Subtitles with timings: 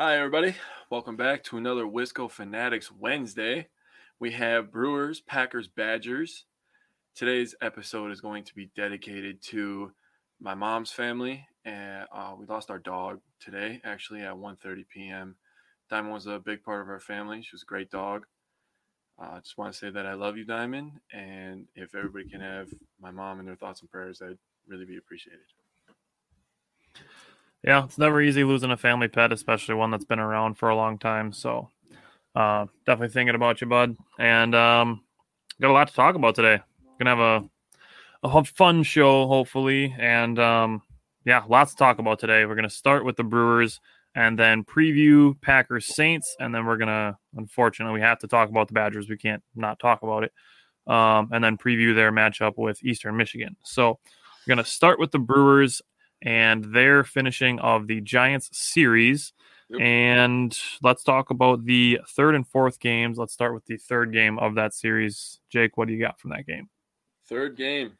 [0.00, 0.54] Hi, everybody.
[0.90, 3.66] Welcome back to another Wisco Fanatics Wednesday.
[4.20, 6.44] We have Brewers, Packers, Badgers.
[7.16, 9.90] Today's episode is going to be dedicated to
[10.40, 15.34] my mom's family, and uh, we lost our dog today, actually at 1:30 p.m.
[15.90, 17.42] Diamond was a big part of our family.
[17.42, 18.24] She was a great dog.
[19.18, 22.40] I uh, just want to say that I love you, Diamond, and if everybody can
[22.40, 22.68] have
[23.02, 24.38] my mom in their thoughts and prayers, I'd
[24.68, 25.40] really be appreciated.
[27.64, 30.76] Yeah, it's never easy losing a family pet, especially one that's been around for a
[30.76, 31.32] long time.
[31.32, 31.68] So,
[32.34, 33.96] uh, definitely thinking about you, bud.
[34.18, 35.02] And um,
[35.60, 36.60] got a lot to talk about today.
[36.98, 37.48] Gonna have a
[38.22, 40.82] a fun show, hopefully, and um,
[41.24, 42.44] yeah, lots to talk about today.
[42.46, 43.80] We're gonna start with the Brewers
[44.14, 48.68] and then preview Packers Saints, and then we're gonna unfortunately we have to talk about
[48.68, 49.08] the Badgers.
[49.08, 50.32] We can't not talk about it.
[50.86, 53.56] Um, and then preview their matchup with Eastern Michigan.
[53.62, 53.98] So
[54.46, 55.82] we're gonna start with the Brewers
[56.22, 59.32] and their finishing of the Giants series.
[59.70, 59.80] Yep.
[59.80, 63.18] And let's talk about the third and fourth games.
[63.18, 65.40] Let's start with the third game of that series.
[65.50, 66.68] Jake, what do you got from that game?
[67.28, 67.92] Third game.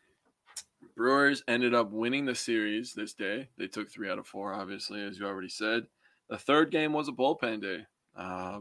[0.96, 3.48] Brewers ended up winning the series this day.
[3.58, 5.86] They took three out of four, obviously, as you already said.
[6.28, 7.86] The third game was a bullpen day.
[8.16, 8.60] Uh,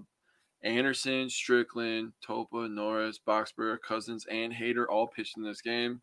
[0.64, 6.02] Anderson, Strickland, Topa, Norris, Boxberger, Cousins, and Hader all pitched in this game.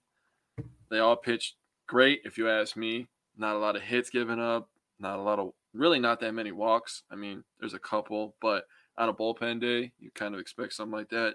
[0.91, 1.55] They all pitched
[1.86, 3.08] great, if you ask me.
[3.36, 4.68] Not a lot of hits given up.
[5.00, 7.02] Not a lot of really not that many walks.
[7.10, 8.64] I mean, there's a couple, but
[8.96, 11.34] on a bullpen day, you kind of expect something like that.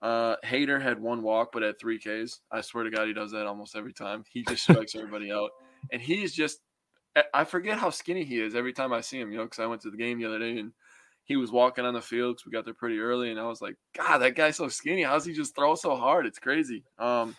[0.00, 2.40] Uh, Hader had one walk, but at three Ks.
[2.52, 4.22] I swear to God, he does that almost every time.
[4.30, 5.50] He just strikes everybody out,
[5.92, 6.60] and he's just.
[7.34, 9.32] I forget how skinny he is every time I see him.
[9.32, 10.72] You know, because I went to the game the other day and
[11.24, 13.60] he was walking on the field because we got there pretty early, and I was
[13.60, 15.02] like, God, that guy's so skinny.
[15.02, 16.26] How's he just throw so hard?
[16.26, 16.84] It's crazy.
[16.98, 17.34] Um,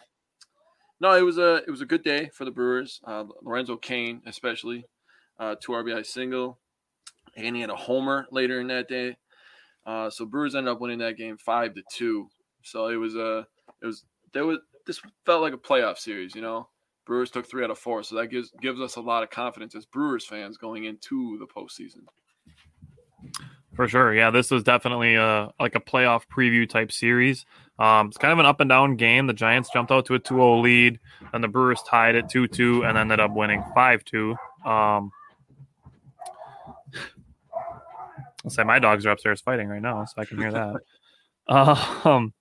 [1.00, 3.00] no, it was a it was a good day for the Brewers.
[3.06, 4.86] Uh, Lorenzo Cain, especially,
[5.40, 6.60] uh, two RBI single,
[7.36, 9.18] and he had a homer later in that day.
[9.86, 12.30] Uh, so Brewers ended up winning that game five to two.
[12.64, 13.48] So it was a
[13.82, 16.68] it was there was this felt like a playoff series, you know.
[17.06, 19.76] Brewers took three out of four, so that gives gives us a lot of confidence
[19.76, 22.04] as Brewers fans going into the postseason.
[23.76, 27.46] For sure, yeah, this was definitely a like a playoff preview type series.
[27.80, 29.26] Um, it's kind of an up and down game.
[29.28, 31.00] The Giants jumped out to a 2-0 lead,
[31.34, 34.32] and the Brewers tied it 2-2 and ended up winning 5-2.
[34.66, 35.12] Um,
[38.44, 40.76] I'll say my dogs are upstairs fighting right now, so I can hear that.
[42.06, 42.34] um,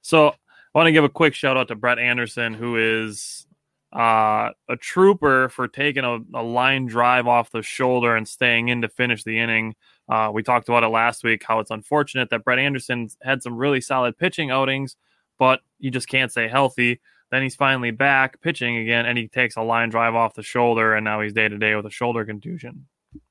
[0.00, 0.34] so I
[0.74, 3.46] want to give a quick shout out to Brett Anderson, who is
[3.92, 8.82] uh, a trooper for taking a, a, line drive off the shoulder and staying in
[8.82, 9.74] to finish the inning.
[10.08, 13.56] Uh, we talked about it last week how it's unfortunate that Brett Anderson had some
[13.56, 14.96] really solid pitching outings,
[15.38, 17.00] but you just can't stay healthy.
[17.30, 20.94] Then he's finally back pitching again, and he takes a line drive off the shoulder,
[20.94, 22.86] and now he's day to day with a shoulder contusion.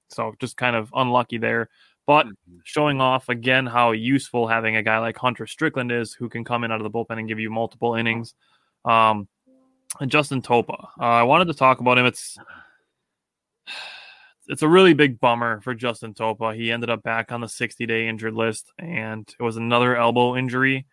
[0.10, 1.70] So just kind of unlucky there,
[2.06, 2.58] but mm-hmm.
[2.66, 6.66] showing off again how useful having a guy like Hunter Strickland is, who can come
[6.66, 8.34] in out of the bullpen and give you multiple innings.
[8.84, 9.30] Um,
[10.02, 12.06] and Justin Topa, uh, I wanted to talk about him.
[12.06, 12.38] It's
[14.48, 16.56] it's a really big bummer for Justin Topa.
[16.56, 20.36] He ended up back on the 60 day injured list, and it was another elbow
[20.36, 20.86] injury.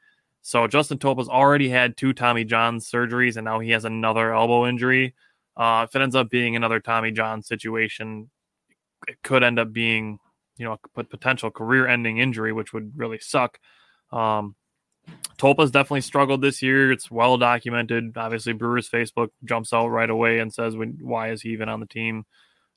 [0.42, 4.66] So Justin Topa's already had two Tommy John surgeries, and now he has another elbow
[4.66, 5.14] injury.
[5.56, 8.30] Uh, if it ends up being another Tommy John situation,
[9.06, 10.18] it could end up being,
[10.56, 13.58] you know, a potential career-ending injury, which would really suck.
[14.10, 14.56] Um,
[15.38, 16.91] Topa's definitely struggled this year.
[16.92, 18.16] It's well documented.
[18.16, 21.86] Obviously, Brewers Facebook jumps out right away and says, "Why is he even on the
[21.86, 22.24] team?"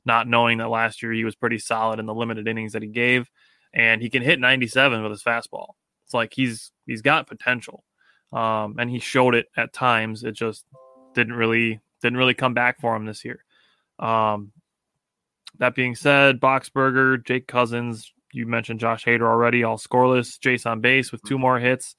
[0.05, 2.87] Not knowing that last year he was pretty solid in the limited innings that he
[2.87, 3.29] gave,
[3.73, 5.73] and he can hit 97 with his fastball.
[6.05, 7.83] It's like he's he's got potential,
[8.31, 10.23] um, and he showed it at times.
[10.23, 10.65] It just
[11.13, 13.43] didn't really didn't really come back for him this year.
[13.97, 14.51] Um,
[15.57, 20.37] that being said, Boxberger, Jake Cousins, you mentioned Josh Hader already, all scoreless.
[20.37, 21.95] Jace on base with two more hits,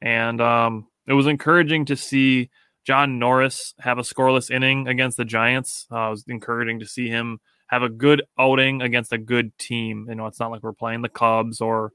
[0.00, 2.50] and um, it was encouraging to see
[2.88, 5.86] John Norris have a scoreless inning against the Giants.
[5.92, 10.06] Uh, it was encouraging to see him have a good outing against a good team.
[10.08, 11.92] You know, it's not like we're playing the Cubs or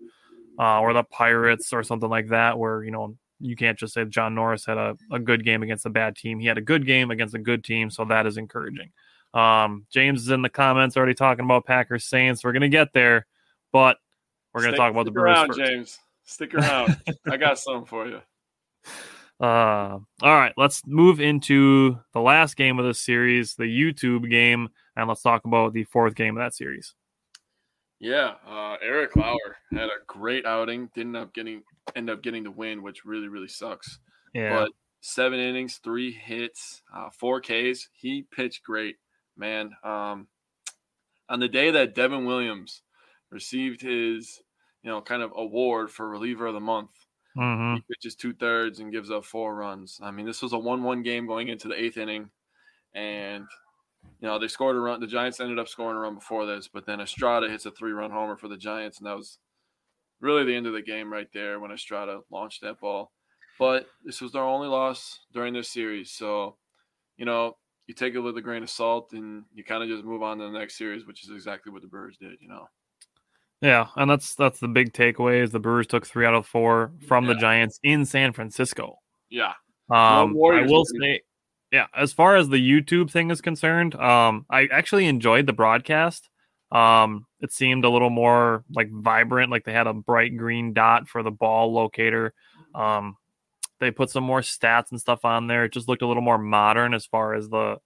[0.60, 4.06] uh, or the Pirates or something like that, where you know you can't just say
[4.06, 6.38] John Norris had a, a good game against a bad team.
[6.38, 8.92] He had a good game against a good team, so that is encouraging.
[9.34, 12.44] Um, James is in the comments already talking about Packers Saints.
[12.44, 13.26] We're gonna get there,
[13.72, 13.98] but
[14.54, 15.60] we're gonna Stick- talk about the Brewers around, first.
[15.60, 16.00] James.
[16.26, 17.02] Stick around.
[17.28, 18.22] I got something for you.
[19.40, 24.70] Uh, all right, let's move into the last game of this series, the YouTube game,
[24.96, 26.94] and let's talk about the fourth game of that series.
[28.00, 30.90] Yeah, uh, Eric Lauer had a great outing.
[30.94, 31.64] Didn't up getting
[31.96, 34.00] end up getting the win, which really really sucks.
[34.34, 34.72] Yeah, But
[35.02, 37.88] seven innings, three hits, uh, four Ks.
[37.94, 38.98] He pitched great,
[39.38, 39.72] man.
[39.84, 40.28] Um,
[41.30, 42.82] on the day that Devin Williams
[43.32, 44.42] received his,
[44.84, 46.92] you know, kind of award for reliever of the month,
[47.36, 50.00] hmm he pitches two thirds and gives up four runs.
[50.02, 52.30] I mean, this was a one-one game going into the eighth inning,
[52.94, 53.46] and
[54.22, 55.00] you know they scored a run.
[55.00, 58.12] The Giants ended up scoring a run before this, but then Estrada hits a three-run
[58.12, 59.40] homer for the Giants, and that was
[60.22, 63.12] really the end of the game right there when Estrada launched that ball.
[63.60, 66.58] But this was their only loss during this series, so
[67.18, 67.58] you know
[67.88, 70.38] you take it with a grain of salt and you kind of just move on
[70.38, 72.38] to the next series, which is exactly what the Brewers did.
[72.42, 72.68] You know.
[73.64, 76.92] Yeah, and that's that's the big takeaway is the Brewers took three out of four
[77.08, 78.98] from the Giants in San Francisco.
[79.30, 79.54] Yeah.
[79.90, 81.22] Um, I will say,
[81.72, 86.30] yeah, as far as the YouTube thing is concerned, um, I actually enjoyed the broadcast.
[86.74, 91.08] Um, it seemed a little more like vibrant, like they had a bright green dot
[91.08, 92.34] for the ball locator.
[92.76, 93.16] Um,
[93.80, 95.64] they put some more stats and stuff on there.
[95.64, 97.78] It just looked a little more modern as far as the,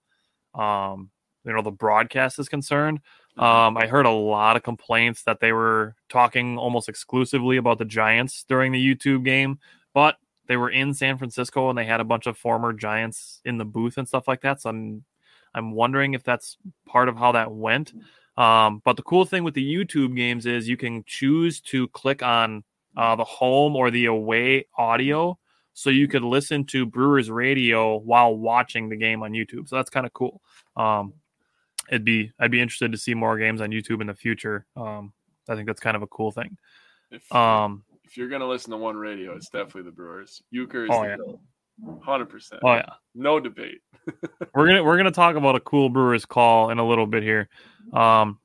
[0.54, 1.10] um,
[1.44, 2.98] you know, the broadcast is concerned.
[3.38, 7.84] Um, I heard a lot of complaints that they were talking almost exclusively about the
[7.84, 9.58] Giants during the YouTube game,
[9.94, 10.16] but
[10.48, 13.64] they were in San Francisco and they had a bunch of former Giants in the
[13.64, 14.60] booth and stuff like that.
[14.60, 15.04] So I'm
[15.54, 16.56] I'm wondering if that's
[16.86, 17.92] part of how that went.
[18.36, 22.22] Um, but the cool thing with the YouTube games is you can choose to click
[22.22, 22.62] on
[22.96, 25.38] uh, the home or the away audio,
[25.74, 29.68] so you could listen to Brewers radio while watching the game on YouTube.
[29.68, 30.40] So that's kind of cool.
[30.76, 31.14] Um,
[31.88, 34.66] it'd be I'd be interested to see more games on YouTube in the future.
[34.76, 35.12] Um,
[35.48, 36.56] I think that's kind of a cool thing.
[37.10, 40.42] If, Um, if you're gonna listen to one radio, it's definitely the Brewers.
[40.54, 41.94] Uecker is Oh, the yeah.
[42.02, 42.60] Hundred percent.
[42.64, 42.90] oh yeah.
[43.14, 43.80] No debate.
[44.54, 47.48] we're gonna we're gonna talk about a cool Brewers call in a little bit here.
[47.92, 48.40] Um,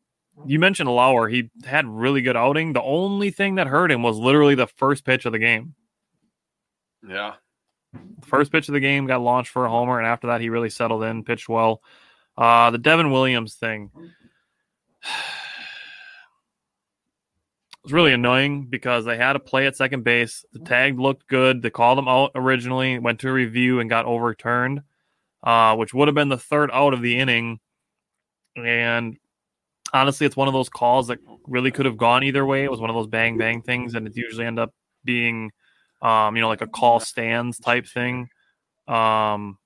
[0.46, 2.74] you mentioned Lauer; he had really good outing.
[2.74, 5.74] The only thing that hurt him was literally the first pitch of the game.
[7.08, 7.34] Yeah.
[7.94, 10.50] The first pitch of the game got launched for a homer, and after that, he
[10.50, 11.82] really settled in, pitched well.
[12.38, 13.92] Uh, the Devin Williams thing
[17.84, 20.46] was really annoying because they had a play at second base.
[20.54, 21.62] The tag looked good.
[21.62, 24.82] They called him out originally, went to a review, and got overturned,
[25.44, 27.60] uh, which would have been the third out of the inning.
[28.56, 29.18] And
[29.94, 32.64] honestly, it's one of those calls that really could have gone either way.
[32.64, 35.52] It was one of those bang bang things, and it usually end up being,
[36.02, 38.30] um, you know, like a call stands type thing.
[38.88, 39.58] Um,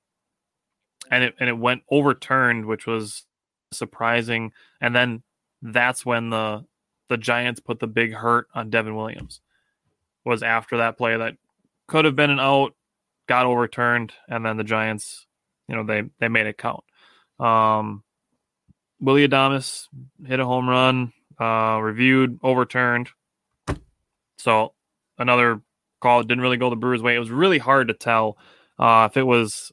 [1.12, 3.25] and it and it went overturned, which was
[3.71, 4.51] surprising.
[4.81, 5.24] And then
[5.62, 6.65] that's when the
[7.09, 9.42] the Giants put the big hurt on Devin Williams.
[10.25, 11.36] Was after that play that
[11.88, 12.75] could have been an out,
[13.27, 15.25] got overturned, and then the Giants,
[15.68, 16.83] you know, they they made it count.
[17.39, 18.03] Um,
[19.00, 19.88] Willy Adames
[20.25, 23.10] hit a home run, uh, reviewed, overturned.
[24.39, 24.74] So
[25.18, 25.62] another
[26.01, 27.15] call didn't really go the Brewers' way.
[27.15, 28.38] It was really hard to tell
[28.80, 29.71] uh, if it was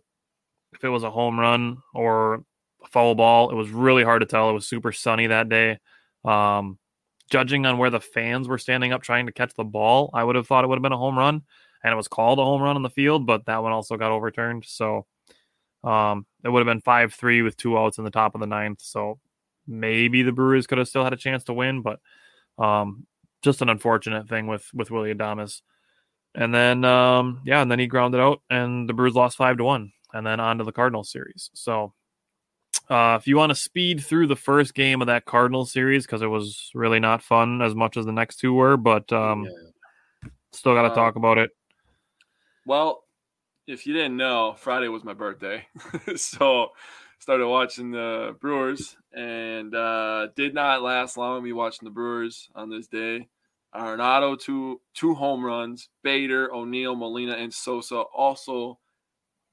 [0.85, 2.45] it was a home run or
[2.83, 3.51] a foul ball.
[3.51, 4.51] It was really hard to tell.
[4.51, 5.79] It was super sunny that day.
[6.25, 6.79] Um,
[7.31, 10.37] judging on where the fans were standing up trying to catch the ball, I would
[10.37, 11.43] have thought it would have been a home run,
[11.83, 14.13] and it was called a home run on the field, but that one also got
[14.13, 14.65] overturned.
[14.67, 15.07] So
[15.83, 18.47] um, it would have been five three with two outs in the top of the
[18.47, 18.81] ninth.
[18.81, 19.19] So
[19.67, 22.01] maybe the Brewers could have still had a chance to win, but
[22.59, 23.07] um,
[23.43, 25.61] just an unfortunate thing with with Willy Adames.
[26.35, 29.65] And then um, yeah, and then he grounded out, and the Brewers lost five to
[29.65, 31.51] one, and then on to the Cardinals series.
[31.53, 31.93] So
[32.89, 36.23] uh, if you want to speed through the first game of that Cardinals series, because
[36.23, 40.31] it was really not fun as much as the next two were, but um, Yeah.
[40.53, 41.51] still got to Um, talk about it.
[42.65, 43.05] Well,
[43.67, 45.67] if you didn't know, Friday was my birthday,
[46.17, 46.73] so
[47.19, 51.43] started watching the Brewers, and uh, did not last long.
[51.43, 53.29] Me watching the Brewers on this day.
[53.75, 55.89] Arenado two two home runs.
[56.03, 58.79] Bader, O'Neill, Molina, and Sosa also,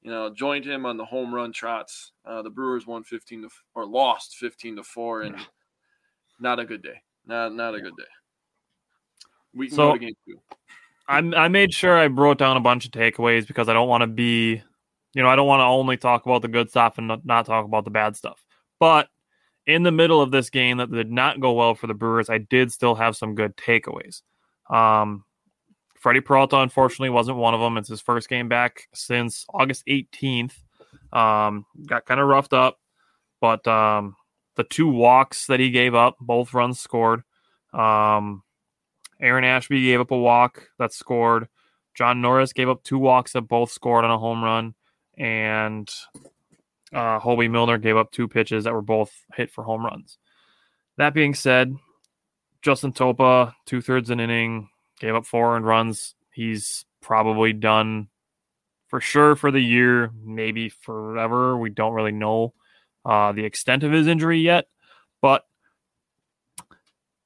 [0.01, 2.11] you know, joined him on the home run trots.
[2.25, 5.35] Uh, the Brewers won fifteen to or lost fifteen to four, and
[6.39, 7.01] not a good day.
[7.25, 8.03] Not not a good day.
[9.53, 10.39] We can So- go to game two.
[11.07, 14.01] I, I made sure I wrote down a bunch of takeaways because I don't want
[14.01, 14.61] to be,
[15.13, 17.45] you know, I don't want to only talk about the good stuff and not, not
[17.45, 18.45] talk about the bad stuff.
[18.79, 19.09] But
[19.65, 22.37] in the middle of this game that did not go well for the Brewers, I
[22.37, 24.21] did still have some good takeaways.
[24.69, 25.25] Um,
[26.01, 27.77] Freddie Peralta, unfortunately, wasn't one of them.
[27.77, 30.53] It's his first game back since August 18th.
[31.13, 32.79] Um, got kind of roughed up,
[33.39, 34.15] but um,
[34.55, 37.21] the two walks that he gave up, both runs scored.
[37.71, 38.41] Um,
[39.21, 41.47] Aaron Ashby gave up a walk that scored.
[41.93, 44.73] John Norris gave up two walks that both scored on a home run.
[45.19, 45.87] And
[46.91, 50.17] uh, Hoby Milner gave up two pitches that were both hit for home runs.
[50.97, 51.75] That being said,
[52.63, 54.69] Justin Topa, two thirds an inning,
[55.01, 56.15] gave up four and runs.
[56.31, 58.07] He's probably done
[58.87, 61.57] for sure for the year, maybe forever.
[61.57, 62.53] We don't really know
[63.03, 64.67] uh, the extent of his injury yet.
[65.21, 65.45] But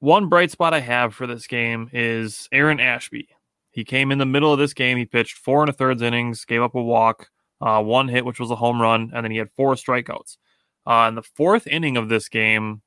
[0.00, 3.28] one bright spot I have for this game is Aaron Ashby.
[3.70, 4.96] He came in the middle of this game.
[4.96, 7.28] He pitched four and a thirds innings, gave up a walk,
[7.60, 10.38] uh, one hit, which was a home run, and then he had four strikeouts.
[10.86, 12.80] Uh, in the fourth inning of this game,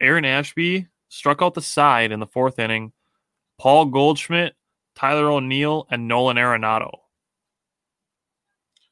[0.00, 2.92] Aaron Ashby struck out the side in the fourth inning.
[3.58, 4.54] Paul Goldschmidt,
[4.94, 6.90] Tyler O'Neill, and Nolan Arenado.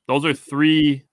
[0.08, 1.04] Those are three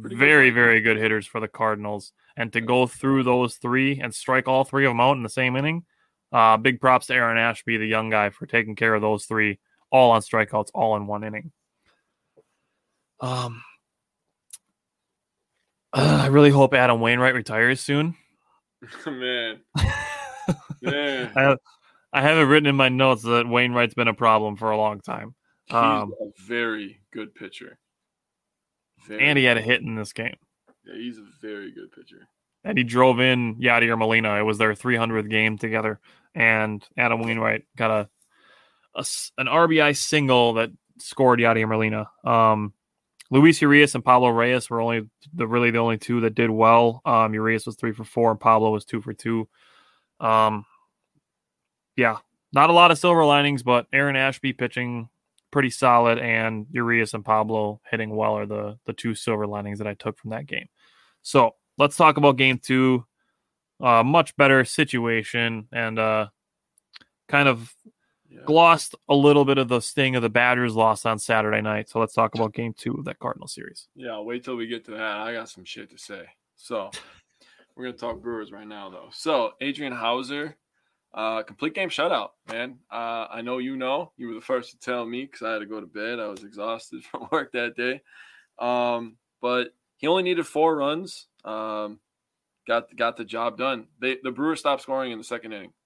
[0.00, 0.54] Pretty very, lineup.
[0.54, 2.12] very good hitters for the Cardinals.
[2.36, 5.28] And to go through those three and strike all three of them out in the
[5.28, 5.84] same inning,
[6.32, 9.58] uh, big props to Aaron Ashby, the young guy, for taking care of those three,
[9.90, 11.52] all on strikeouts, all in one inning.
[13.20, 13.62] Um,
[15.92, 18.16] uh, I really hope Adam Wainwright retires soon.
[19.06, 19.60] man,
[20.82, 21.32] man.
[21.36, 21.58] I have,
[22.12, 25.00] I have it written in my notes that Wainwright's been a problem for a long
[25.00, 25.34] time.
[25.66, 27.78] He's Um, a very good pitcher.
[29.06, 30.36] Very, And he had a hit in this game.
[30.84, 32.28] yeah, he's a very good pitcher.
[32.64, 34.38] and he drove in Yadier Molina.
[34.38, 35.98] It was their 300th game together,
[36.34, 38.08] and Adam Wainwright got a
[39.38, 42.08] an RBI single that scored Yadier Molina.
[42.24, 42.74] Um,
[43.30, 47.00] Luis Urias and Pablo Reyes were only the really the only two that did well.
[47.06, 49.48] Um, Urias was three for four, and Pablo was two for two.
[50.20, 50.66] Um,
[51.96, 52.18] yeah,
[52.52, 55.08] not a lot of silver linings, but Aaron Ashby pitching
[55.50, 59.86] pretty solid, and Urias and Pablo hitting well are the the two silver linings that
[59.86, 60.68] I took from that game.
[61.22, 63.04] So let's talk about game two.
[63.80, 66.28] Uh, much better situation and uh,
[67.28, 67.74] kind of
[68.30, 68.40] Yeah.
[68.46, 71.88] glossed a little bit of the sting of the Badgers loss on Saturday night.
[71.90, 73.88] So let's talk about game two of that Cardinal series.
[73.96, 75.00] Yeah, wait till we get to that.
[75.18, 76.26] I got some shit to say.
[76.56, 76.90] So
[77.74, 79.08] we're gonna talk Brewers right now, though.
[79.12, 80.56] So Adrian Houser,
[81.14, 82.78] uh, complete game shutout, man.
[82.90, 84.12] Uh, I know you know.
[84.16, 86.18] You were the first to tell me because I had to go to bed.
[86.18, 88.00] I was exhausted from work that day.
[88.58, 91.26] Um, but he only needed four runs.
[91.44, 92.00] Um,
[92.66, 93.88] got got the job done.
[94.00, 95.72] They the Brewers stopped scoring in the second inning.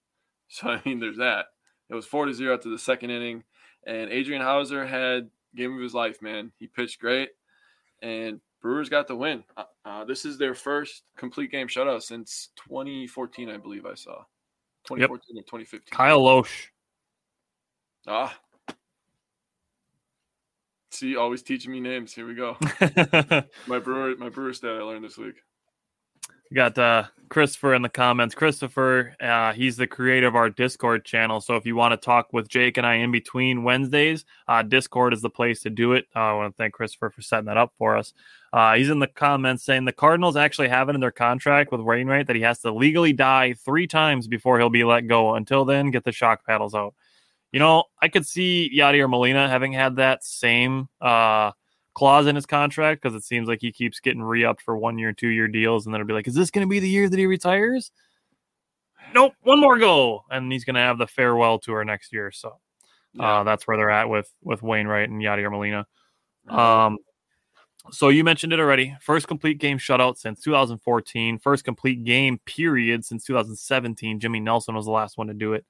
[0.49, 1.47] So I mean, there's that.
[1.90, 3.42] It was four to zero after the second inning,
[3.85, 6.23] and Adrian Houser had game of his life.
[6.23, 7.30] Man, he pitched great
[8.02, 9.45] and Brewers got the win.
[9.56, 14.25] Uh, uh, this is their first complete game shutout since 2014, I believe I saw.
[14.86, 15.80] 2014 or 2015.
[15.90, 16.68] Kyle Lohse.
[18.06, 18.38] Ah.
[20.90, 22.14] See, always teaching me names.
[22.14, 22.56] Here we go.
[23.66, 25.34] My brewer, my brewer stat I learned this week.
[26.50, 28.34] We got uh, Christopher in the comments.
[28.34, 31.40] Christopher, uh, he's the creator of our Discord channel.
[31.40, 35.12] So if you want to talk with Jake and I in between Wednesdays, uh, Discord
[35.12, 36.06] is the place to do it.
[36.14, 38.12] Uh, I want to thank Christopher for setting that up for us.
[38.56, 41.82] Uh, he's in the comments saying the Cardinals actually have it in their contract with
[41.82, 45.34] Wainwright that he has to legally die three times before he'll be let go.
[45.34, 46.94] Until then, get the shock paddles out.
[47.52, 51.50] You know, I could see Yadier Molina having had that same uh,
[51.92, 55.12] clause in his contract because it seems like he keeps getting re-upped for one year,
[55.12, 57.10] two year deals, and then it'll be like, is this going to be the year
[57.10, 57.90] that he retires?
[59.12, 62.32] Nope, one more go, and he's going to have the farewell tour next year.
[62.32, 62.58] So
[63.20, 65.86] uh, that's where they're at with with Wainwright and Yadier Molina.
[66.48, 66.96] Um,
[67.90, 68.96] so you mentioned it already.
[69.00, 71.38] First complete game shutout since 2014.
[71.38, 74.20] First complete game period since 2017.
[74.20, 75.64] Jimmy Nelson was the last one to do it.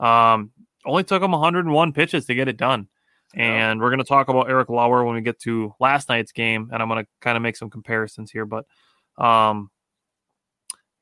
[0.00, 0.50] Um,
[0.84, 2.88] only took him 101 pitches to get it done.
[3.34, 3.70] Yeah.
[3.70, 6.70] And we're going to talk about Eric Lauer when we get to last night's game,
[6.72, 8.46] and I'm going to kind of make some comparisons here.
[8.46, 8.66] But
[9.18, 9.70] um,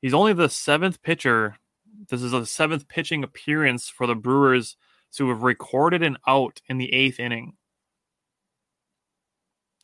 [0.01, 1.57] he's only the seventh pitcher.
[2.09, 4.75] This is a seventh pitching appearance for the Brewers
[5.13, 7.53] to have recorded an out in the eighth inning.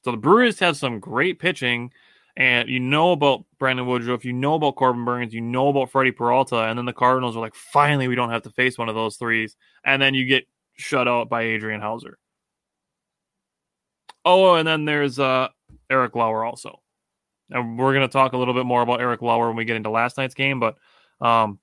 [0.03, 1.91] So the Brewers have some great pitching,
[2.35, 6.11] and you know about Brandon Woodruff, you know about Corbin Burnes, you know about Freddie
[6.11, 8.95] Peralta, and then the Cardinals are like, finally, we don't have to face one of
[8.95, 12.17] those threes, and then you get shut out by Adrian Hauser.
[14.25, 15.49] Oh, and then there's uh,
[15.89, 16.81] Eric Lauer also.
[17.49, 19.75] And we're going to talk a little bit more about Eric Lauer when we get
[19.75, 20.77] into last night's game, but
[21.19, 21.59] um,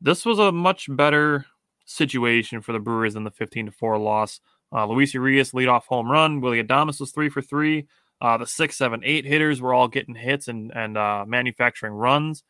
[0.00, 1.46] this was a much better
[1.86, 4.40] situation for the Brewers than the 15 to 4 loss.
[4.72, 6.40] Uh, Luis Urias leadoff home run.
[6.40, 7.86] Willy Adames was three for three.
[8.20, 12.42] Uh, the six, seven, eight hitters were all getting hits and and uh, manufacturing runs.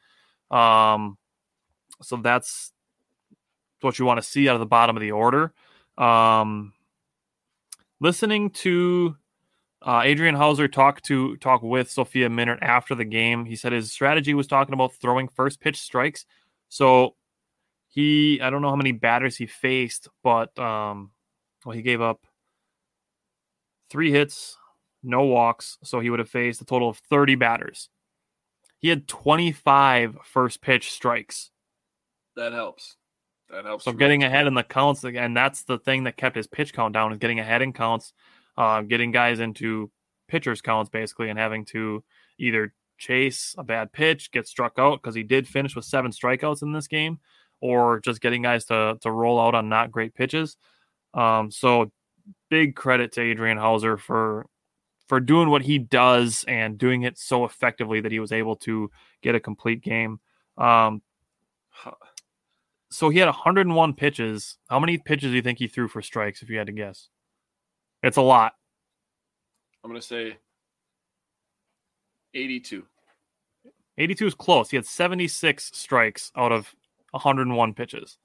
[0.50, 1.18] Um,
[2.02, 2.72] so that's
[3.80, 5.52] what you want to see out of the bottom of the order.
[5.98, 6.72] Um,
[8.00, 9.16] listening to
[9.82, 13.92] uh, Adrian Houser talk to talk with Sophia Minnaert after the game, he said his
[13.92, 16.24] strategy was talking about throwing first pitch strikes.
[16.70, 17.16] So
[17.88, 21.10] he, I don't know how many batters he faced, but um,
[21.64, 22.26] well, he gave up
[23.90, 24.56] three hits,
[25.02, 27.88] no walks, so he would have faced a total of 30 batters.
[28.78, 31.50] He had 25 first pitch strikes.
[32.36, 32.96] That helps.
[33.50, 33.84] That helps.
[33.84, 36.92] So getting ahead in the counts, and that's the thing that kept his pitch count
[36.92, 38.12] down is getting ahead in counts,
[38.56, 39.90] uh, getting guys into
[40.28, 42.02] pitchers counts basically, and having to
[42.38, 46.62] either chase a bad pitch, get struck out because he did finish with seven strikeouts
[46.62, 47.20] in this game,
[47.60, 50.56] or just getting guys to to roll out on not great pitches.
[51.14, 51.90] Um, so
[52.50, 54.46] big credit to Adrian Houser for
[55.06, 58.90] for doing what he does and doing it so effectively that he was able to
[59.22, 60.18] get a complete game.
[60.56, 61.02] Um,
[62.90, 64.56] so he had 101 pitches.
[64.68, 67.08] How many pitches do you think he threw for strikes if you had to guess?
[68.02, 68.54] It's a lot.
[69.82, 70.38] I'm to say
[72.32, 72.84] 82.
[73.98, 74.70] 82 is close.
[74.70, 76.74] He had 76 strikes out of
[77.10, 78.18] 101 pitches.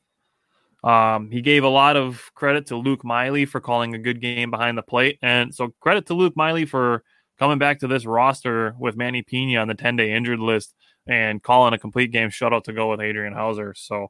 [0.83, 4.50] Um, he gave a lot of credit to Luke Maile for calling a good game
[4.50, 5.19] behind the plate.
[5.21, 7.03] And so credit to Luke Maile for
[7.38, 10.74] coming back to this roster with Manny Pina on the 10 day injured list
[11.07, 13.74] and calling a complete game shutout to go with Adrian Houser.
[13.75, 14.07] So,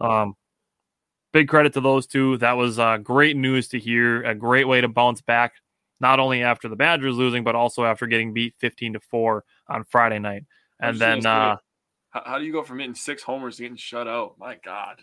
[0.00, 0.34] um,
[1.32, 2.38] big credit to those two.
[2.38, 4.22] That was uh, great news to hear.
[4.22, 5.52] A great way to bounce back,
[6.00, 9.84] not only after the Badgers losing, but also after getting beat 15 to 4 on
[9.84, 10.44] Friday night.
[10.80, 11.56] And then, uh,
[12.10, 14.34] how, how do you go from hitting six homers to getting shut out?
[14.38, 15.00] My God.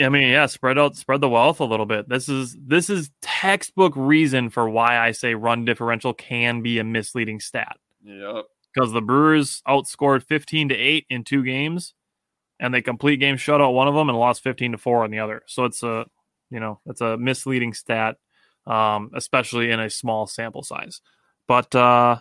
[0.00, 2.08] I mean, yeah, spread out, spread the wealth a little bit.
[2.08, 6.84] This is this is textbook reason for why I say run differential can be a
[6.84, 7.76] misleading stat.
[8.04, 8.44] Yep.
[8.72, 11.94] Because the Brewers outscored 15 to 8 in two games,
[12.60, 15.18] and they complete game shutout one of them and lost 15 to 4 on the
[15.18, 15.42] other.
[15.46, 16.06] So it's a
[16.50, 18.16] you know, it's a misleading stat,
[18.66, 21.00] um, especially in a small sample size.
[21.48, 22.20] But uh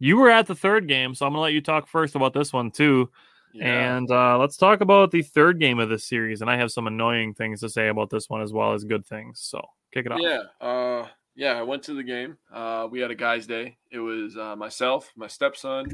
[0.00, 2.52] you were at the third game, so I'm gonna let you talk first about this
[2.52, 3.10] one too.
[3.52, 3.96] Yeah.
[3.96, 6.40] And uh, let's talk about the third game of this series.
[6.42, 9.06] And I have some annoying things to say about this one as well as good
[9.06, 9.40] things.
[9.40, 10.20] So kick it off.
[10.20, 10.42] Yeah.
[10.60, 12.36] Uh, yeah, I went to the game.
[12.52, 13.78] Uh, we had a guy's day.
[13.90, 15.86] It was uh, myself, my stepson,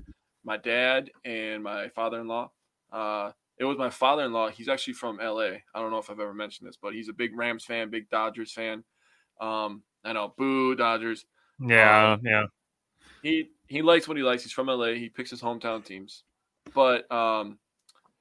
[0.43, 2.51] my dad, and my father in law.
[2.91, 4.49] Uh, it was my father in law.
[4.49, 5.59] He's actually from LA.
[5.75, 8.09] I don't know if I've ever mentioned this, but he's a big Rams fan, big
[8.09, 8.85] Dodgers fan.
[9.41, 11.27] Um, I know, boo, Dodgers.
[11.61, 12.47] Yeah, um, yeah.
[13.23, 14.43] He he likes what he likes.
[14.43, 14.95] He's from LA.
[14.95, 16.25] He picks his hometown teams
[16.73, 17.59] but um,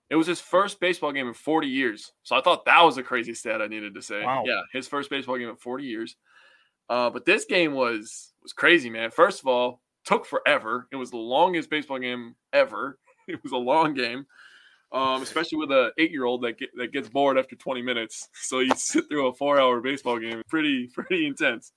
[0.09, 2.11] it was his first baseball game in 40 years.
[2.23, 4.23] So I thought that was a crazy stat I needed to say.
[4.23, 4.43] Wow.
[4.45, 6.15] Yeah, his first baseball game in 40 years.
[6.89, 9.09] Uh, but this game was was crazy, man.
[9.09, 10.87] First of all, took forever.
[10.91, 12.99] It was the longest baseball game ever.
[13.25, 14.25] It was a long game,
[14.91, 18.27] um, especially with a eight year old that get, that gets bored after 20 minutes.
[18.35, 20.41] So you sit through a four hour baseball game.
[20.49, 21.71] Pretty pretty intense.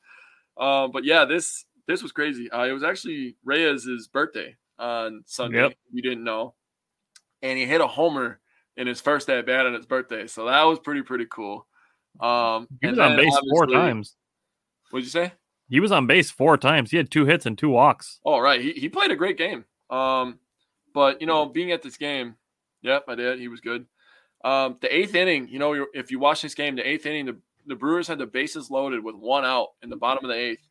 [0.59, 2.51] Um, but yeah, this this was crazy.
[2.51, 5.63] Uh, it was actually Reyes' birthday on Sunday.
[5.63, 5.75] Yep.
[5.93, 6.55] You didn't know,
[7.43, 8.41] and he hit a homer
[8.77, 10.27] in his first at bat on his birthday.
[10.27, 11.67] So that was pretty pretty cool.
[12.21, 14.17] Um, he was on base four times.
[14.91, 15.33] What'd you say?
[15.69, 16.91] He was on base four times.
[16.91, 18.21] He had two hits and two walks.
[18.25, 19.65] Oh right, he he played a great game.
[19.91, 20.39] Um,
[20.95, 22.37] but you know, being at this game,
[22.83, 23.39] yep, I did.
[23.39, 23.87] He was good.
[24.45, 27.37] Um, the eighth inning, you know, if you watch this game, the eighth inning, the,
[27.67, 30.63] the Brewers had the bases loaded with one out in the bottom of the eighth,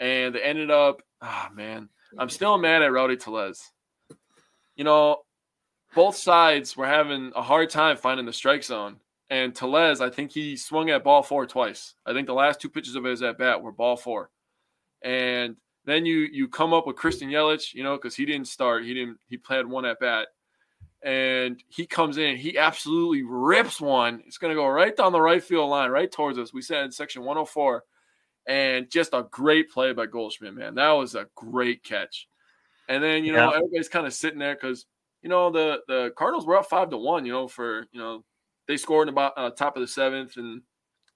[0.00, 3.70] and they ended up, ah, oh, man, I'm still mad at Rowdy Tellez.
[4.76, 5.18] You know,
[5.94, 8.96] both sides were having a hard time finding the strike zone.
[9.28, 11.94] And Tellez, I think he swung at ball four twice.
[12.04, 14.30] I think the last two pitches of his at bat were ball four.
[15.02, 18.84] And then you you come up with Christian Yelich, you know, because he didn't start.
[18.84, 20.28] He didn't he played one at bat.
[21.02, 24.22] And he comes in, he absolutely rips one.
[24.26, 26.52] It's gonna go right down the right field line, right towards us.
[26.52, 27.84] We said in section 104
[28.46, 30.74] and just a great play by Goldschmidt, man.
[30.74, 32.28] That was a great catch.
[32.88, 33.56] And then you know yeah.
[33.56, 34.86] everybody's kind of sitting there because
[35.22, 37.24] you know the the Cardinals were up five to one.
[37.24, 38.24] You know for you know
[38.66, 40.62] they scored in the uh, top of the seventh and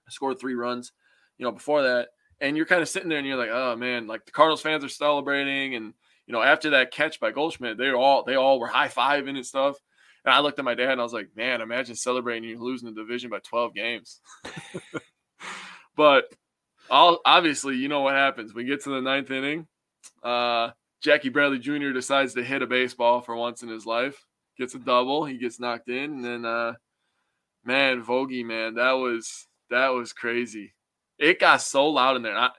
[0.09, 0.93] scored three runs.
[1.37, 2.09] You know before that,
[2.39, 4.83] and you're kind of sitting there and you're like, oh man, like the Cardinals fans
[4.83, 5.93] are celebrating, and
[6.27, 9.45] you know after that catch by Goldschmidt, they all they all were high fiving and
[9.45, 9.77] stuff.
[10.23, 12.91] And I looked at my dad and I was like, man, imagine celebrating you losing
[12.91, 14.21] the division by 12 games.
[15.95, 16.33] but
[16.89, 18.53] all, obviously, you know what happens.
[18.53, 19.67] We get to the ninth inning.
[20.23, 20.71] Uh,
[21.01, 21.91] Jackie Bradley Jr.
[21.91, 24.25] decides to hit a baseball for once in his life.
[24.57, 25.25] Gets a double.
[25.25, 26.73] He gets knocked in, and then, uh,
[27.65, 30.73] man, Vogie, man, that was that was crazy.
[31.19, 32.37] It got so loud in there.
[32.37, 32.51] I,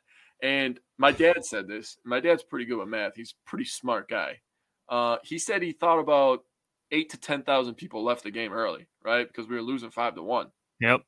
[0.42, 1.96] and my dad said this.
[2.04, 3.16] My dad's pretty good with math.
[3.16, 4.40] He's a pretty smart guy.
[4.88, 6.40] Uh, he said he thought about
[6.92, 9.26] eight to ten thousand people left the game early, right?
[9.26, 10.48] Because we were losing five to one.
[10.80, 11.02] Yep.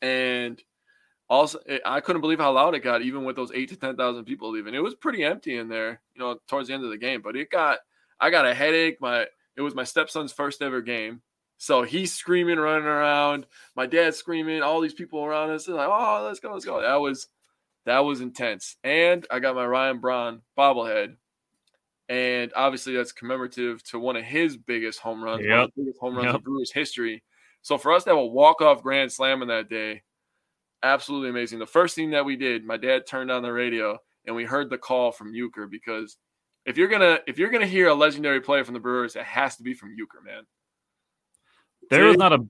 [0.00, 0.60] And
[1.32, 3.96] Also, eh, I couldn't believe how loud it got, even with those eight to ten
[3.96, 4.74] thousand people leaving.
[4.74, 7.22] It was pretty empty in there, you know, towards the end of the game.
[7.22, 7.78] But it got,
[8.20, 9.00] I got a headache.
[9.00, 11.22] My it was my stepson's first ever game,
[11.56, 13.46] so he's screaming, running around.
[13.74, 14.60] My dad's screaming.
[14.60, 17.28] All these people around us are like, "Oh, let's go, let's go!" That was
[17.86, 18.76] that was intense.
[18.84, 21.16] And I got my Ryan Braun bobblehead,
[22.10, 25.50] and obviously that's commemorative to one of his biggest home runs, Yep.
[25.50, 26.34] one of the biggest home runs Yep.
[26.34, 27.22] in Brewers history.
[27.62, 30.02] So for us to have a walk off grand slam in that day,
[30.82, 31.58] absolutely amazing.
[31.58, 34.70] The first thing that we did, my dad turned on the radio and we heard
[34.70, 36.16] the call from Uecker because
[36.64, 39.56] if you're gonna if you're gonna hear a legendary play from the Brewers, it has
[39.56, 40.44] to be from Uecker, man.
[41.90, 42.46] There was not a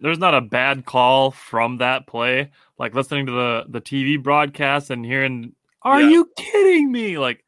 [0.00, 2.50] there's not a bad call from that play.
[2.78, 6.08] Like listening to the the TV broadcast and hearing, "Are Yeah.
[6.08, 7.44] you kidding me?" Like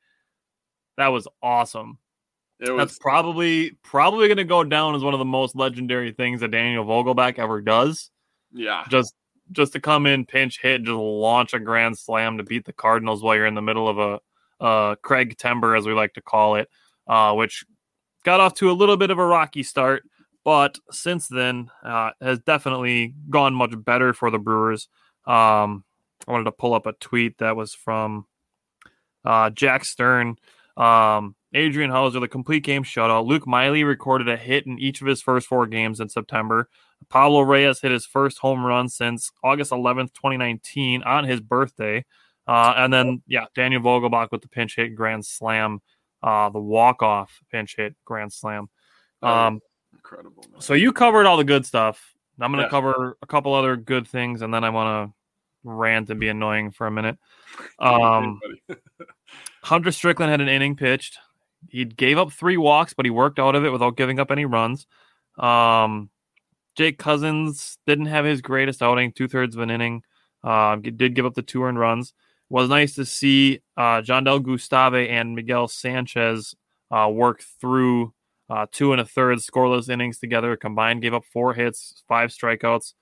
[0.97, 1.99] that was awesome.
[2.61, 6.41] Was That's probably probably going to go down as one of the most legendary things
[6.41, 8.11] that Daniel Vogelbach ever does.
[8.53, 8.85] yeah.
[8.89, 9.15] Just
[9.53, 13.23] just to come in, pinch hit, just launch a grand slam to beat the Cardinals
[13.23, 14.21] while you're in the middle of a
[14.65, 16.69] uh, Craig Timber, as we like to call it,
[17.07, 17.65] uh, which
[18.25, 20.05] got off to a little bit of a rocky start,
[20.45, 24.89] but since then uh, has definitely gone much better for the Brewers.
[25.27, 25.85] Um,
[26.27, 28.27] I wanted to pull up a tweet that was from
[29.25, 30.37] uh, Jack Stern.
[30.77, 33.27] Um, Adrian Houser, the complete game shutout.
[33.27, 36.69] Luke Maile recorded a hit in each of his first four games in September.
[37.09, 42.05] Pablo Reyes hit his first home run since August 11th, 2019, on his birthday.
[42.47, 45.81] Uh, and then, yeah, Daniel Vogelbach with the pinch hit grand slam,
[46.23, 48.69] uh, the walk off pinch hit grand slam.
[49.21, 49.61] Was Um,
[49.93, 50.61] incredible, man.
[50.61, 52.13] so you covered all the good stuff.
[52.41, 52.71] I'm going to Yeah.
[52.71, 55.15] cover a couple other good things, and then I want to
[55.65, 57.19] rant and be annoying for a minute.
[57.79, 58.41] Um,
[59.63, 61.19] Hunter Strickland had an inning pitched.
[61.69, 64.45] He gave up three walks, but he worked out of it without giving up any
[64.45, 64.87] runs.
[65.39, 66.11] Um,
[66.77, 70.03] Jake Cousins didn't have his greatest outing, two thirds of an inning.
[70.43, 72.15] Uh, did give up the two earned runs.
[72.49, 76.55] Was nice to see uh, Jandel Gustave and Miguel Sanchez
[76.91, 78.13] uh, work through
[78.51, 80.57] uh, two and a third scoreless innings together.
[80.57, 82.93] Combined, gave up four hits, five strikeouts.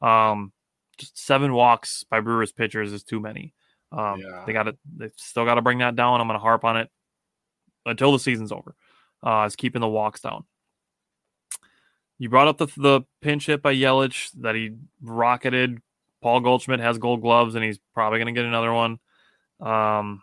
[0.00, 0.52] Um,
[0.98, 3.52] just seven walks by Brewers pitchers is too many.
[3.92, 4.42] Um, Yeah.
[4.46, 6.20] They got to, they still got to bring that down.
[6.20, 6.90] I'm going to harp on it
[7.84, 8.74] until the season's over.
[9.22, 10.44] Uh, is keeping the walks down.
[12.18, 15.80] You brought up the the pinch hit by Yelich that he rocketed.
[16.22, 18.98] Paul Goldschmidt has gold gloves, and he's probably going to get another one.
[19.60, 20.22] Um,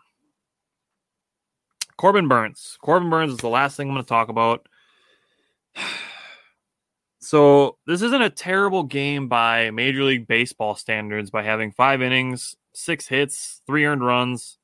[1.96, 2.76] Corbin Burnes.
[2.82, 4.68] Corbin Burnes is the last thing I'm going to talk about.
[7.20, 12.54] So this isn't a terrible game by Major League Baseball standards by having five innings,
[12.74, 14.58] six hits, three earned runs,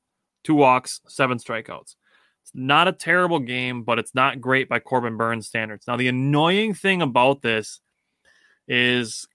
[0.45, 1.95] two walks, seven strikeouts.
[2.55, 5.87] Not a terrible game, but it's not great by Corbin Burnes standards.
[5.87, 7.81] Now the annoying thing about this
[8.67, 9.27] is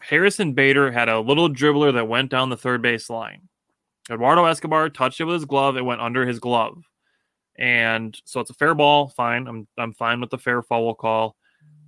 [0.00, 3.48] Harrison Bader had a little dribbler that went down the third base line.
[4.10, 5.76] Eduardo Escobar touched it with his glove.
[5.76, 6.84] It went under his glove.
[7.58, 9.08] And so it's a fair ball.
[9.08, 9.48] Fine.
[9.48, 11.36] I'm I'm fine with the fair foul call.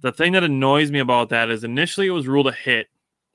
[0.01, 2.89] The thing that annoys me about that is initially it was ruled a hit,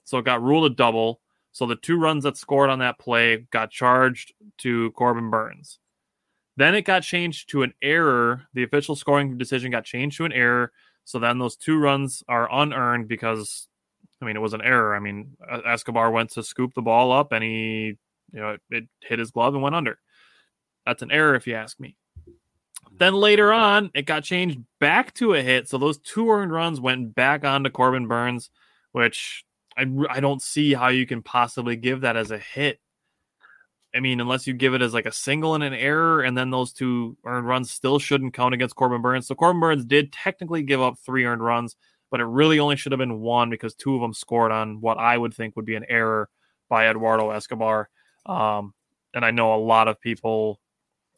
[0.03, 1.19] so it got ruled a double.
[1.51, 5.79] So the two runs that scored on that play got charged to Corbin Burnes.
[6.55, 8.43] Then it got changed to an error.
[8.53, 10.71] The official scoring decision got changed to an error.
[11.03, 13.67] So then those two runs are unearned because,
[14.21, 14.95] I mean, it was an error.
[14.95, 17.97] I mean, E- Escobar went to scoop the ball up and he,
[18.31, 19.97] you know, it, it hit his glove and went under.
[20.85, 21.97] That's an error if you ask me.
[22.97, 25.67] Then later on, it got changed back to a hit.
[25.67, 28.49] So those two earned runs went back on to Corbin Burnes,
[28.91, 29.43] which
[29.75, 32.79] I, I don't see how you can possibly give that as a hit.
[33.95, 36.49] I mean, unless you give it as like a single and an error, and then
[36.49, 39.27] those two earned runs still shouldn't count against Corbin Burnes.
[39.27, 41.75] So Corbin Burnes did technically give up three earned runs,
[42.09, 44.97] but it really only should have been one because two of them scored on what
[44.97, 46.29] I would think would be an error
[46.69, 47.89] by Eduardo Escobar.
[48.25, 48.73] Um,
[49.13, 50.59] and I know a lot of people,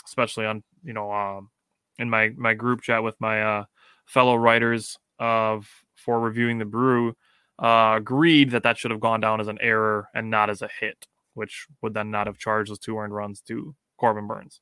[0.06, 1.50] especially on you know um,
[1.98, 3.66] in my my group chat with my uh,
[4.06, 7.16] fellow writers of for reviewing the brew,
[7.58, 10.70] uh, agreed that that should have gone down as an error and not as a
[10.80, 14.62] hit, which would then not have charged those two earned runs to Corbin Burnes.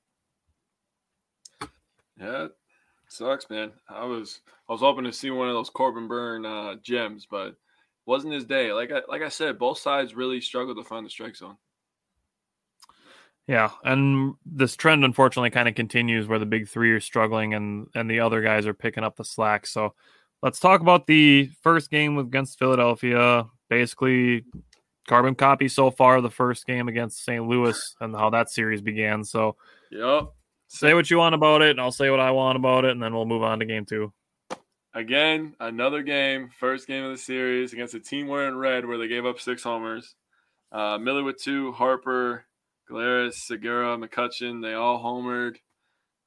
[2.19, 2.47] Yeah,
[3.07, 3.71] sucks, man.
[3.89, 7.55] I was I was hoping to see one of those Corbin Burn uh, gems, but
[8.05, 8.73] wasn't his day.
[8.73, 11.57] Like I like I said, both sides really struggled to find the strike zone.
[13.47, 17.87] Yeah, and this trend unfortunately kind of continues where the big three are struggling and
[17.95, 19.67] and the other guys are picking up the slack.
[19.67, 19.93] So
[20.41, 23.47] let's talk about the first game against Philadelphia.
[23.69, 24.45] Basically,
[25.07, 27.45] carbon copy so far the first game against St.
[27.45, 29.23] Louis and how that series began.
[29.23, 29.55] So
[29.91, 30.33] Yep.
[30.67, 33.01] say what you want about it, and I'll say what I want about it, and
[33.03, 34.11] then we'll move on to game two.
[34.95, 39.07] Again, another game, first game of the series against a team wearing red where they
[39.07, 40.15] gave up six homers.
[40.71, 42.45] Uh, Miller with two, Harper,
[42.89, 45.55] Galeras, Segura, McCutchen, they all homered.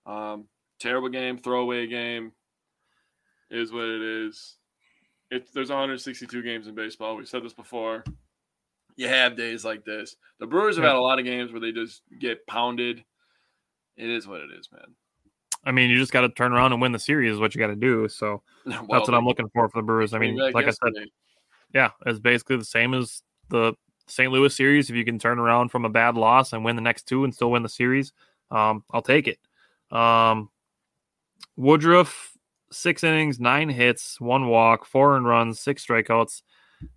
[0.04, 0.46] Um,
[0.80, 2.32] terrible game, throwaway game.
[3.50, 4.56] Is what it is.
[5.30, 7.16] It, there's 162 games in baseball.
[7.16, 8.02] We've said this before.
[8.96, 10.16] You have days like this.
[10.38, 10.90] The Brewers have Yeah.
[10.90, 13.04] had a lot of games where they just get pounded.
[13.96, 14.94] It is what it is, man.
[15.64, 17.58] I mean, you just got to turn around and win the series is what you
[17.58, 18.08] got to do.
[18.08, 20.14] So that's what I'm looking for for the Brewers.
[20.14, 20.92] I mean, like I said,
[21.74, 23.74] yeah, it's basically the same as the
[24.06, 24.30] St.
[24.32, 24.88] Louis series.
[24.88, 27.34] If you can turn around from a bad loss and win the next two and
[27.34, 28.12] still win the series,
[28.50, 29.38] um, I'll take it.
[29.94, 30.50] Um,
[31.56, 32.32] Woodruff,
[32.70, 36.42] six innings, nine hits, one walk, four earned runs, six strikeouts.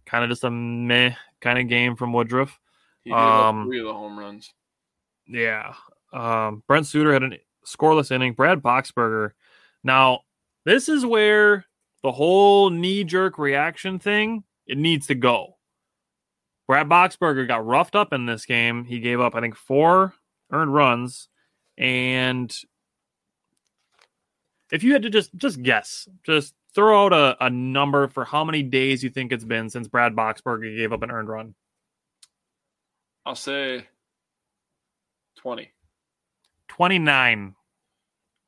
[0.06, 2.60] Kind of just a meh kind of game from Woodruff.
[3.04, 4.54] he um, three of the home runs.
[5.28, 5.74] Yeah.
[6.12, 8.34] Um, Brent Suter had a scoreless inning.
[8.34, 9.32] Brad Boxberger.
[9.84, 10.22] Now,
[10.66, 11.66] this is where
[12.04, 15.58] the whole knee jerk reaction thing it needs to go.
[16.68, 18.86] Brad Boxberger got roughed up in this game.
[18.86, 20.14] He gave up, I think, four
[20.52, 21.30] earned runs.
[21.78, 22.56] And
[24.72, 28.44] if you had to just just guess, just throw out a, a number for how
[28.44, 31.56] many days you think it's been since Brad Boxberger gave up an earned run.
[33.26, 33.86] I'll say
[35.38, 35.72] 20.
[36.68, 37.56] 29.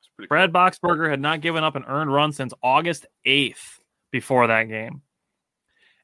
[0.00, 3.80] It's pretty Brad Boxberger had not given up an earned run since August 8th
[4.10, 5.02] before that game.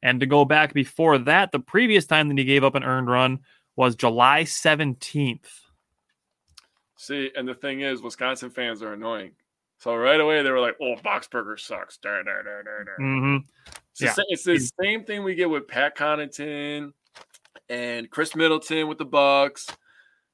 [0.03, 3.09] And to go back before that, the previous time that he gave up an earned
[3.09, 3.41] run
[3.75, 5.47] was July 17th.
[6.97, 9.33] See, and the thing is, Wisconsin fans are annoying.
[9.79, 12.97] So right away they were like, "Oh, Boxberger sucks." Da, da, da, da, da.
[12.99, 13.37] hmm
[13.93, 14.13] It's, the Yeah.
[14.13, 16.93] sa- it's the same thing we get with Pat Connaughton
[17.69, 19.67] and Khris Middleton with the Bucks.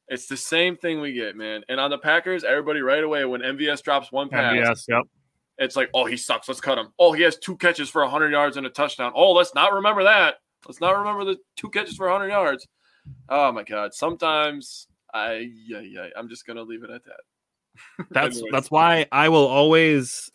[0.09, 1.63] It's the same thing we get, man.
[1.69, 5.03] And on the Packers, everybody right away when MVS drops one pass, Yes, yep.
[5.59, 6.47] it's like, "Oh, he sucks.
[6.49, 9.13] Let's cut him." Oh, he has two catches for 100 yards and a touchdown.
[9.15, 10.37] Oh, let's not remember that.
[10.67, 12.67] Let's not remember the two catches for 100 yards.
[13.29, 13.93] Oh my god.
[13.95, 17.21] Sometimes I yeah, yeah, I'm just going to leave it at that.
[18.11, 18.53] That's Anyways.
[18.53, 20.31] that's why I will always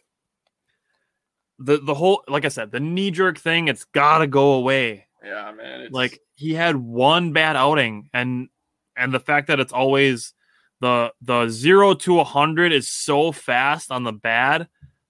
[1.60, 5.08] the the whole like I said, the knee jerk thing, it's gotta go away.
[5.23, 5.82] Yeah, man.
[5.82, 8.49] It's, like he had one bad outing and
[8.95, 10.34] and the fact that it's always
[10.82, 14.67] the the 0 to a 100 is so fast on the bad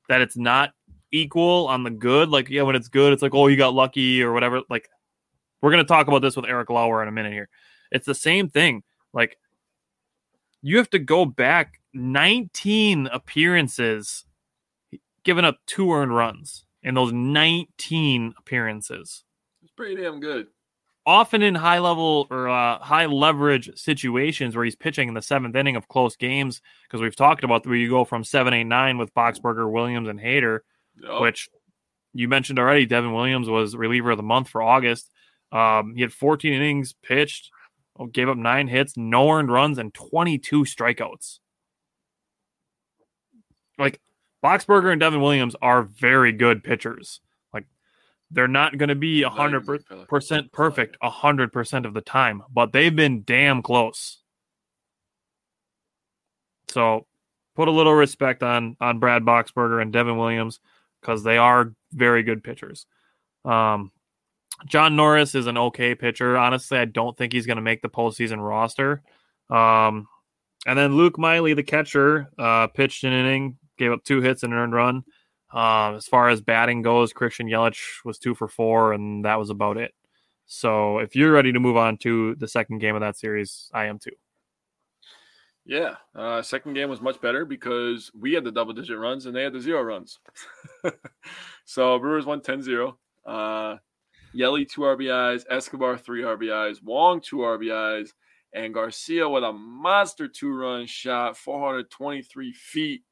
[0.07, 0.71] that it's not
[1.11, 4.21] equal on the good like yeah when it's good it's like oh you got lucky
[4.21, 4.89] or whatever like
[5.61, 7.49] we're going to talk about this with Eric Lauer in a minute here
[7.91, 9.37] it's the same thing like
[10.61, 14.25] you have to go back 19 appearances
[15.23, 19.23] giving up two earned runs in those 19 appearances
[19.62, 20.47] it's pretty damn good.
[21.06, 25.56] often in high level or uh, high leverage situations where he's pitching in the seventh
[25.56, 28.97] inning of close games, because we've talked about where you go from seven, eight, nine
[28.97, 30.60] with Boxberger, Williams, and Hader,
[31.02, 31.21] Yup.
[31.21, 31.49] which
[32.13, 32.86] you mentioned already.
[32.86, 35.10] Devin Williams was reliever of the month for August.
[35.52, 37.49] Um, he had 14 innings pitched,
[37.97, 41.39] oh, gave up nine hits, no earned runs, and 22 strikeouts.
[43.79, 43.99] Like
[44.43, 47.21] Boxberger and Devin Williams are very good pitchers.
[47.53, 47.65] Like
[48.29, 49.65] they're not going to be a hundred
[50.07, 54.21] percent perfect a hundred percent of the time, but they've been damn close.
[56.69, 57.07] So
[57.55, 60.59] put a little respect on on Brad Boxberger and Devin Williams
[61.01, 62.85] because they are very good pitchers.
[63.45, 63.91] Um,
[64.65, 66.37] John Norris is an okay pitcher.
[66.37, 69.01] Honestly, I don't think he's going to make the postseason roster.
[69.49, 70.07] Um,
[70.65, 74.53] and then Luke Maile, the catcher, uh, pitched an inning, gave up two hits and
[74.53, 75.03] an earned run.
[75.51, 79.49] Um, as far as batting goes, Christian Yelich was two for four, and that was
[79.49, 79.93] about it.
[80.45, 83.85] So if you're ready to move on to the second game of that series, I
[83.85, 84.11] am too.
[85.65, 85.95] Yeah.
[86.15, 89.43] Uh, second game was much better because we had the double digit runs and they
[89.43, 90.17] had the zero runs.
[91.65, 92.97] so Brewers won 10 0.
[93.23, 93.75] Uh,
[94.33, 95.45] Yelly, two RBIs.
[95.47, 96.81] Escobar, three RBIs.
[96.81, 98.09] Wong, two RBIs.
[98.51, 103.03] And Garcia with a monster two run shot, 423 feet.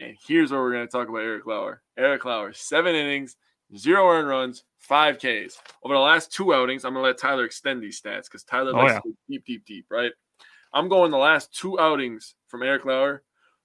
[0.00, 1.82] And here's where we're going to talk about Eric Lauer.
[1.96, 3.36] Eric Lauer, seven innings,
[3.76, 5.58] zero earned runs, five Ks.
[5.82, 8.72] Over the last two outings, I'm going to let Tyler extend these stats because Tyler
[8.74, 9.00] Oh, likes yeah.
[9.00, 10.12] to go deep, deep, deep, right?
[10.74, 13.22] I'm going the last two outings from Eric Lauer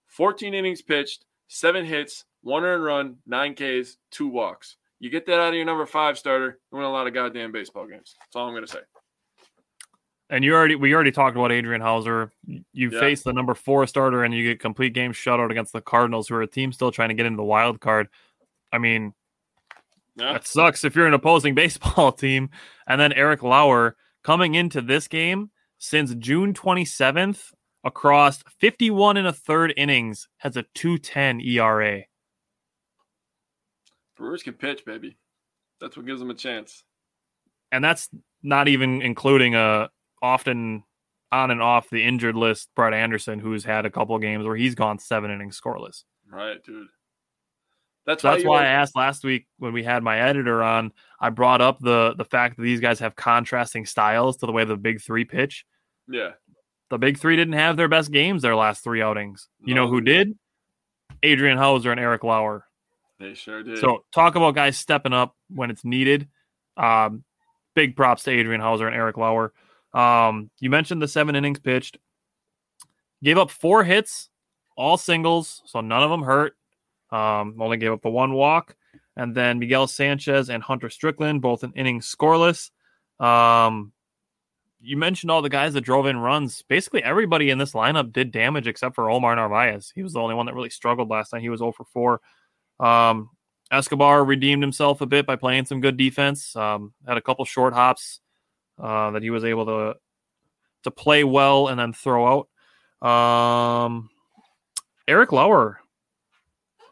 [0.07, 4.77] 14 innings pitched, seven hits, one earned run, nine Ks, two walks.
[4.99, 7.51] You get that out of your number five starter, you win a lot of goddamn
[7.51, 8.15] baseball games.
[8.19, 8.79] That's all I'm going to say.
[10.31, 12.31] And you already we already talked about Adrian Houser.
[12.73, 12.99] You Yeah.
[12.99, 16.35] face the number four starter and you get complete game shutout against the Cardinals, who
[16.35, 18.07] are a team still trying to get into the wild card.
[18.71, 19.13] I mean,
[20.15, 20.33] Yeah.
[20.33, 22.49] that sucks if you're an opposing baseball team.
[22.87, 27.51] And then Eric Lauer coming into this game since June 27th
[27.83, 32.03] across 51 and a third innings has a 210 ERA.
[34.15, 35.17] Brewers can pitch, baby.
[35.79, 36.83] That's what gives them a chance.
[37.73, 38.09] and that's
[38.43, 39.89] not even including a
[40.21, 40.83] often
[41.31, 44.55] on and off the injured list Brett Anderson, who's had a couple of games where
[44.55, 46.03] he's gone seven innings scoreless.
[46.29, 46.87] Right, dude.
[48.05, 50.91] That's so why, that's why I asked last week when we had my editor on.
[51.19, 54.65] I brought up the the fact that these guys have contrasting styles to the way
[54.65, 55.65] the big three pitch.
[56.07, 56.31] Yeah,
[56.89, 59.47] the big three didn't have their best games their last three outings.
[59.63, 60.37] You know who did?
[61.23, 62.65] Adrian Houser and Eric Lauer.
[63.19, 63.77] They sure did.
[63.77, 66.27] So talk about guys stepping up when it's needed.
[66.77, 67.23] Um,
[67.75, 69.53] big props to Adrian Houser and Eric Lauer.
[69.93, 71.97] Um, you mentioned the seven innings pitched.
[73.23, 74.29] Gave up four hits,
[74.75, 76.55] all singles, so none of them hurt.
[77.11, 78.75] Um, only gave up a one walk.
[79.15, 82.71] And then Miguel Sanchez and Hunter Strickland, both an inning scoreless.
[83.19, 83.91] Um,
[84.79, 86.63] you mentioned all the guys that drove in runs.
[86.63, 89.91] Basically, everybody in this lineup did damage except for Omar Narvaez.
[89.93, 91.41] He was the only one that really struggled last night.
[91.41, 92.21] He was 0 for 4.
[92.79, 93.29] Um,
[93.71, 96.55] Escobar redeemed himself a bit by playing some good defense.
[96.55, 98.21] Um, had a couple short hops
[98.81, 99.95] uh, that he was able to
[100.83, 102.47] to play well and then throw
[103.01, 103.07] out.
[103.07, 104.09] Um,
[105.07, 105.79] Eric Lauer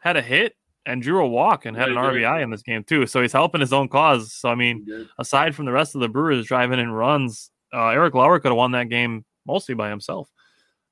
[0.00, 0.54] had a hit
[0.86, 3.06] and drew a walk and had an RBI in this game too.
[3.06, 4.32] So he's helping his own cause.
[4.32, 4.86] So I mean,
[5.18, 8.56] aside from the rest of the Brewers driving in runs, uh, Eric Lauer could have
[8.56, 10.30] won that game mostly by himself.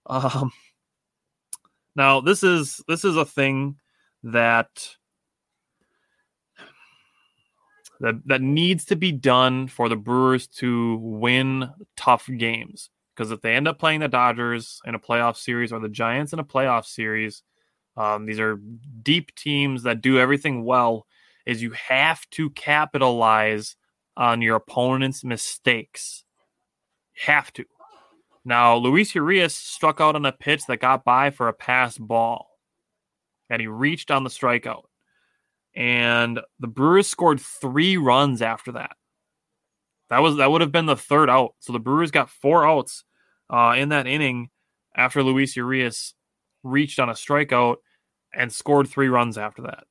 [0.06, 0.52] Um,
[1.96, 3.76] now this is this is a thing
[4.24, 4.68] that
[8.00, 12.90] that that needs to be done for the Brewers to win tough games.
[13.14, 16.32] Because if they end up playing the Dodgers in a playoff series or the Giants
[16.32, 17.42] in a playoff series,
[17.96, 18.61] um, these are
[19.02, 21.06] deep teams that do everything well.
[21.44, 23.74] Is you have to capitalize
[24.16, 26.24] on your opponent's mistakes.
[27.24, 27.64] Have to.
[28.44, 32.50] Now, Luis Urias struck out on a pitch that got by for a pass ball,
[33.48, 34.84] and he reached on the strikeout.
[35.79, 38.97] And the Brewers scored three runs after that.
[40.11, 41.55] That was that would have been the third out.
[41.61, 43.05] So the Brewers got four outs
[43.49, 44.51] uh, in that inning
[44.97, 46.14] after Luis Urias
[46.64, 47.77] reached on a strikeout
[48.35, 49.85] and scored three runs after that.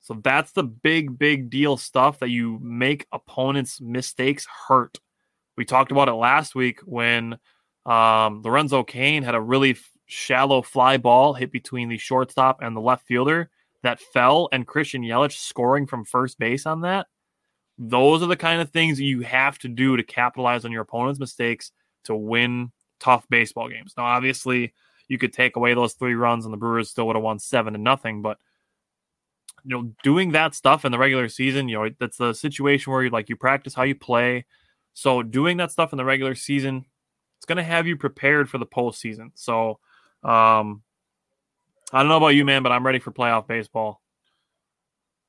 [0.00, 4.98] So that's the big, big deal stuff that you make opponents' mistakes hurt.
[5.56, 7.38] We talked about it last week when
[7.86, 12.80] um, Lorenzo Cain had a really shallow fly ball hit between the shortstop and the
[12.80, 13.48] left fielder
[13.82, 17.06] that fell, and Christian Yelich scoring from first base on that.
[17.78, 21.18] Those are the kind of things you have to do to capitalize on your opponent's
[21.18, 21.72] mistakes
[22.04, 23.94] to win tough baseball games.
[23.96, 24.74] Now, obviously,
[25.08, 27.72] you could take away those three runs and the Brewers still would have won seven
[27.72, 28.22] to nothing.
[28.22, 28.38] But
[29.64, 33.02] you know, doing that stuff in the regular season, you know, that's the situation where
[33.02, 34.46] you like you practice how you play.
[34.92, 36.84] So doing that stuff in the regular season,
[37.38, 39.30] it's going to have you prepared for the postseason.
[39.34, 39.78] So,
[40.22, 40.82] um,
[41.92, 44.00] I don't know about you, man, but I'm ready for playoff baseball.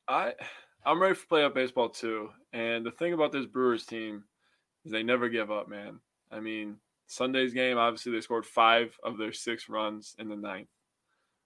[0.07, 0.33] I
[0.85, 2.29] I'm ready for playoff baseball too.
[2.53, 4.23] And the thing about this Brewers team
[4.85, 5.99] is they never give up, man.
[6.31, 10.69] I mean, Sunday's game, obviously, they scored five of their six runs in the ninth.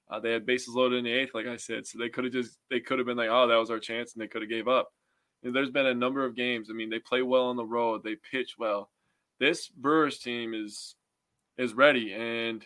[0.10, 2.34] Uh, they had bases loaded in the eighth, like I said, so they could have
[2.34, 4.50] just they could have been like, oh, that was our chance, and they could have
[4.50, 4.90] gave up.
[5.44, 6.70] And there's been a number of games.
[6.70, 8.90] I mean, they play well on the road, they pitch well.
[9.40, 10.96] This Brewers team is
[11.58, 12.66] is ready, and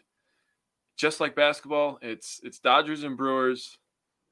[0.99, 3.77] just like basketball, it's it's Dodgers and Brewers.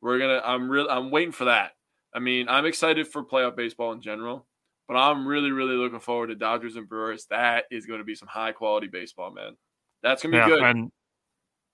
[0.01, 0.41] We're gonna.
[0.45, 0.87] I'm real.
[0.89, 1.71] I'm waiting for that.
[2.13, 4.45] I mean, I'm excited for playoff baseball in general.
[4.87, 7.25] But I'm really, really looking forward to Dodgers and Brewers.
[7.29, 9.57] That is going to be some high quality baseball, man.
[10.01, 10.63] That's going to be yeah, good.
[10.63, 10.91] And,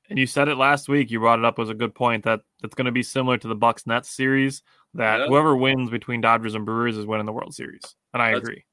[0.10, 1.12] and you said it last week.
[1.12, 3.48] You brought it up was a good point that that's going to be similar to
[3.48, 4.64] the Bucks Nets series.
[4.96, 5.28] That yeah.
[5.28, 7.84] whoever wins between Dodgers and Brewers is winning the World Series,
[8.16, 8.64] and I that's, agree.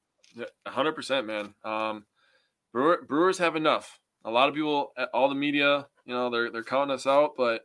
[0.66, 1.54] hundred percent, man.
[1.62, 2.06] Um,
[2.72, 3.99] Brewer, Brewers have enough.
[4.24, 7.62] A lot of people, all the media, you know, they're they're counting us out, but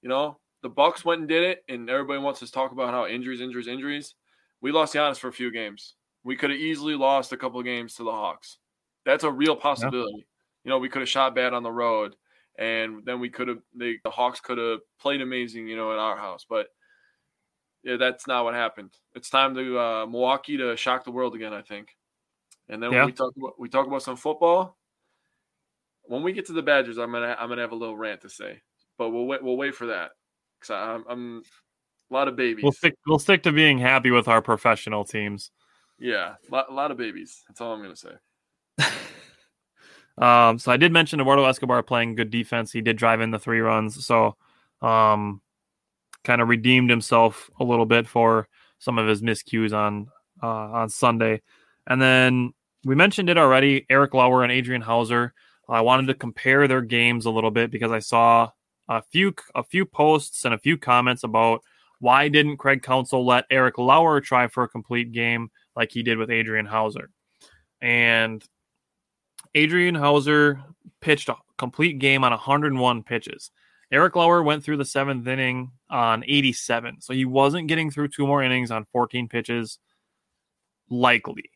[0.00, 3.06] you know, the Bucks went and did it, and everybody wants to talk about how
[3.06, 4.14] injuries, injuries, injuries.
[4.60, 5.94] We lost Giannis for a few games.
[6.24, 8.58] We could have easily lost a couple of games to the Hawks.
[9.04, 10.18] That's a real possibility.
[10.18, 10.24] Yeah.
[10.64, 12.14] You know, we could have shot bad on the road,
[12.58, 16.16] and then we could have the Hawks could have played amazing, you know, in our
[16.16, 16.46] house.
[16.48, 16.68] But
[17.82, 18.90] yeah, that's not what happened.
[19.14, 21.96] It's time to uh, Milwaukee to shock the world again, I think.
[22.68, 23.04] And then yeah.
[23.04, 24.76] we talk about we talk about some football.
[26.12, 28.28] When we get to the Badgers, I'm gonna I'm gonna have a little rant to
[28.28, 28.60] say,
[28.98, 30.10] but we'll wait we'll wait for that
[30.60, 31.42] because I'm, I'm
[32.10, 32.62] a lot of babies.
[32.62, 35.50] We'll stick we'll stick to being happy with our professional teams.
[35.98, 37.42] Yeah, a lot, a lot of babies.
[37.48, 38.18] That's all I'm going to
[38.78, 38.92] say.
[40.18, 42.72] um, so I did mention Eduardo Escobar playing good defense.
[42.72, 44.36] He did drive in the three runs, so
[44.82, 45.40] um,
[46.24, 48.48] kind of redeemed himself a little bit for
[48.80, 50.08] some of his miscues on
[50.42, 51.40] uh, on Sunday.
[51.86, 52.52] And then
[52.84, 53.86] we mentioned it already.
[53.88, 55.32] Eric Lauer and Adrian Houser.
[55.72, 58.50] I wanted to compare their games a little bit because I saw
[58.88, 61.62] a few a few posts and a few comments about
[62.00, 66.18] why didn't Craig Counsell let Eric Lauer try for a complete game like he did
[66.18, 67.10] with Adrian Houser.
[67.80, 68.44] And
[69.54, 70.60] Adrian Houser
[71.00, 73.50] pitched a complete game on 101 pitches.
[73.92, 77.02] Eric Lauer went through the seventh inning on 87.
[77.02, 79.78] So he wasn't getting through two more innings on 14 pitches.
[80.88, 81.50] Likely.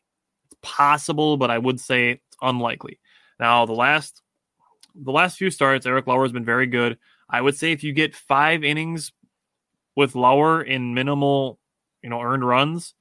[0.45, 2.99] It's possible, but I would say it's unlikely.
[3.39, 4.21] Now, the last
[4.95, 6.97] the last few starts, Eric Lauer has been very good.
[7.29, 9.11] I would say if you get five innings
[9.95, 11.59] with Lauer in minimal,
[12.01, 12.93] you know, earned runs,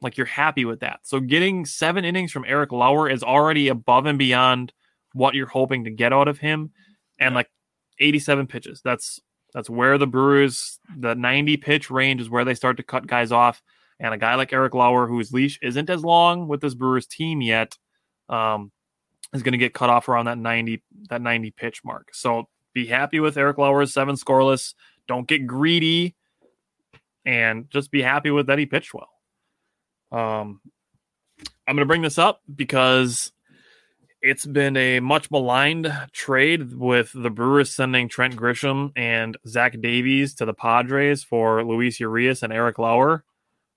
[0.00, 1.00] like you're happy with that.
[1.04, 4.72] So getting seven innings from Eric Lauer is already above and beyond
[5.12, 6.72] what you're hoping to get out of him.
[7.20, 7.48] And like
[8.00, 8.80] 87 pitches.
[8.84, 9.20] That's
[9.52, 13.30] that's where the Brewers, the 90 pitch range is where they start to cut guys
[13.30, 13.62] off.
[14.00, 17.40] And a guy like Eric Lauer, whose leash isn't as long with this Brewers team
[17.40, 17.78] yet,
[18.28, 18.72] um,
[19.34, 22.08] is going to get cut off around that 90 that 90 pitch mark.
[22.12, 24.74] So be happy with Eric Lauer's seven scoreless.
[25.06, 26.14] Don't get greedy,
[27.24, 29.10] and just be happy with that he pitched well.
[30.10, 30.60] Um,
[31.66, 33.32] I'm going to bring this up because
[34.22, 40.34] it's been a much maligned trade with the Brewers sending Trent Grisham and Zach Davies
[40.36, 43.24] to the Padres for Luis Urias and Eric Lauer.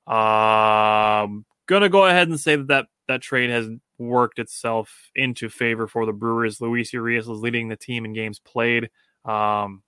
[0.06, 5.88] Um, gonna go ahead and say that, that that trade has worked itself into favor
[5.88, 6.62] for the Brewers.
[6.62, 8.90] Luis Urias is leading the team in games played.
[9.26, 9.84] Um,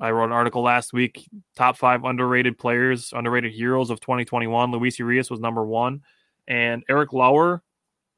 [0.00, 4.72] I wrote an article last week, top five underrated players, underrated heroes of 2021.
[4.72, 6.02] Luis Urias was number one,
[6.48, 7.62] and Eric Lauer,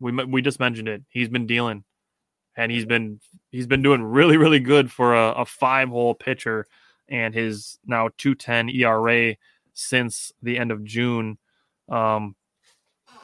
[0.01, 1.03] we we just mentioned it.
[1.09, 1.85] He's been dealing,
[2.57, 6.67] and he's been he's been doing really really good for a, a five hole pitcher,
[7.09, 9.37] and his now 210 ERA
[9.73, 11.39] since the end of June.
[11.89, 12.37] Um,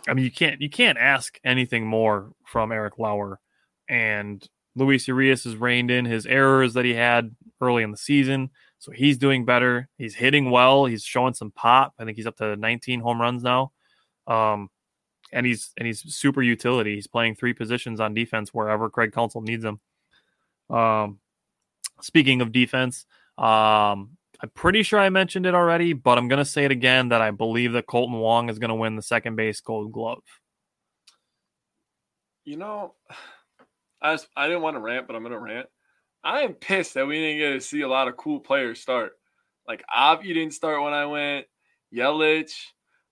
[0.08, 3.40] I mean, you can't you can't ask anything more from Eric Lauer,
[3.88, 4.46] and
[4.76, 8.92] Luis Urias has reined in his errors that he had early in the season, so
[8.92, 9.88] he's doing better.
[9.98, 10.86] He's hitting well.
[10.86, 11.94] He's showing some pop.
[11.98, 13.72] I think he's up to 19 home runs now,
[14.26, 14.70] um,
[15.32, 16.94] and he's and he's super utility.
[16.94, 19.80] He's playing three positions on defense wherever Craig Counsell needs him.
[20.74, 21.18] Um,
[22.00, 23.04] speaking of defense,
[23.36, 27.10] um, I'm pretty sure I mentioned it already, but I'm going to say it again
[27.10, 30.22] that I believe that Kolten Wong is going to win the second base gold glove.
[32.44, 32.94] You know,
[34.02, 35.66] I, just, I didn't want to rant, but I'm going to rant.
[36.24, 39.12] I am pissed that we didn't get to see a lot of cool players start.
[39.68, 41.46] Like, Avi didn't start when I went,
[41.94, 42.52] Yelich,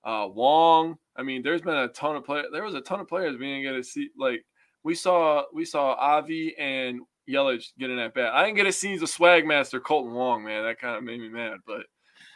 [0.05, 0.97] uh, Wong.
[1.15, 2.47] I mean, there's been a ton of players.
[2.53, 4.09] There was a ton of players we didn't get to see.
[4.19, 4.45] Like,
[4.83, 8.33] we saw we saw Avi and Yelich getting at bat.
[8.35, 10.65] I didn't get to see the swag master Kolten Wong, man.
[10.65, 11.87] That kind of made me mad, but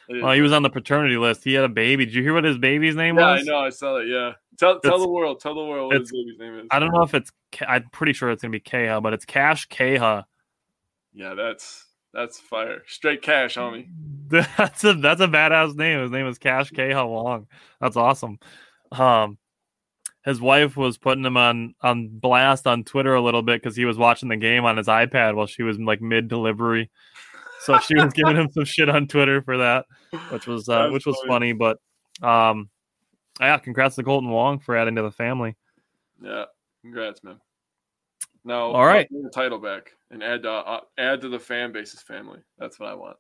[0.09, 1.45] well, he was on the paternity list.
[1.45, 2.05] He had a baby.
[2.05, 3.41] Did you hear what his baby's name yeah, was?
[3.41, 3.59] I know.
[3.59, 4.09] I saw it.
[4.09, 4.33] Yeah.
[4.59, 5.41] Tell, tell the world.
[5.41, 6.67] Tell the world what his baby's name is.
[6.71, 7.31] I don't know if it's.
[7.67, 10.25] I'm pretty sure it's gonna be Keha, but it's Cash Keha.
[11.15, 12.83] Yeah, that's that's fire.
[12.87, 13.89] Straight cash, homie.
[14.29, 16.01] that's a that's a badass name.
[16.01, 17.47] His name is Cash Keha Wong.
[17.81, 18.39] That's awesome.
[18.91, 19.39] Um,
[20.25, 23.85] his wife was putting him on on blast on Twitter a little bit because he
[23.85, 26.91] was watching the game on his iPad while she was like mid delivery.
[27.61, 29.87] So she was giving him some shit on Twitter for that,
[30.31, 31.53] which was uh, which was funny.
[31.53, 31.79] But
[32.23, 32.71] um,
[33.41, 35.57] yeah, congrats to Kolten Wong for adding to the family.
[36.23, 36.45] Yeah,
[36.83, 37.41] congrats, man.
[38.45, 42.41] No, all right, the title back and add uh, add to the fan base's family.
[42.59, 43.17] That's what I want.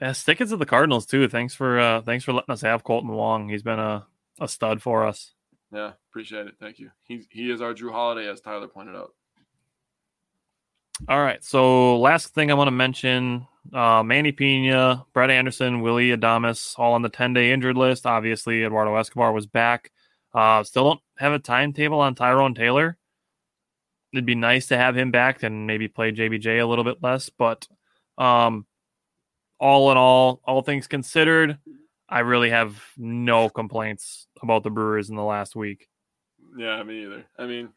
[0.00, 1.28] Yeah, stick it to the Cardinals too.
[1.28, 3.48] Thanks for uh, thanks for letting us have Kolten Wong.
[3.48, 4.06] He's been a
[4.40, 5.32] a stud for us.
[5.72, 6.54] Yeah, appreciate it.
[6.58, 6.90] Thank you.
[7.04, 9.14] He he is our Jrue Holiday, as Tyler pointed out.
[11.08, 11.42] All right.
[11.42, 16.94] So last thing I want to mention: uh, Manny Piña, Brett Anderson, Willy Adames, all
[16.94, 18.04] on the ten day injured list.
[18.04, 19.92] Obviously, Eduardo Escobar was back.
[20.34, 22.96] Uh, still don't have a timetable on Tyrone Taylor.
[24.12, 27.30] It'd be nice to have him back and maybe play JBJ a little bit less,
[27.30, 27.66] but
[28.18, 28.66] um,
[29.60, 31.58] all in all, all things considered,
[32.10, 35.88] I really have no complaints about the Brewers in the last week.
[36.58, 37.24] Yeah, me either.
[37.38, 37.68] I mean,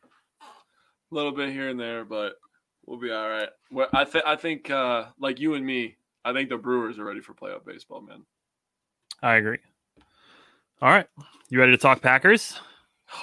[0.42, 2.34] a little bit here and there, but
[2.88, 3.50] we'll be all right.
[3.72, 7.06] Well, I think I think uh, like you and me, I think the Brewers are
[7.06, 8.26] ready for playoff baseball, man.
[9.22, 9.60] I agree.
[10.82, 11.08] All right,
[11.50, 12.60] you ready to talk Packers?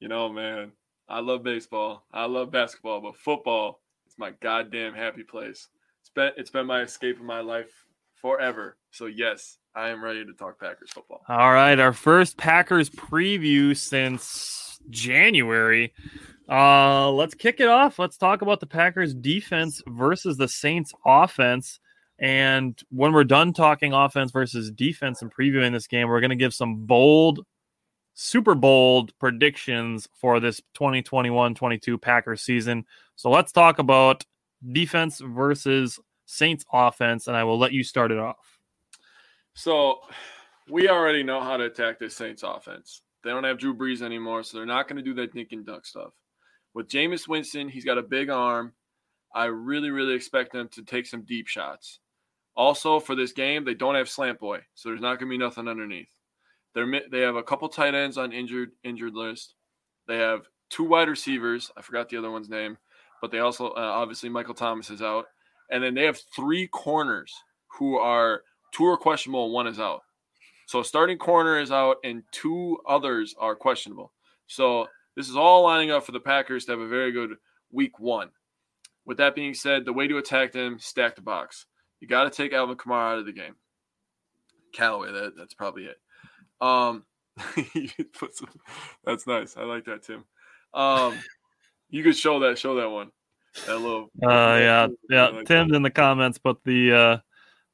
[0.00, 0.72] You know, man,
[1.08, 2.04] I love baseball.
[2.12, 5.68] I love basketball, but football is my goddamn happy place.
[6.02, 7.86] It's been it's been my escape in my life
[8.20, 8.76] forever.
[8.90, 11.22] So yes, I am ready to talk Packers football.
[11.28, 15.92] All right, our first Packers preview since January.
[16.48, 17.98] Uh, let's kick it off.
[17.98, 21.80] Let's talk about the Packers defense versus the Saints offense.
[22.20, 26.36] And when we're done talking offense versus defense and previewing this game, we're going to
[26.36, 27.44] give some bold,
[28.14, 32.84] super bold predictions for this 2021 22 Packers season.
[33.16, 34.24] So let's talk about
[34.72, 38.53] defense versus Saints offense, and I will let you start it off.
[39.54, 40.00] So
[40.68, 43.02] we already know how to attack this Saints offense.
[43.22, 45.64] They don't have Drew Brees anymore, so they're not going to do that dink and
[45.64, 46.12] dunk stuff.
[46.74, 48.72] With Jameis Winston, he's got a big arm.
[49.34, 52.00] I really, really expect them to take some deep shots.
[52.56, 55.38] Also, for this game, they don't have slant boy, so there's not going to be
[55.38, 56.10] nothing underneath.
[56.74, 59.54] They're they have a couple tight ends on injured injured list.
[60.06, 61.70] They have two wide receivers.
[61.76, 62.76] I forgot the other one's name,
[63.20, 65.26] but they also uh, obviously Michael Thomas is out,
[65.70, 67.32] and then they have three corners
[67.78, 68.42] who are
[68.74, 70.02] two are questionable, one is out.
[70.66, 74.12] So starting corner is out, and two others are questionable.
[74.46, 77.36] So this is all lining up for the Packers to have a very good
[77.70, 78.30] week one.
[79.06, 81.66] With that being said, the way to attack them, stack the box.
[82.00, 83.54] You got to take Alvin Kamara out of the game.
[84.72, 85.96] Callaway, that, that's probably it.
[86.60, 87.04] Um,
[88.32, 88.48] some,
[89.04, 89.56] that's nice.
[89.56, 90.24] I like that, Tim.
[90.72, 91.18] Um,
[91.90, 93.10] you could show that, show that one.
[93.66, 94.10] That little.
[94.22, 95.28] Uh, yeah, yeah.
[95.28, 97.18] Like Tim's in the comments, but the uh,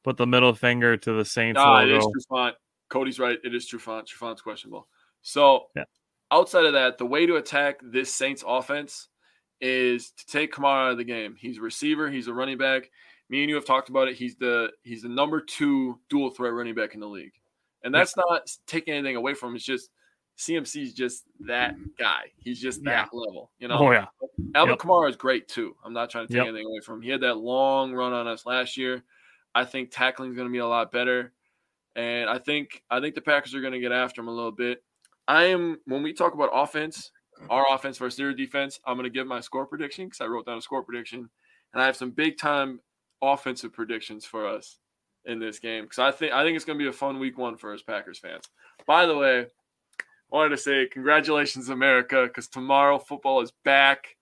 [0.03, 1.59] put the middle finger to the Saints.
[1.59, 1.95] Ah, logo.
[1.95, 2.53] it is Trufant.
[2.89, 3.37] Cody's right.
[3.43, 4.05] It is Trufant.
[4.07, 4.87] Trufant's questionable.
[5.21, 5.83] So, yeah.
[6.31, 9.07] outside of that, the way to attack this Saints offense
[9.61, 11.35] is to take Kamara out of the game.
[11.39, 12.09] He's a receiver.
[12.09, 12.89] He's a running back.
[13.29, 14.15] Me and you have talked about it.
[14.15, 17.31] He's the he's the number two dual threat running back in the league,
[17.83, 18.23] and that's yeah.
[18.27, 19.55] not taking anything away from him.
[19.55, 19.89] It's just
[20.37, 22.23] CMC's just that guy.
[22.37, 23.19] He's just that yeah.
[23.19, 23.51] level.
[23.59, 23.77] You know.
[23.79, 24.07] Oh yeah.
[24.55, 24.79] Alvin yep.
[24.79, 25.75] Kamara is great too.
[25.85, 26.47] I'm not trying to take yep.
[26.47, 27.01] anything away from him.
[27.03, 29.03] He had that long run on us last year.
[29.53, 31.33] I think tackling is going to be a lot better,
[31.95, 34.51] and I think I think the Packers are going to get after him a little
[34.51, 34.83] bit.
[35.27, 37.11] I am when we talk about offense
[37.49, 38.79] our offense versus their defense.
[38.85, 41.29] I'm going to give my score prediction because I wrote down a score prediction,
[41.73, 42.79] and I have some big time
[43.21, 44.77] offensive predictions for us
[45.25, 47.37] in this game because I think I think it's going to be a fun week
[47.37, 48.49] one for us Packers fans.
[48.85, 49.45] By the way, I
[50.29, 54.15] wanted to say congratulations, America, because tomorrow football is back.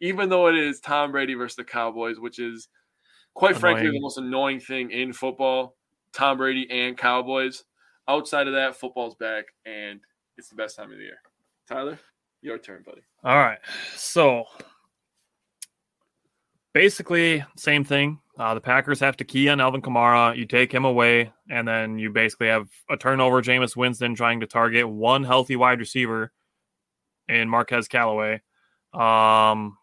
[0.00, 2.68] Even though it is Tom Brady versus the Cowboys, which is
[3.34, 3.60] quite annoying.
[3.60, 5.76] frankly the most annoying thing in football,
[6.12, 7.64] Tom Brady and Cowboys.
[8.08, 10.00] Outside of that, football's back and
[10.36, 11.18] it's the best time of the year.
[11.68, 11.98] Tyler?
[12.42, 13.00] Your turn, buddy.
[13.22, 13.58] All right.
[13.96, 14.44] So
[16.74, 18.20] basically, same thing.
[18.38, 20.36] Uh, the Packers have to key on Alvin Kamara.
[20.36, 23.40] You take him away, and then you basically have a turnover.
[23.40, 26.32] Jameis Winston trying to target one healthy wide receiver
[27.28, 28.42] in Marquez Callaway.
[28.92, 29.78] Um,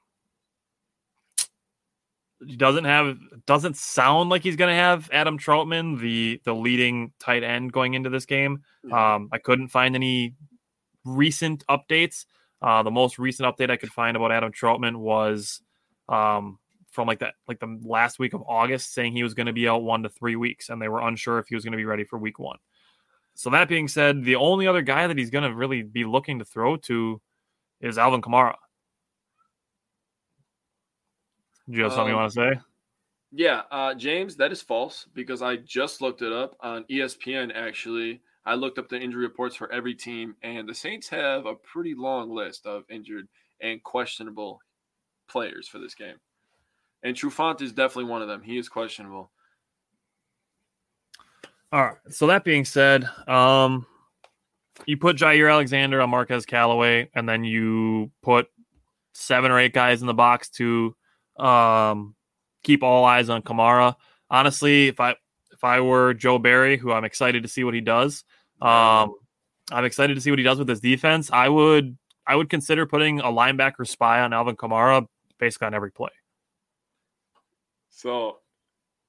[2.45, 7.11] he doesn't have doesn't sound like he's going to have Adam Trautman, the the leading
[7.19, 8.63] tight end going into this game.
[8.91, 10.35] Um, I couldn't find any
[11.05, 12.25] recent updates.
[12.61, 15.61] Uh, the most recent update I could find about Adam Trautman was
[16.09, 16.59] um,
[16.91, 19.67] from like that, like the last week of August, saying he was going to be
[19.67, 21.85] out one to three weeks, and they were unsure if he was going to be
[21.85, 22.57] ready for week one.
[23.33, 26.39] So that being said, the only other guy that he's going to really be looking
[26.39, 27.21] to throw to
[27.79, 28.55] is Alvin Kamara.
[31.70, 32.62] Do you have something um, you want to say?
[33.32, 37.55] Yeah, uh, James, that is false because I just looked it up on ESPN.
[37.55, 41.55] Actually, I looked up the injury reports for every team, and the Saints have a
[41.55, 43.28] pretty long list of injured
[43.62, 44.59] and questionable
[45.30, 46.18] players for this game.
[47.03, 48.41] And Trufant is definitely one of them.
[48.41, 49.32] He is questionable.
[51.72, 51.97] All right.
[52.09, 53.86] So that being said, um,
[54.86, 58.47] you put Jaire Alexander on Marquez Callaway, and then you put
[59.14, 60.95] seven or eight guys in the box to
[61.38, 62.15] um,
[62.63, 63.95] keep all eyes on Kamara.
[64.29, 65.15] Honestly, if I
[65.51, 68.23] if I were Joe Barry, who I'm excited to see what he does,
[68.61, 69.15] um,
[69.71, 71.29] I'm excited to see what he does with his defense.
[71.32, 75.05] I would I would consider putting a linebacker spy on Alvin Kamara
[75.39, 76.11] basically on every play.
[77.89, 78.38] So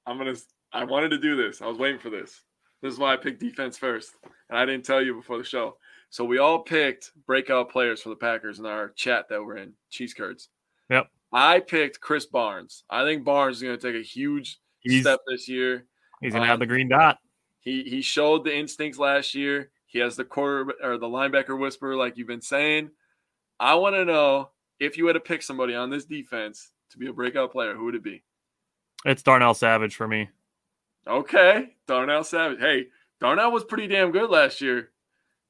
[0.07, 0.35] I'm gonna
[0.73, 1.63] I wanted to do this.
[1.63, 2.43] I was waiting for this.
[2.83, 4.13] This is why I picked defense first.
[4.51, 5.77] And I didn't tell you before the show.
[6.11, 9.73] So we all picked breakout players for the Packers in our chat that we're in,
[9.89, 10.49] cheese curds.
[10.91, 11.09] Yep.
[11.33, 12.85] I picked Krys Barnes.
[12.91, 15.87] I think Barnes is going to take a huge he's, step this year.
[16.21, 17.19] He's going to um, have the green dot.
[17.61, 19.71] He he showed the instincts last year.
[19.87, 22.91] He has the quarter or the linebacker whisper, like you've been saying.
[23.61, 27.07] I want to know if you had to pick somebody on this defense to be
[27.07, 28.23] a breakout player, who would it be?
[29.05, 30.29] It's Darnell Savage for me.
[31.07, 32.59] Okay, Darnell Savage.
[32.61, 32.87] Hey,
[33.21, 34.91] Darnell was pretty damn good last year.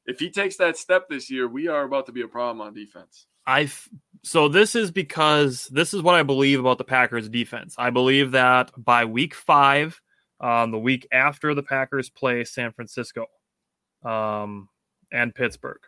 [0.06, 2.74] If he takes that step this year, we are about to be a problem on
[2.74, 3.26] defense.
[3.46, 3.70] I
[4.24, 7.74] so this is because this is what I believe about the Packers defense.
[7.76, 10.00] I believe that by week five,
[10.40, 13.26] um, the week after the Packers play San Francisco
[14.04, 14.68] um,
[15.10, 15.80] and Pittsburgh,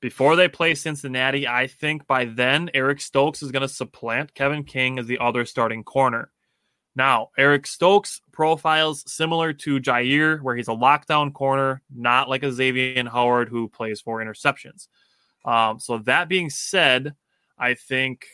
[0.00, 4.64] before they play Cincinnati, I think by then Eric Stokes is going to supplant Kevin
[4.64, 6.30] King as the other starting corner.
[6.96, 12.46] Now, Eric Stokes profiles similar to Jaire, where he's a lockdown corner, not like a
[12.46, 14.88] Xavien Howard who plays for interceptions.
[15.44, 17.14] Um, so that being said,
[17.60, 18.26] I think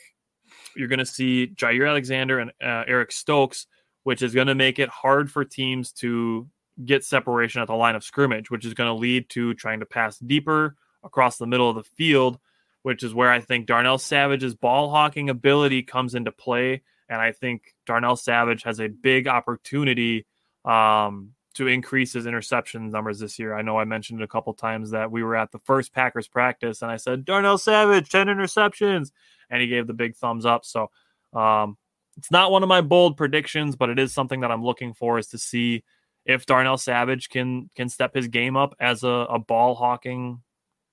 [0.76, 3.66] you're going to see Jaire Alexander and uh, Eric Stokes,
[4.04, 6.48] which is going to make it hard for teams to
[6.84, 9.86] get separation at the line of scrimmage, which is going to lead to trying to
[9.86, 12.38] pass deeper across the middle of the field,
[12.82, 16.82] which is where I think Darnell Savage's ball hawking ability comes into play.
[17.08, 20.26] And I think Darnell Savage has a big opportunity
[20.64, 23.54] um, to increase his interception numbers this year.
[23.54, 26.28] I know I mentioned it a couple times that we were at the first Packers
[26.28, 29.10] practice and I said, Darnell Savage, 10 interceptions.
[29.48, 30.66] And he gave the big thumbs up.
[30.66, 30.90] So
[31.32, 31.78] um,
[32.18, 35.18] it's not one of my bold predictions, but it is something that I'm looking for
[35.18, 35.82] is to see
[36.26, 40.42] if Darnell Savage can can step his game up as a, a ball hawking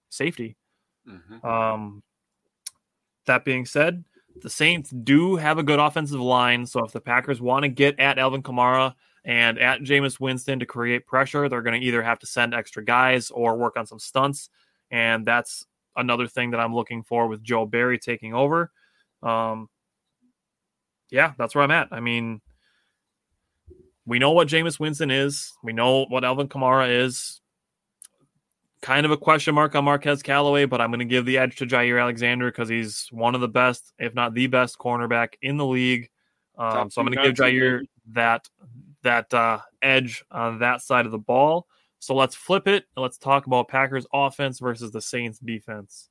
[0.09, 0.55] safety.
[1.09, 1.45] Mm-hmm.
[1.45, 2.03] Um,
[3.25, 4.03] that being said,
[4.41, 6.65] the Saints do have a good offensive line.
[6.67, 8.93] So if the Packers want to get at Alvin Kamara
[9.25, 12.83] and at Jameis Winston to create pressure, they're going to either have to send extra
[12.83, 14.49] guys or work on some stunts.
[14.91, 15.65] And that's
[15.95, 18.71] another thing that I'm looking for with Joe Barry taking over.
[19.21, 19.69] Um,
[21.09, 21.89] yeah, that's where I'm at.
[21.91, 22.41] I mean,
[24.05, 25.53] we know what Jameis Winston is.
[25.63, 27.39] We know what Alvin Kamara is.
[28.81, 31.55] Kind of a question mark on Marquez Callaway, but I'm going to give the edge
[31.57, 35.55] to Jaire Alexander because he's one of the best, if not the best, cornerback in
[35.55, 36.09] the league.
[36.57, 38.49] Um, so I'm going to give Jaire that
[39.03, 41.67] that uh, edge on that side of the ball.
[41.99, 46.09] So let's flip it and let's talk about Packers offense versus the Saints defense.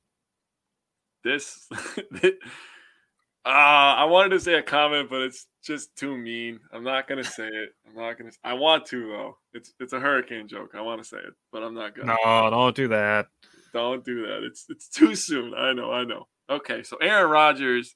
[1.23, 1.67] This,
[2.23, 2.27] uh,
[3.45, 6.59] I wanted to say a comment, but it's just too mean.
[6.73, 7.69] I'm not gonna say it.
[7.87, 8.31] I'm not gonna.
[8.43, 9.37] I want to though.
[9.53, 10.71] It's it's a hurricane joke.
[10.73, 12.17] I want to say it, but I'm not gonna.
[12.25, 13.27] No, don't do that.
[13.71, 14.43] Don't do that.
[14.43, 15.53] It's it's too soon.
[15.53, 15.91] I know.
[15.91, 16.27] I know.
[16.49, 17.95] Okay, so Aaron Rodgers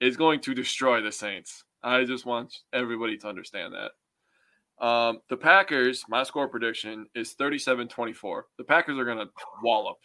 [0.00, 1.64] is going to destroy the Saints.
[1.82, 3.92] I just want everybody to understand that.
[4.82, 8.46] Um, the Packers, my score prediction is 37 24.
[8.58, 9.28] The Packers are going to
[9.62, 9.98] wallop.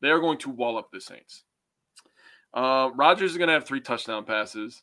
[0.00, 1.42] They are going to wallop the Saints.
[2.54, 4.82] Uh, Rodgers is going to have three touchdown passes.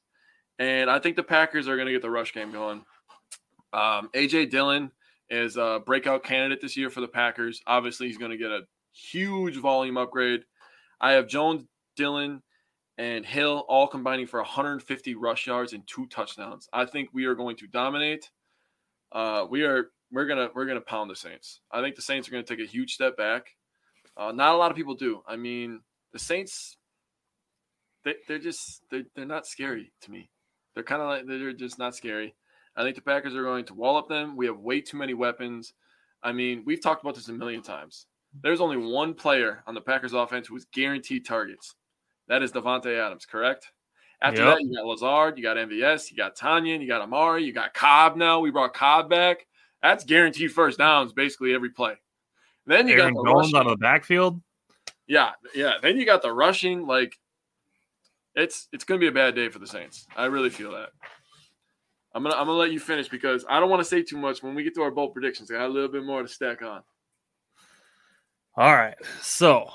[0.60, 2.84] And I think the Packers are going to get the rush game going.
[3.74, 4.92] Um, AJ Dillon
[5.30, 7.62] is a breakout candidate this year for the Packers.
[7.66, 8.62] Obviously, he's going to get a
[8.94, 10.42] huge volume upgrade.
[11.02, 11.64] I have Jones,
[11.96, 12.42] Dillon,
[12.98, 16.70] and Hill all combining for 150 rush yards and two touchdowns.
[16.72, 18.30] I think we are going to dominate.
[19.12, 21.62] Uh, we are we're gonna we're gonna pound the Saints.
[21.72, 23.48] I think the Saints are gonna take a huge step back.
[24.18, 25.22] Uh, not a lot of people do.
[25.28, 25.82] I mean,
[26.14, 26.78] the Saints
[28.06, 30.30] they, they're just they're, they're not scary to me.
[30.74, 32.36] They're kind of like they're just not scary.
[32.78, 34.38] I think the Packers are going to wall up them.
[34.38, 35.74] We have way too many weapons.
[36.22, 38.08] I mean, we've talked about this a million times.
[38.42, 41.76] There's only one player on the Packers offense who is guaranteed targets.
[42.28, 43.72] That is Davante Adams, correct?
[44.22, 44.56] After yep.
[44.56, 47.74] that, you got Lazard, you got MVS, you got Tonyan, you got Amari, you got
[47.74, 48.40] Cobb now.
[48.40, 49.46] We brought Cobb back.
[49.82, 51.96] That's guaranteed first downs basically every play.
[52.66, 54.42] Then you Aaron got the on the backfield.
[55.08, 55.74] Yeah, yeah.
[55.82, 56.88] Then you got the rushing.
[56.88, 57.20] Like
[58.36, 60.08] it's it's going to be a bad day for the Saints.
[60.16, 60.90] I really feel that.
[62.14, 64.42] I'm gonna I'm gonna let you finish because I don't want to say too much.
[64.42, 66.62] When we get to our bold predictions, I got a little bit more to stack
[66.62, 66.82] on.
[68.58, 69.70] All right, so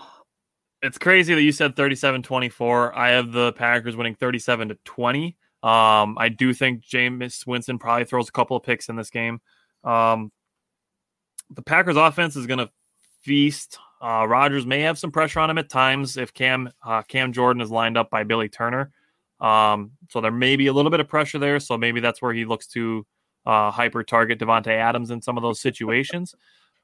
[0.83, 2.95] it's crazy that you said 37-24.
[2.95, 5.37] I have the Packers winning 37 to 20.
[5.63, 9.41] Um, I do think Jameis Winston probably throws a couple of picks in this game.
[9.85, 10.33] Um,
[11.51, 12.71] the Packers offense is going to
[13.23, 17.33] feast uh, Rodgers may have some pressure on him at times if Cam uh, Cam
[17.33, 18.91] Jordan is lined up by Billy Turner.
[19.41, 21.61] Um, so there may be a little bit of pressure there.
[21.61, 23.07] So maybe that's where he looks to
[23.45, 26.35] uh, hyper target Davante Adams in some of those situations.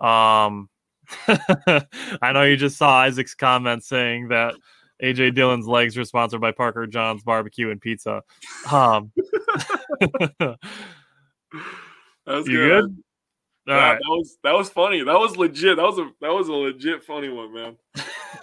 [0.01, 0.68] Um,
[2.23, 4.55] I know you just saw Isaac's comment saying that
[5.03, 8.23] AJ Dillon's legs were sponsored by Parker John's Barbecue and Pizza.
[8.71, 9.13] Um,
[10.41, 10.59] that
[12.27, 12.85] was you good.
[12.85, 12.97] good?
[13.67, 15.03] That was that was funny.
[15.03, 15.77] That was legit.
[15.77, 17.77] That was a that was a legit funny one, man.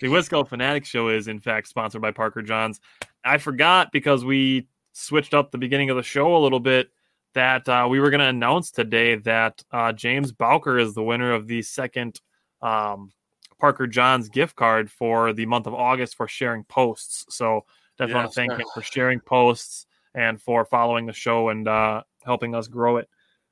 [0.00, 2.80] the Wisco Fanatic Show is in fact sponsored by Parker Johns.
[3.24, 6.88] I forgot because we switched up the beginning of the show a little bit
[7.36, 11.32] that uh, we were going to announce today that uh, James Bowker is the winner
[11.32, 12.18] of the second
[12.62, 13.12] um,
[13.60, 17.26] Parker Johns gift card for the month of August for sharing posts.
[17.28, 17.66] So
[17.98, 21.68] definitely yes, want to thank him for sharing posts and for following the show and
[21.68, 23.08] uh, helping us grow it.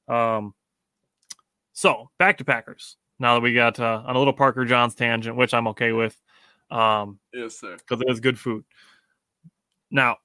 [0.08, 0.54] Um,
[1.74, 2.96] so back to Packers.
[3.18, 6.18] Now that we got uh, on a little Parker Johns tangent, which I'm okay with.
[6.70, 7.76] Um, yes, sir.
[7.76, 8.64] Because it is good food.
[9.90, 10.16] Now,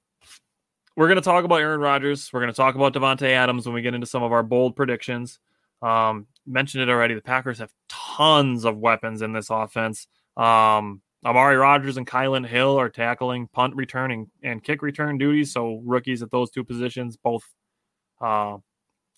[1.00, 2.30] we're going to talk about Aaron Rodgers.
[2.30, 4.76] We're going to talk about Davante Adams when we get into some of our bold
[4.76, 5.38] predictions.
[5.80, 7.14] Um, mentioned it already.
[7.14, 10.08] The Packers have tons of weapons in this offense.
[10.36, 15.54] Um, Amari Rodgers and Kylin Hill are tackling punt returning and kick return duties.
[15.54, 17.44] So rookies at those two positions, both
[18.20, 18.58] uh,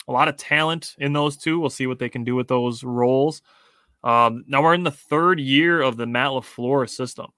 [0.07, 1.59] a lot of talent in those two.
[1.59, 3.43] We'll see what they can do with those roles.
[4.05, 7.33] Um, now we're in the third year of the Matt LaFleur system.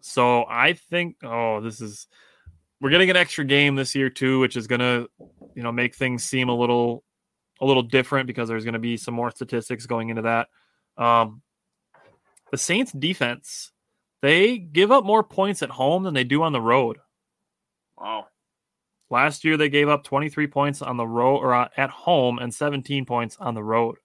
[0.00, 2.06] So I think, oh, this is
[2.80, 5.06] we're getting an extra game this year too, which is gonna,
[5.54, 7.02] you know, make things seem a little
[7.60, 10.48] a little different because there's gonna be some more statistics going into that.
[10.96, 11.42] Um,
[12.50, 13.72] the Saints defense,
[14.22, 16.98] they give up more points at home than they do on the road.
[17.98, 18.26] Wow.
[19.08, 22.52] Last year they gave up 23 points on the road or uh, at home and
[22.52, 23.96] 17 points on the road.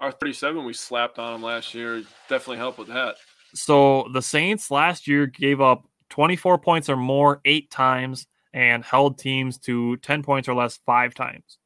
[0.00, 3.16] Our 37 we slapped on them last year definitely helped with that.
[3.54, 9.18] So the Saints last year gave up 24 points or more eight times and held
[9.18, 11.58] teams to 10 points or less five times.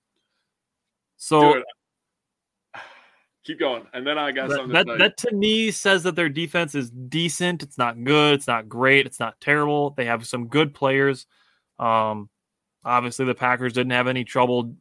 [1.17, 1.65] So Dude,
[3.45, 3.87] keep going.
[3.93, 6.75] And then I got that, something that, to that to me says that their defense
[6.75, 7.63] is decent.
[7.63, 8.35] It's not good.
[8.35, 9.07] It's not great.
[9.07, 9.91] It's not terrible.
[9.91, 11.27] They have some good players.
[11.79, 12.29] Um,
[12.85, 14.75] obviously, the Packers didn't have any trouble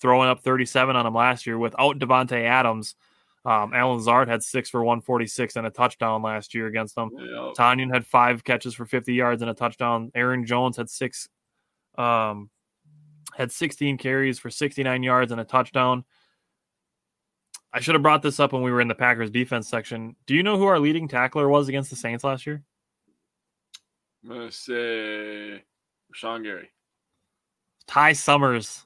[0.00, 2.94] throwing up 37 on them last year without Davante Adams.
[3.46, 7.10] Um, Allen Lazard had six for 146 and a touchdown last year against them.
[7.16, 7.52] Yeah.
[7.56, 10.10] Tonyan had five catches for 50 yards and a touchdown.
[10.16, 11.28] Aaron Jones had six,
[11.96, 12.50] um,
[13.36, 16.04] had 16 carries for 69 yards and a touchdown.
[17.72, 20.16] I should have brought this up when we were in the Packers defense section.
[20.26, 22.64] Do you know who our leading tackler was against the Saints last year?
[24.24, 25.62] I'm gonna say
[26.12, 26.70] Sean Gary.
[27.86, 28.85] Ty Summers.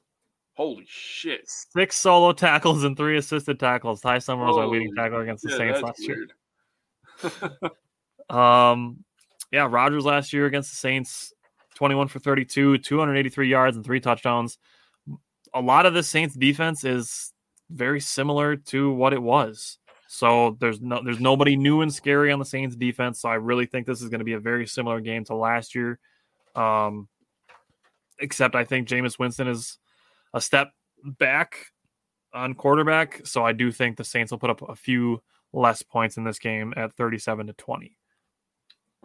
[0.53, 1.49] Holy shit.
[1.49, 4.01] Six solo tackles and three assisted tackles.
[4.01, 6.27] Ty Summers was our leading Holy tackler against the Yeah, Saints last year.
[8.31, 9.03] Um,
[9.51, 11.33] yeah, Rodgers last year against the Saints,
[11.75, 14.57] 21 for 32, 283 yards and three touchdowns.
[15.53, 17.33] A lot of the Saints defense is
[17.69, 19.77] very similar to what it was.
[20.07, 23.21] So there's no there's nobody new and scary on the Saints defense.
[23.21, 25.75] So I really think this is going to be a very similar game to last
[25.75, 25.99] year.
[26.55, 27.07] Um,
[28.19, 29.77] except I think Jameis Winston is
[30.33, 30.71] a step
[31.03, 31.57] back
[32.33, 33.25] on quarterback.
[33.25, 35.21] So I do think the Saints will put up a few
[35.53, 37.97] less points in this game at 37 to 20.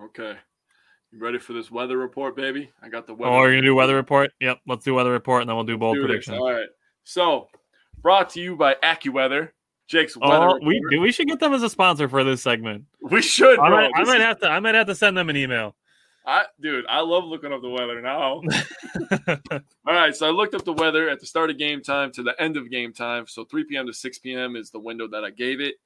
[0.02, 0.36] okay.
[1.12, 2.70] You ready for this weather report, baby?
[2.82, 3.32] I got the oh, weather.
[3.32, 4.32] Oh, are you gonna do weather report?
[4.40, 6.08] Yep, let's do weather report and then we'll do bold Do this.
[6.08, 6.34] prediction.
[6.34, 6.68] All right.
[7.04, 7.48] So,
[8.02, 9.50] brought to you by AccuWeather,
[9.86, 10.58] Jake's oh, weather.
[10.60, 11.02] Oh, we report.
[11.02, 12.84] we should get them as a sponsor for this segment.
[13.00, 15.36] we should, I might, I might have to I might have to send them an
[15.36, 15.76] email.
[16.26, 18.40] I, dude, I love looking up the weather now.
[19.86, 22.22] All right, so I looked up the weather at the start of game time to
[22.24, 23.26] the end of game time.
[23.28, 23.86] So 3 p.m.
[23.86, 24.56] to 6 p.m.
[24.56, 25.76] is the window that I gave it.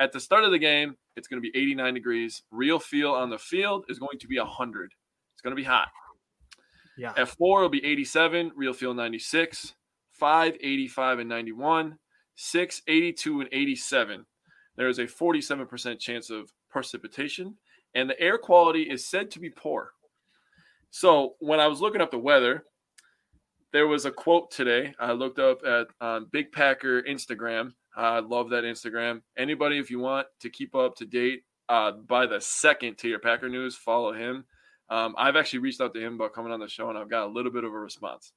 [0.00, 2.42] At the start of the game, it's going to be 89 degrees.
[2.50, 4.92] Real feel on the field is going to be 100.
[5.34, 5.88] It's going to be hot.
[6.98, 7.12] yeah.
[7.16, 8.52] At 4, it'll be 87.
[8.56, 9.74] Real feel 96.
[10.10, 11.98] 5, 85 and 91.
[12.34, 14.26] 6, 82 and 87.
[14.76, 17.56] There is a 47% chance of precipitation,
[17.96, 19.90] and the air quality is said to be poor.
[20.90, 22.64] So when I was looking up the weather,
[23.72, 24.94] there was a quote today.
[25.00, 27.72] I looked up at on Big Packer Instagram.
[27.96, 29.22] I love that Instagram.
[29.36, 33.18] Anybody, if you want to keep up to date uh, by the second to your
[33.18, 34.44] Packer news, follow him.
[34.90, 37.26] Um, I've actually reached out to him about coming on the show, and I've got
[37.26, 38.32] a little bit of a response.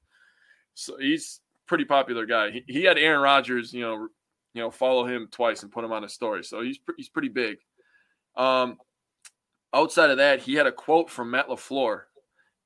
[0.74, 2.50] So he's pretty popular guy.
[2.50, 4.08] He, he had Aaron Rodgers, you know,
[4.54, 6.42] you know, follow him twice and put him on his story.
[6.42, 7.58] So he's he's pretty big.
[8.36, 8.78] Um,
[9.74, 12.02] outside of that, he had a quote from Matt LaFleur,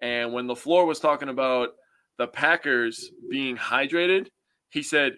[0.01, 1.71] and when LaFleur was talking about
[2.19, 4.29] the Packers being hydrated,
[4.71, 5.17] he said,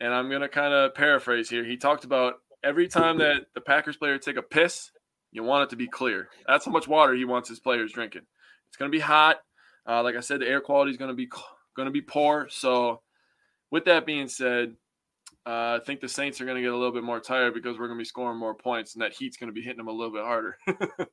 [0.00, 1.64] and I'm gonna kind of paraphrase here.
[1.64, 4.90] He talked about every time that the Packers player take a piss,
[5.32, 6.28] you want it to be clear.
[6.46, 8.22] That's how much water he wants his players drinking.
[8.68, 9.38] It's gonna be hot.
[9.88, 11.28] Uh, like I said, the air quality is gonna be
[11.76, 12.48] gonna be poor.
[12.50, 13.02] So,
[13.70, 14.74] with that being said,
[15.46, 17.78] uh, I think the Saints are going to get a little bit more tired because
[17.78, 19.88] we're going to be scoring more points, and that heat's going to be hitting them
[19.88, 20.58] a little bit harder.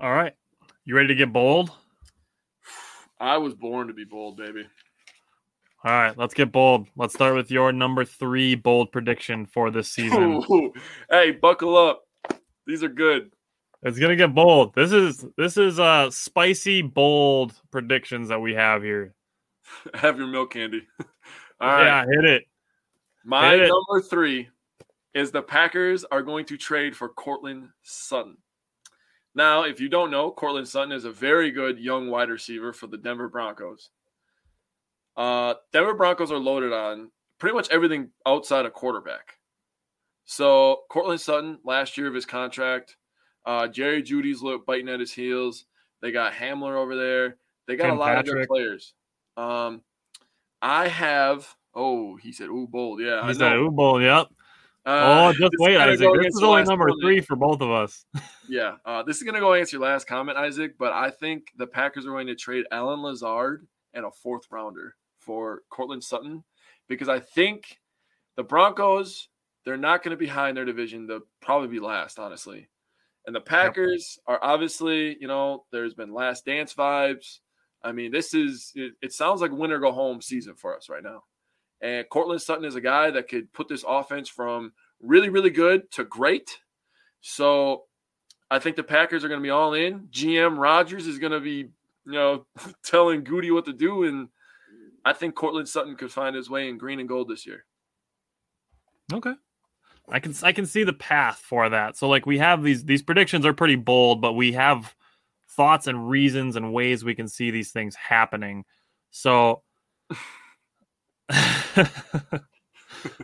[0.00, 0.34] All right.
[0.84, 1.70] You ready to get bold?
[3.18, 4.66] I was born to be bold, baby.
[5.84, 6.88] All right, let's get bold.
[6.96, 10.42] Let's start with your number three bold prediction for this season.
[10.50, 10.72] Ooh.
[11.08, 12.06] Hey, buckle up.
[12.66, 13.30] These are good.
[13.82, 14.74] It's gonna get bold.
[14.74, 19.14] This is this is uh spicy bold predictions that we have here.
[19.94, 20.82] Have your milk candy.
[21.60, 21.84] All right.
[21.84, 22.44] Yeah, hit it.
[23.24, 23.68] My hit it.
[23.68, 24.48] number three
[25.14, 28.36] is the Packers are going to trade for Courtland Sutton.
[29.34, 32.86] Now, if you don't know, Courtland Sutton is a very good young wide receiver for
[32.86, 33.90] the Denver Broncos.
[35.16, 39.38] Uh, Denver Broncos are loaded on pretty much everything outside of quarterback.
[40.24, 42.96] So, Courtland Sutton, last year of his contract,
[43.44, 45.66] uh, Jerry Jeudy's look biting at his heels.
[46.02, 47.36] They got Hamler over there.
[47.66, 48.94] They got Tim a lot of good players.
[49.36, 49.82] Um,
[50.62, 51.46] I have.
[51.74, 53.56] Oh, he said, "Ooh, bold." Yeah, I He said.
[53.56, 54.26] "Ooh, bold." Yep.
[54.84, 56.08] Uh, oh, just wait, Isaac.
[56.22, 57.02] This is only number comment.
[57.02, 58.04] three for both of us.
[58.48, 60.78] Yeah, uh, this is going to go against your last comment, Isaac.
[60.78, 64.94] But I think the Packers are going to trade Allen Lazard and a fourth rounder
[65.18, 66.44] for Courtland Sutton
[66.88, 67.80] because I think
[68.36, 69.28] the Broncos
[69.66, 71.06] they're not going to be high in their division.
[71.06, 72.68] They'll probably be last, honestly.
[73.26, 77.40] And the Packers are obviously, you know, there's been last dance vibes.
[77.86, 80.88] I mean, this is it, it sounds like win or go home season for us
[80.88, 81.22] right now.
[81.80, 85.88] And Courtland Sutton is a guy that could put this offense from really, really good
[85.92, 86.58] to great.
[87.20, 87.84] So
[88.50, 90.08] I think the Packers are going to be all in.
[90.08, 91.68] GM Rodgers is going to be,
[92.06, 92.46] you know,
[92.84, 94.02] telling Goody what to do.
[94.02, 94.30] And
[95.04, 97.66] I think Courtland Sutton could find his way in green and gold this year.
[99.12, 99.34] Okay.
[100.08, 101.96] I can I can see the path for that.
[101.96, 104.94] So like we have these these predictions are pretty bold, but we have
[105.56, 108.64] thoughts and reasons and ways we can see these things happening.
[109.10, 109.62] So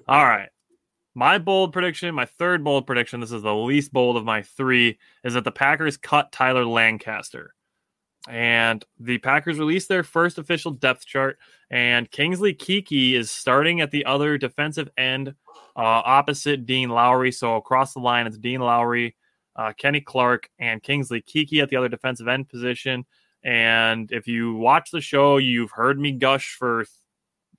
[0.08, 0.48] All right.
[1.14, 4.98] My bold prediction, my third bold prediction, this is the least bold of my three,
[5.24, 7.54] is that the Packers cut Tyler Lancaster.
[8.28, 11.38] And the Packers released their first official depth chart,
[11.70, 15.34] and Kingsley Keke is starting at the other defensive end
[15.76, 17.32] uh, opposite Dean Lowry.
[17.32, 19.16] So across the line, it's Dean Lowry,
[19.56, 23.04] uh, Kenny Clark, and Kingsley Keke at the other defensive end position.
[23.44, 26.84] And if you watch the show, you've heard me gush for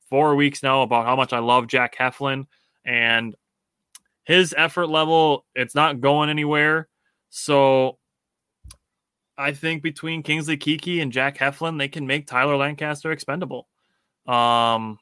[0.10, 2.46] four weeks now about how much I love Jack Heflin
[2.86, 3.36] and
[4.24, 5.46] his effort level.
[5.56, 6.88] It's not going anywhere.
[7.30, 7.98] So
[9.38, 13.68] I think between Kingsley Keke and Jack Heflin, they can make Tyler Lancaster expendable.
[14.28, 15.00] Um,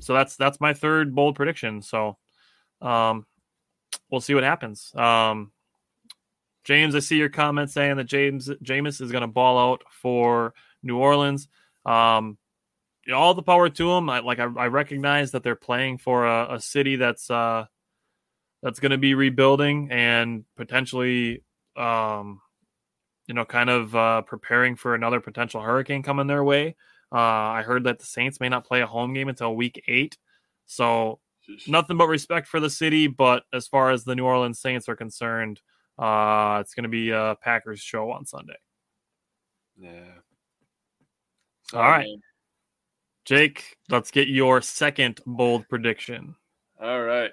[0.00, 1.82] so that's that's my third bold prediction.
[1.82, 2.16] So,
[2.80, 3.26] um,
[4.10, 4.92] we'll see what happens.
[4.94, 5.52] Um,
[6.64, 10.52] James, I see your comment saying that James Jameis is going to ball out for
[10.82, 11.48] New Orleans.
[11.84, 12.38] Um,
[13.14, 14.10] all the power to him.
[14.10, 17.66] I, like I, I recognize that they're playing for a, a city that's uh,
[18.62, 21.44] that's going to be rebuilding and potentially,
[21.76, 22.40] um,
[23.28, 26.74] you know, kind of uh, preparing for another potential hurricane coming their way.
[27.12, 30.18] Uh, I heard that the Saints may not play a home game until Week Eight,
[30.66, 31.20] so
[31.66, 33.06] nothing but respect for the city.
[33.06, 35.60] But as far as the New Orleans Saints are concerned,
[35.98, 38.56] uh, it's going to be a Packers show on Sunday.
[39.78, 40.14] Yeah.
[41.72, 42.06] All right.
[42.06, 42.20] Man.
[43.24, 46.36] Jake, let's get your second bold prediction.
[46.80, 47.32] All right.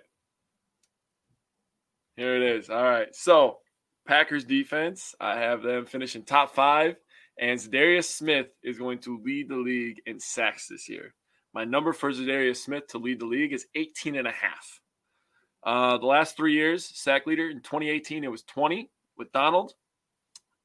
[2.16, 2.70] Here it is.
[2.70, 3.14] All right.
[3.16, 3.60] So,
[4.08, 6.96] Packers defense, I have them finishing top five,
[7.40, 11.14] and Za'Darius Smith is going to lead the league in sacks this year.
[11.54, 14.82] My number for Za'Darius Smith to lead the league is 18 and a half.
[15.64, 19.76] Uh, the last three years, sack leader in 2018, it was 20 with Donald.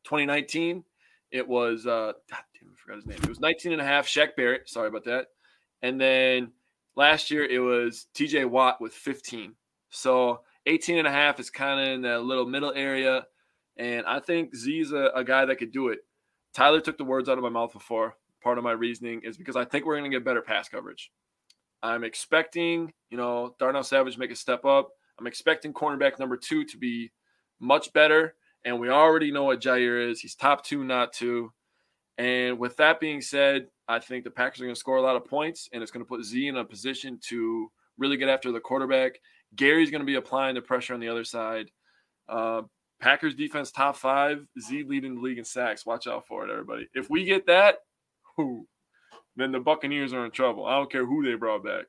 [0.04, 0.82] 2019,
[1.30, 3.18] it was uh, God damn, I forgot his name.
[3.22, 4.06] It was 19 and a half.
[4.06, 4.68] Shaq Barrett.
[4.68, 5.26] Sorry about that.
[5.82, 6.52] And then
[6.96, 9.54] last year it was TJ Watt with 15.
[9.90, 13.26] So 18 and a half is kind of in that little middle area.
[13.76, 16.00] And I think Z's a, a guy that could do it.
[16.54, 18.16] Tyler took the words out of my mouth before.
[18.48, 21.10] Part of my reasoning is because I think we're going to get better pass coverage.
[21.82, 24.88] I'm expecting, you know, Darnell Savage make a step up.
[25.18, 27.12] I'm expecting cornerback number two to be
[27.60, 28.36] much better.
[28.64, 30.18] And we already know what Jaire is.
[30.20, 31.52] He's top two, not two.
[32.16, 35.16] And with that being said, I think the Packers are going to score a lot
[35.16, 38.50] of points, and it's going to put Z in a position to really get after
[38.50, 39.20] the quarterback.
[39.56, 41.70] Gary's going to be applying the pressure on the other side.
[42.30, 42.62] Uh,
[42.98, 45.84] Packers defense top five, Z leading the league in sacks.
[45.84, 46.88] Watch out for it, everybody.
[46.94, 47.80] If we get that,
[48.38, 48.66] who,
[49.36, 50.64] then the Buccaneers are in trouble.
[50.64, 51.84] I don't care who they brought back.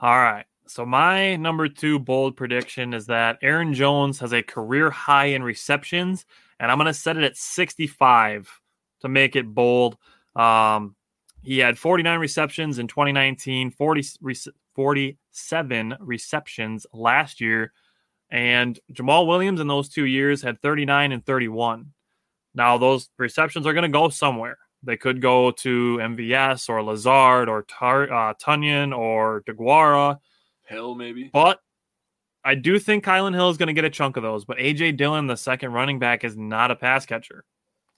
[0.00, 0.46] All right.
[0.66, 5.42] So my number two bold prediction is that Aaron Jones has a career high in
[5.42, 6.26] receptions
[6.60, 8.60] and I'm going to set it at 65
[9.00, 9.96] to make it bold.
[10.36, 10.94] Um,
[11.42, 14.02] he had 49 receptions in 2019, 40,
[14.74, 17.72] 47 receptions last year,
[18.30, 21.92] and Jamaal Williams in those two years had 39 and 31.
[22.54, 24.58] Now, those receptions are going to go somewhere.
[24.82, 30.18] They could go to MVS or Lazard or Tar- uh, Tonyan or Deguara.
[30.66, 31.30] Hill, maybe.
[31.32, 31.60] But
[32.44, 34.96] I do think Kylin Hill is going to get a chunk of those, but AJ
[34.96, 37.44] Dillon, the second running back, is not a pass catcher.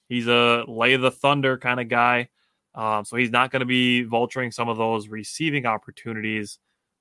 [0.09, 2.29] He's a lay the thunder kind of guy.
[2.75, 6.59] Um, so he's not going to be vulturing some of those receiving opportunities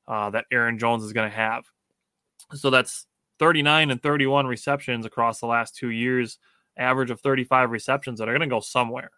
[0.08, 1.66] uh, that Aaron Jones is going to have.
[2.54, 3.08] So that's
[3.40, 6.38] 39 and 31 receptions across the last two years,
[6.78, 9.12] average of 35 receptions that are going to go somewhere.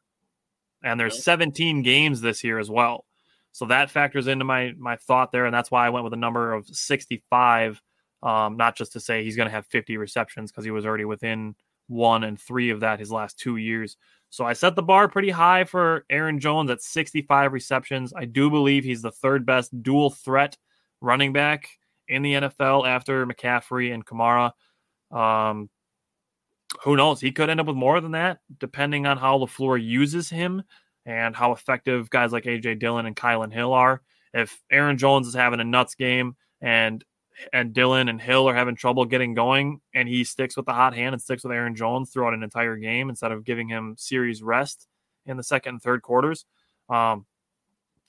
[0.83, 3.05] And there's 17 games this year as well.
[3.51, 6.17] So that factors into my my thought there, and that's why I went with a
[6.17, 7.81] number of 65
[8.23, 11.05] um, not just to say he's going to have 50 receptions because he was already
[11.05, 11.55] within
[11.87, 13.97] one and three of that his last two years.
[14.29, 18.13] So I set the bar pretty high for Aaron Jones at 65 receptions.
[18.15, 20.57] I do believe he's the third best dual threat
[21.01, 21.67] running back
[22.07, 24.53] in the NFL after McCaffrey and Kamara.
[25.11, 25.69] Um,
[26.83, 27.19] who knows?
[27.19, 30.63] He could end up with more than that, depending on how LaFleur uses him
[31.05, 34.01] and how effective guys like AJ Dillon and Kylin Hill are.
[34.33, 37.03] If Aaron Jones is having a nuts game and
[37.51, 40.93] and Dillon and Hill are having trouble getting going, and he sticks with the hot
[40.93, 44.43] hand and sticks with Aaron Jones throughout an entire game instead of giving him series
[44.43, 44.87] rest
[45.25, 46.45] in the second and third quarters.
[46.89, 47.25] Um,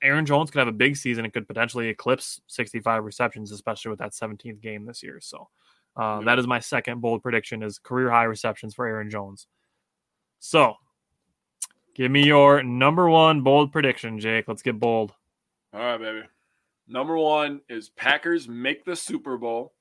[0.03, 4.01] Aaron Jones could have a big season and could potentially eclipse 65 receptions, especially with
[4.01, 5.19] that 17th game this year.
[5.21, 5.49] So
[5.97, 9.47] uh, that is my second bold prediction: is career high receptions for Aaron Jones.
[10.41, 10.75] So,
[11.95, 14.47] give me your number one bold prediction, Jake.
[14.49, 15.13] Let's get bold.
[15.73, 16.23] All right, baby.
[16.87, 19.73] Number one is Packers make the Super Bowl,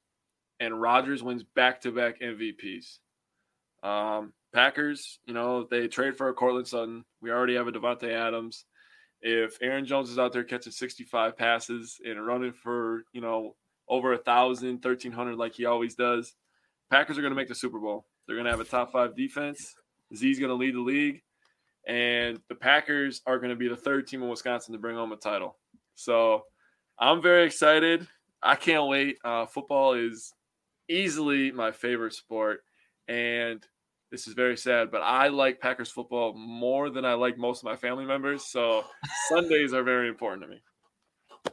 [0.59, 2.99] and Rodgers wins back-to-back MVPs.
[3.83, 7.03] Um, Packers, you know, they trade for a Courtland Sutton.
[7.21, 8.65] We already have a Davante Adams.
[9.21, 13.55] If Aaron Jones is out there catching 65 passes and running for, you know,
[13.87, 16.35] over a thousand, 1300 like he always does,
[16.89, 18.05] Packers are going to make the Super Bowl.
[18.25, 19.75] They're going to have a top five defense.
[20.15, 21.21] Z's going to lead the league.
[21.87, 25.11] And the Packers are going to be the third team in Wisconsin to bring home
[25.11, 25.57] a title.
[25.95, 26.43] So
[26.99, 28.07] I'm very excited.
[28.41, 29.17] I can't wait.
[29.23, 30.33] Uh, football is
[30.89, 32.61] easily my favorite sport.
[33.07, 33.65] And
[34.11, 37.63] this is very sad, but I like Packers football more than I like most of
[37.65, 38.45] my family members.
[38.45, 38.83] So
[39.29, 40.61] Sundays are very important to me.
[41.45, 41.51] All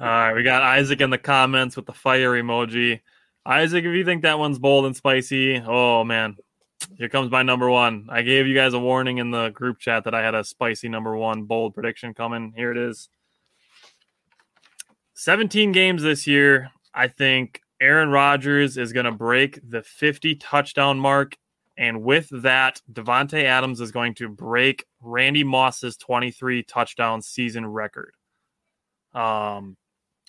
[0.00, 3.00] right, we got Isaac in the comments with the fire emoji.
[3.44, 6.36] Isaac, if you think that one's bold and spicy, oh man,
[6.96, 8.06] here comes my number one.
[8.10, 10.88] I gave you guys a warning in the group chat that I had a spicy
[10.88, 12.52] number one bold prediction coming.
[12.56, 13.08] Here it is.
[15.14, 16.70] 17 games this year.
[16.94, 21.36] I think Aaron Rodgers is going to break the 50 touchdown mark.
[21.76, 28.14] And with that, Davante Adams is going to break Randy Moss's 23 touchdown season record.
[29.14, 29.76] Um,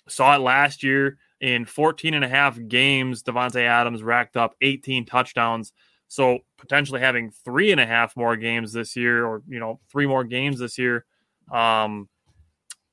[0.08, 3.22] saw it last year in 14 and a half games.
[3.22, 5.72] Davante Adams racked up 18 touchdowns.
[6.08, 10.06] So potentially having three and a half more games this year, or you know, three
[10.06, 11.04] more games this year,
[11.50, 12.08] um,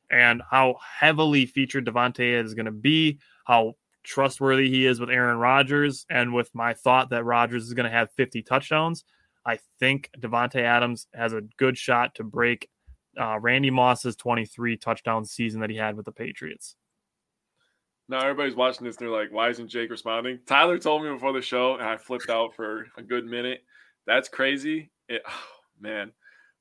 [0.09, 5.37] and how heavily featured Davante is going to be, how trustworthy he is with Aaron
[5.37, 9.03] Rodgers, and with my thought that Rodgers is going to have 50 touchdowns,
[9.45, 12.69] I think Davante Adams has a good shot to break
[13.19, 16.75] uh, Randy Moss's 23 touchdown season that he had with the Patriots.
[18.07, 18.97] Now everybody's watching this.
[18.97, 21.97] And they're like, "Why isn't Jake responding?" Tyler told me before the show, and I
[21.97, 23.63] flipped out for a good minute.
[24.05, 24.91] That's crazy.
[25.07, 25.43] It, oh,
[25.79, 26.11] man.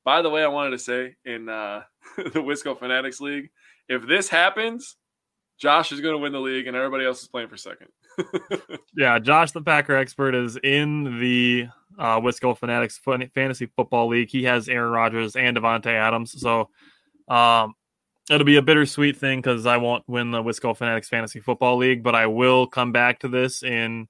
[0.05, 1.83] By the way, I wanted to say in uh,
[2.17, 3.51] the Wisco Fanatics League,
[3.89, 4.97] if this happens,
[5.59, 7.89] Josh is going to win the league, and everybody else is playing for second.
[8.97, 11.69] Yeah, Josh, the Packer expert, is in the
[11.99, 14.31] uh, Wisco Fanatics Fantasy Football League.
[14.31, 16.69] He has Aaron Rodgers and Davante Adams, so
[17.29, 17.75] um,
[18.31, 22.03] it'll be a bittersweet thing because I won't win the Wisco Fanatics Fantasy Football League,
[22.03, 24.09] but I will come back to this in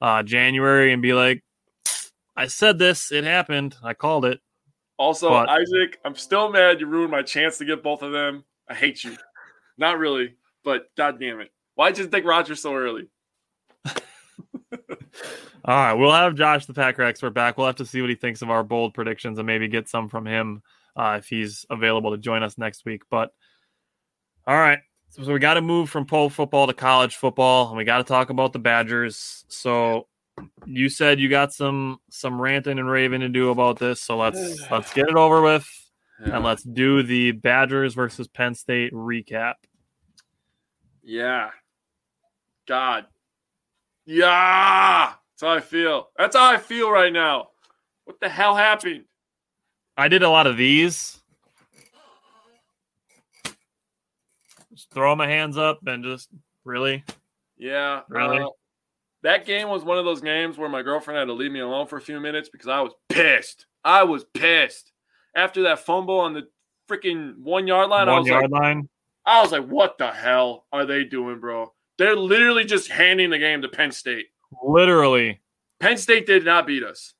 [0.00, 1.42] uh, January and be like,
[2.36, 4.40] I said this, it happened, I called it.
[4.98, 8.44] Also, but, Isaac, I'm still mad you ruined my chance to get both of them.
[8.68, 9.16] I hate you.
[9.78, 11.50] Not really, but god damn it.
[11.74, 13.08] Why did you take Rodgers so early?
[15.64, 17.58] All right, we'll have Josh, the Packer expert, back.
[17.58, 20.08] We'll have to see what he thinks of our bold predictions and maybe get some
[20.08, 20.62] from him
[20.94, 23.02] uh, if he's available to join us next week.
[23.10, 23.32] But
[24.46, 24.78] all right.
[25.10, 27.98] So, so we got to move from pro football to college football, and we got
[27.98, 29.44] to talk about the Badgers.
[29.48, 30.06] So
[30.66, 34.00] you said you got some some ranting and raving to do about this.
[34.00, 35.66] So let's let's get it over with,
[36.20, 39.54] and let's do the Badgers versus Penn State recap.
[41.02, 41.50] Yeah.
[42.66, 43.06] God.
[44.06, 45.12] Yeah.
[45.32, 46.08] That's how I feel.
[46.16, 47.48] That's how I feel right now.
[48.04, 49.04] What the hell happened?
[49.96, 51.20] I did a lot of these
[54.76, 56.28] Just throw my hands up and just
[56.64, 57.02] really.
[57.56, 58.02] Yeah.
[58.10, 58.40] Really?
[58.40, 58.48] Uh,
[59.22, 61.86] that game was one of those games where my girlfriend had to leave me alone
[61.86, 63.64] for a few minutes because I was pissed.
[63.82, 64.92] I was pissed.
[65.34, 66.48] After that fumble on the
[66.88, 68.88] freaking one yard line, one I was yard like, line.
[69.24, 71.72] I was like, what the hell are they doing, bro?
[71.98, 74.26] They're literally just handing the game to Penn State.
[74.62, 75.40] Literally.
[75.80, 77.14] Penn State did not beat us.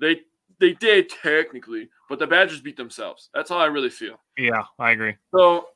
[0.00, 0.20] They
[0.58, 3.30] they did technically, but the Badgers beat themselves.
[3.34, 4.20] That's how I really feel.
[4.36, 5.16] Yeah, I agree.
[5.34, 5.68] So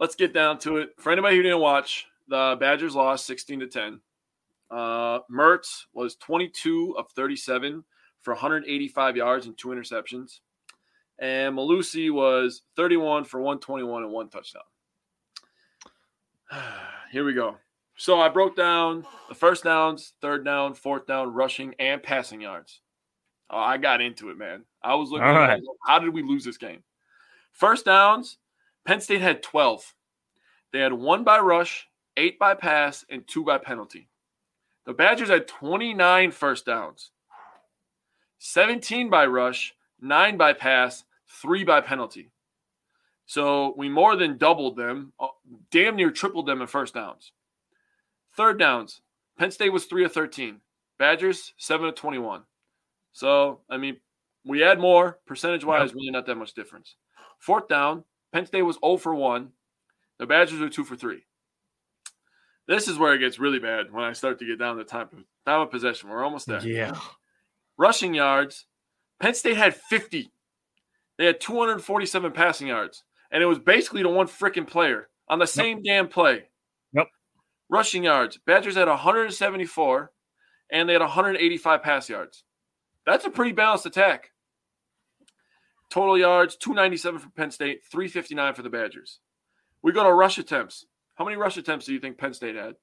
[0.00, 0.90] let's get down to it.
[0.98, 4.00] For anybody who didn't watch, the Badgers lost 16 to 10.
[4.70, 7.84] Uh, Mertz was 22 of 37
[8.20, 10.40] for 185 yards and two interceptions.
[11.18, 14.62] And Mellusi was 31 for 121 and one touchdown.
[17.12, 17.56] Here we go.
[17.96, 22.80] So I broke down the first downs, third down, fourth down, rushing, and passing yards.
[23.48, 24.64] Oh, I got into it, man.
[24.82, 25.62] I was looking All at right.
[25.86, 26.82] how did we lose this game?
[27.52, 28.38] First downs,
[28.84, 29.94] Penn State had 12.
[30.72, 34.08] They had one by rush, eight by pass, and two by penalty.
[34.84, 37.10] The Badgers had 29 first downs,
[38.38, 42.30] 17 by rush, nine by pass, three by penalty.
[43.26, 45.26] So we more than doubled them, uh,
[45.70, 47.32] damn near tripled them in first downs.
[48.36, 49.00] Third downs,
[49.38, 50.60] Penn State was 3 of 13.
[50.98, 52.42] Badgers, 7 of 21.
[53.12, 53.98] So, I mean,
[54.44, 56.96] we had more percentage wise, really not that much difference.
[57.38, 59.50] Fourth down, Penn State was 0 for 1.
[60.18, 61.22] The Badgers are 2 for 3.
[62.68, 65.08] This is where it gets really bad when I start to get down to time,
[65.44, 66.08] time of possession.
[66.08, 66.66] We're almost there.
[66.66, 66.98] Yeah.
[67.76, 68.66] Rushing yards,
[69.20, 70.30] Penn State had 50.
[71.18, 75.46] They had 247 passing yards, and it was basically to one freaking player on the
[75.46, 76.44] same damn play.
[76.92, 77.08] Yep.
[77.68, 80.12] Rushing yards, Badgers had 174,
[80.70, 82.44] and they had 185 pass yards.
[83.04, 84.30] That's a pretty balanced attack.
[85.90, 89.20] Total yards 297 for Penn State, 359 for the Badgers.
[89.82, 90.86] We go to rush attempts.
[91.14, 92.74] How many rush attempts do you think Penn State had?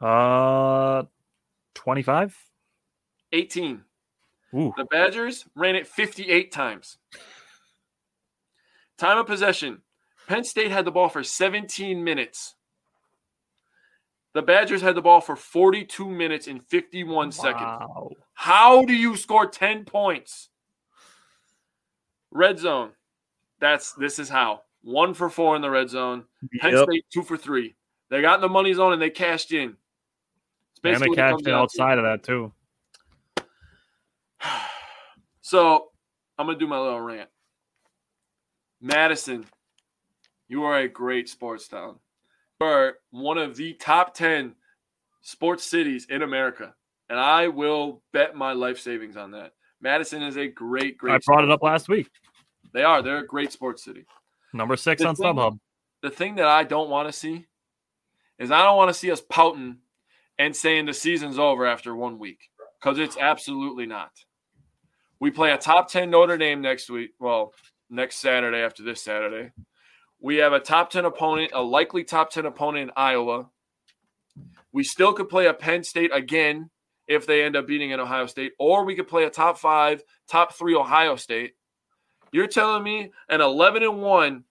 [0.00, 1.04] Uh,
[1.74, 2.36] 25?
[3.32, 3.82] 18.
[4.54, 4.72] Ooh.
[4.76, 6.98] The Badgers ran it 58 times.
[8.98, 9.82] Time of possession.
[10.26, 12.54] Penn State had the ball for 17 minutes.
[14.34, 17.82] The Badgers had the ball for 42 minutes and 51 seconds.
[18.34, 20.50] How do you score 10 points?
[22.30, 22.90] Red zone.
[23.60, 24.62] That's this is how.
[24.82, 26.24] One for four in the red zone.
[26.60, 26.84] Penn Yep.
[26.88, 27.74] State two for three.
[28.10, 29.76] They got in the money zone and they cashed in.
[30.76, 31.62] It's And they cashed in down to.
[31.62, 32.52] outside of that too.
[35.40, 35.92] So
[36.38, 37.30] I'm gonna do my little rant.
[38.80, 39.46] Madison,
[40.48, 41.98] you are a great sports town.
[42.60, 44.54] You are one of the top ten
[45.20, 46.74] sports cities in America,
[47.08, 49.52] and I will bet my life savings on that.
[49.80, 51.14] Madison is a great, great.
[51.14, 52.08] I brought it up last week.
[52.72, 53.02] They are.
[53.02, 54.04] They're a great sports city.
[54.52, 55.58] Number six The on thing- StubHub.
[56.02, 57.46] The thing that I don't want to see
[58.38, 59.78] is I don't want to see us pouting
[60.38, 62.38] and saying the season's over after one week
[62.80, 64.12] because it's absolutely not.
[65.18, 67.10] We play a top 10 Notre Dame next week.
[67.18, 67.52] Well,
[67.90, 69.50] next Saturday after this Saturday.
[70.20, 73.48] We have a top 10 opponent, a likely top 10 opponent in Iowa.
[74.72, 76.70] We still could play a Penn State again
[77.06, 80.02] if they end up beating an Ohio State, or we could play a top five,
[80.28, 81.54] top three Ohio State.
[82.32, 84.44] You're telling me an 11 and 1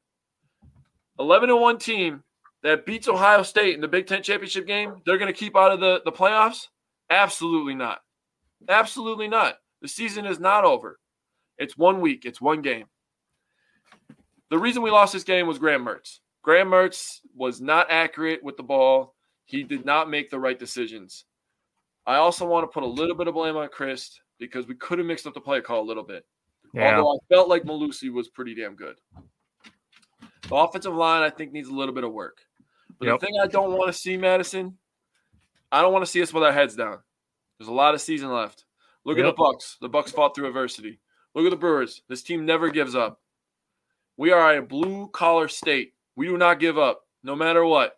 [1.19, 2.23] 11 and 1 team
[2.63, 5.71] that beats Ohio State in the Big Ten championship game, they're going to keep out
[5.71, 6.67] of the, the playoffs?
[7.09, 7.99] Absolutely not.
[8.67, 9.55] Absolutely not.
[9.81, 10.99] The season is not over.
[11.57, 12.85] It's one week, it's one game.
[14.49, 16.19] The reason we lost this game was Graham Mertz.
[16.41, 19.15] Graham Mertz was not accurate with the ball.
[19.45, 21.25] He did not make the right decisions.
[22.05, 24.97] I also want to put a little bit of blame on Chryst because we could
[24.99, 26.25] have mixed up the play call a little bit.
[26.73, 26.95] Yeah.
[26.97, 28.95] Although I felt like Mellusi was pretty damn good.
[30.47, 32.37] The offensive line, I think, needs a little bit of work.
[32.99, 33.19] But Yep.
[33.19, 34.77] the thing I don't want to see, Madison,
[35.71, 36.99] I don't want to see us with our heads down.
[37.59, 38.65] There's a lot of season left.
[39.03, 39.77] Look at the Bucks.
[39.81, 40.99] The Bucks fought through adversity.
[41.33, 42.03] Look at the Brewers.
[42.07, 43.21] This team never gives up.
[44.17, 45.93] We are a blue collar state.
[46.15, 47.95] We do not give up, no matter what.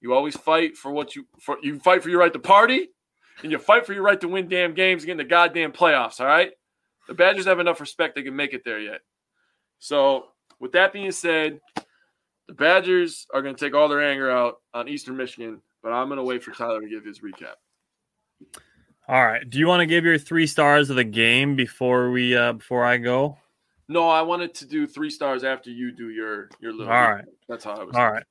[0.00, 1.58] You always fight for what you for.
[1.62, 2.88] You fight for your right to party,
[3.42, 6.20] and you fight for your right to win damn games get in the goddamn playoffs.
[6.20, 6.52] All right.
[7.08, 9.00] The Badgers have enough respect they can make it there yet.
[9.78, 10.26] So,
[10.60, 11.60] with that being said,
[12.46, 16.08] the Badgers are going to take all their anger out on Eastern Michigan, but I'm
[16.08, 17.54] going to wait for Tyler to give his recap.
[19.08, 19.48] All right.
[19.48, 22.84] Do you want to give your three stars of the game before we uh before
[22.84, 23.38] I go?
[23.90, 26.92] No, I wanted to do three stars after you do your your little.
[26.92, 27.24] All right.
[27.48, 27.96] That's how I was.
[27.96, 28.22] All right.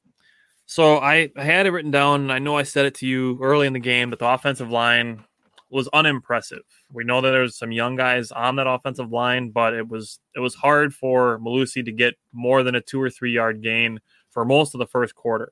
[0.66, 3.38] So I I had it written down, and I know I said it to you
[3.42, 5.26] early in the game, but the offensive line
[5.70, 6.64] was unimpressive.
[6.94, 10.40] We know that there's some young guys on that offensive line, but it was it
[10.40, 14.00] was hard for Mellusi to get more than a two or three yard gain
[14.32, 15.52] for most of the first quarter.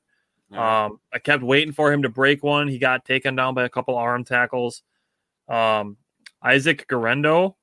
[0.50, 0.86] Yeah.
[0.86, 2.66] Um, I kept waiting for him to break one.
[2.66, 4.82] He got taken down by a couple arm tackles.
[5.48, 5.98] Um,
[6.42, 7.58] Isaac Guerendo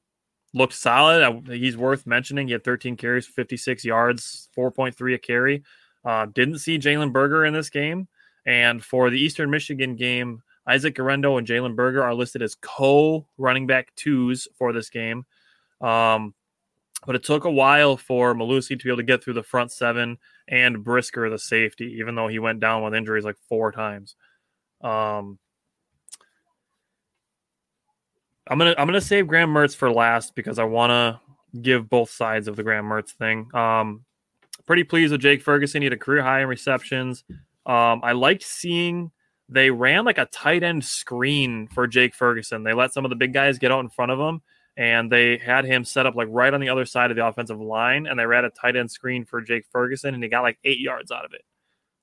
[0.55, 1.21] looked solid.
[1.21, 2.47] I- He's worth mentioning.
[2.47, 5.63] He had 13 carries, 56 yards, 4.3 a carry.
[6.03, 8.07] Uh, didn't see Jalen Berger in this game.
[8.47, 13.27] And for the Eastern Michigan game, Isaac Guerendo and Jalen Berger are listed as co
[13.37, 15.25] running back twos for this game.
[15.81, 16.33] Um,
[17.05, 19.71] but it took a while for Mellusi to be able to get through the front
[19.71, 20.17] seven
[20.47, 24.15] and Brisker, the safety, even though he went down with injuries like four times.
[24.81, 25.37] Um,
[28.47, 32.09] I'm gonna I'm gonna save Graham Mertz for last because I want to give both
[32.11, 33.47] sides of the Graham Mertz thing.
[33.53, 34.05] Um,
[34.65, 35.81] pretty pleased with Jake Ferguson.
[35.81, 37.23] He had a career high in receptions.
[37.65, 39.11] Um, I liked seeing
[39.49, 42.63] they ran like a tight end screen for Jake Ferguson.
[42.63, 44.41] They let some of the big guys get out in front of him,
[44.77, 47.59] and they had him set up like right on the other side of the offensive
[47.59, 50.59] line, and they ran a tight end screen for Jake Ferguson, and he got like
[50.63, 51.43] eight yards out of it.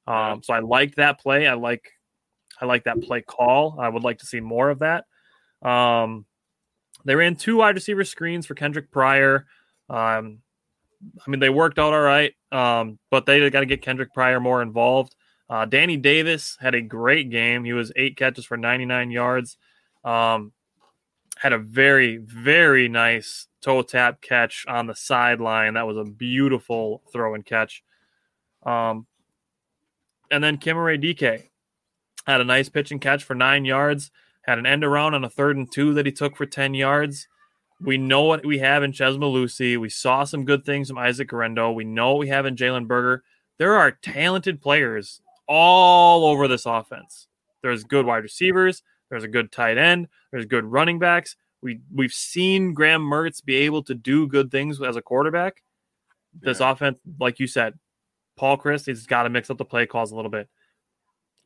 [0.09, 0.37] Um, Yeah.
[0.43, 1.47] so I liked that play.
[1.47, 1.89] I like
[2.61, 3.79] I like that play call.
[3.81, 5.05] I would like to see more of that.
[5.67, 6.27] Um,
[7.05, 9.47] they ran two wide receiver screens for Kendric Pryor.
[9.89, 10.39] Um,
[11.27, 14.41] I mean, they worked out all right, um, but they got to get Kendric Pryor
[14.41, 15.17] more involved.
[15.51, 17.65] Uh, Danny Davis had a great game.
[17.65, 19.59] He was eight catches for 99 yards.
[20.05, 20.53] Um,
[21.37, 25.75] had a very, very nice toe tap catch on the sideline.
[25.75, 27.83] That was a beautiful throw and catch.
[28.65, 29.07] Um,
[30.31, 31.51] and then Chimere Dike
[32.27, 34.11] had a nice pitch and catch for nine yards.
[34.43, 37.29] Had an end around on a third and two that he took for ten yards.
[37.81, 39.77] We know what we have in Chez Mellusi.
[39.79, 41.73] We saw some good things from Isaac Guerendo.
[41.73, 43.25] We know what we have in Jalen Berger.
[43.59, 47.27] There are talented players all over this offense.
[47.63, 48.83] There's good wide receivers.
[49.11, 50.09] There's a good tight end.
[50.31, 51.37] There's good running backs.
[51.61, 55.63] We we've seen Graham Mertz be able to do good things as a quarterback.
[56.41, 56.71] This Yeah.
[56.73, 57.79] offense, like you said,
[58.37, 60.49] Paul Chryst he's got to mix up the play calls a little bit.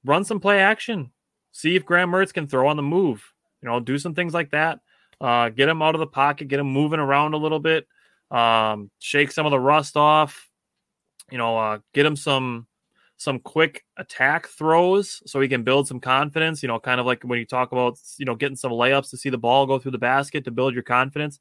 [0.05, 1.13] Run some play action.
[1.57, 3.33] See if Graham Mertz can throw on the move.
[3.63, 4.81] You know, do some things like that.
[5.19, 7.87] Uh, get him out of the pocket, get him moving around a little bit.
[8.31, 10.51] Um, shake some of the rust off.
[11.31, 12.67] You know, uh, get him some
[13.17, 16.63] some quick attack throws so he can build some confidence.
[16.63, 19.17] You know, kind of like when you talk about you know getting some layups to
[19.17, 21.41] see the ball go through the basket to build your confidence.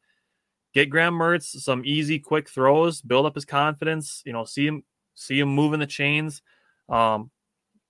[0.74, 4.24] Get Graham Mertz some easy, quick throws, build up his confidence.
[4.26, 6.42] You know, see him see him moving the chains.
[6.88, 7.32] Um,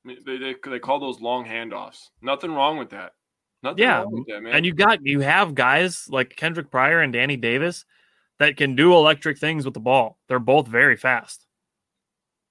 [0.05, 2.09] They, they, they call those long handoffs.
[2.21, 3.13] Nothing wrong with that.
[3.63, 4.53] Nothing Yeah, wrong with that, man.
[4.53, 7.85] and you got you have guys like Kendric Pryor and Danny Davis
[8.37, 10.19] that can do electric things with the ball.
[10.27, 11.47] They're both very fast.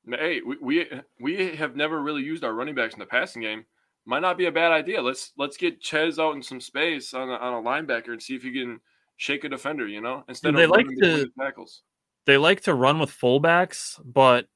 [0.08, 0.86] hey, we, we
[1.20, 3.64] we have never really used our running backs in the passing game.
[4.06, 5.00] Might not be a bad idea.
[5.00, 8.34] Let's let's get Chez out in some space on a, on a linebacker and see
[8.34, 8.80] if he can
[9.16, 9.86] shake a defender.
[9.86, 11.82] You know, instead They of like to- tackles.
[12.26, 14.48] They like to run with fullbacks, but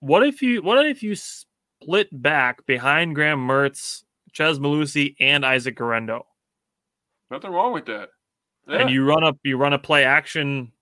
[0.00, 1.14] what if you what if you
[1.82, 6.26] split back behind Graham Mertz, Chez Mellusi, and Isaac Guerendo,
[7.30, 8.08] Nothing wrong with that.
[8.68, 10.72] Yeah, and you run up you run a play action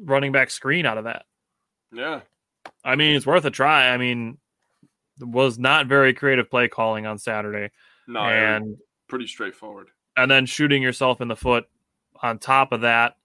[0.00, 1.24] running back screen out of that?
[1.92, 2.20] yeah.
[2.84, 3.88] I mean, it's worth a try.
[3.90, 4.38] I mean,
[5.20, 7.70] it was not very creative play calling on Saturday,
[8.08, 8.76] No, and and
[9.08, 9.88] pretty straightforward.
[10.16, 11.66] and then shooting yourself in the foot
[12.22, 13.16] on top of that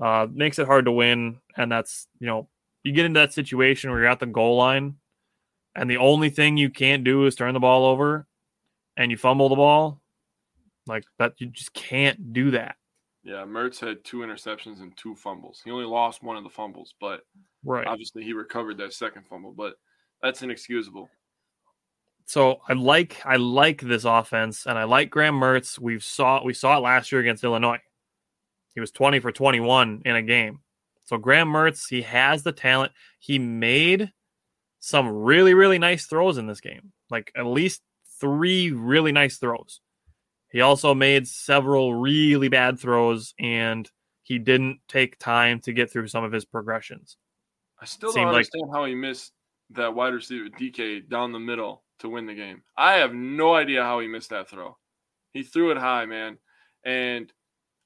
[0.00, 1.38] uh, makes it hard to win.
[1.56, 2.48] And that's you know
[2.84, 4.96] you get into that situation where you're at the goal line,
[5.74, 8.26] and the only thing you can't do is turn the ball over,
[8.96, 10.00] and you fumble the ball.
[10.86, 12.76] Like that, you just can't do that.
[13.24, 15.60] Yeah, Mertz had two interceptions and two fumbles.
[15.64, 17.22] He only lost one of the fumbles, but
[17.64, 17.86] Right.
[17.86, 19.52] obviously he recovered that second fumble.
[19.52, 19.74] But
[20.20, 21.08] that's inexcusable.
[22.24, 25.78] So I like I like this offense, and I like Graham Mertz.
[25.78, 27.80] We saw we saw it last year against Illinois.
[28.74, 30.60] He was twenty for twenty one in a game.
[31.04, 32.92] So Graham Mertz, he has the talent.
[33.18, 34.12] He made
[34.84, 37.80] some really really nice throws in this game, like at least
[38.20, 39.80] three really nice throws.
[40.50, 43.88] He also made several really bad throws, and
[44.24, 47.16] he didn't take time to get through some of his progressions.
[47.80, 49.32] I still don't like- understand how he missed
[49.70, 52.62] that wide receiver Dike down the middle to win the game.
[52.76, 54.76] I have no idea how he missed that throw.
[55.32, 56.38] He threw it high, man.
[56.84, 57.32] And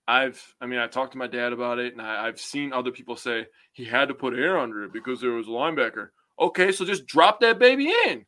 [0.08, 2.90] I've, I mean, I talked to my dad about it, and I, I've seen other
[2.90, 6.08] people say he had to put air under it because there was a linebacker.
[6.38, 8.24] Okay, so just drop that baby in.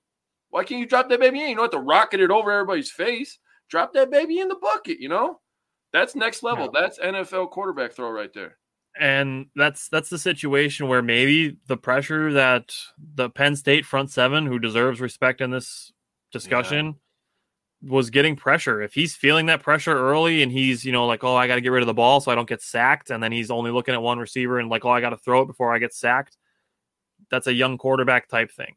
[0.50, 1.50] Why can't you drop that baby in?
[1.50, 3.38] You don't have to rocket it over everybody's face.
[3.68, 5.40] Drop that baby in the bucket, you know?
[5.92, 6.70] That's next level.
[6.72, 8.56] That's NFL quarterback throw right there.
[8.98, 12.74] and that's that's the situation where maybe the pressure that
[13.14, 15.92] the Penn State front seven, who deserves respect in this
[16.32, 16.96] discussion,
[17.82, 18.82] was getting pressure.
[18.82, 21.60] If he's feeling that pressure early and he's you know like oh I got to
[21.60, 23.94] get rid of the ball so I don't get sacked, and then he's only looking
[23.94, 26.36] at one receiver and like oh I got to throw it before I get sacked,
[27.30, 28.74] that's a young quarterback type thing.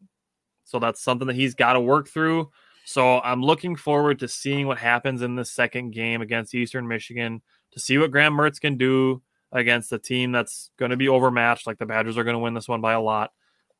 [0.65, 2.49] So that's something that he's got to work through.
[2.85, 7.41] So I'm looking forward to seeing what happens in the second game against Eastern Michigan
[7.71, 9.21] to see what Graham Mertz can do
[9.51, 11.67] against a team that's going to be overmatched.
[11.67, 13.31] Like the Badgers are going to win this one by a lot.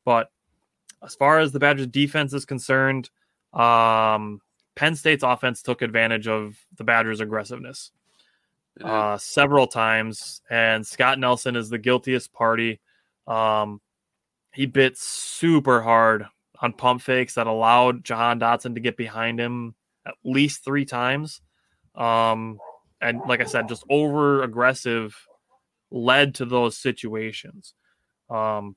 [0.04, 0.30] But
[1.02, 3.10] as far as the Badgers defense is concerned,
[3.52, 4.40] um,
[4.74, 7.90] Penn State's offense took advantage of the Badgers' aggressiveness
[8.82, 12.80] uh, several times, and Scott Nelson is the guiltiest party.
[13.26, 13.80] Um,
[14.52, 16.26] he bit super hard
[16.60, 19.74] on pump fakes that allowed Jahan Dotson to get behind him
[20.06, 21.40] at least three times.
[21.94, 22.58] Um,
[23.00, 25.16] and like I said, just over aggressive
[25.90, 27.74] led to those situations.
[28.30, 28.76] Um,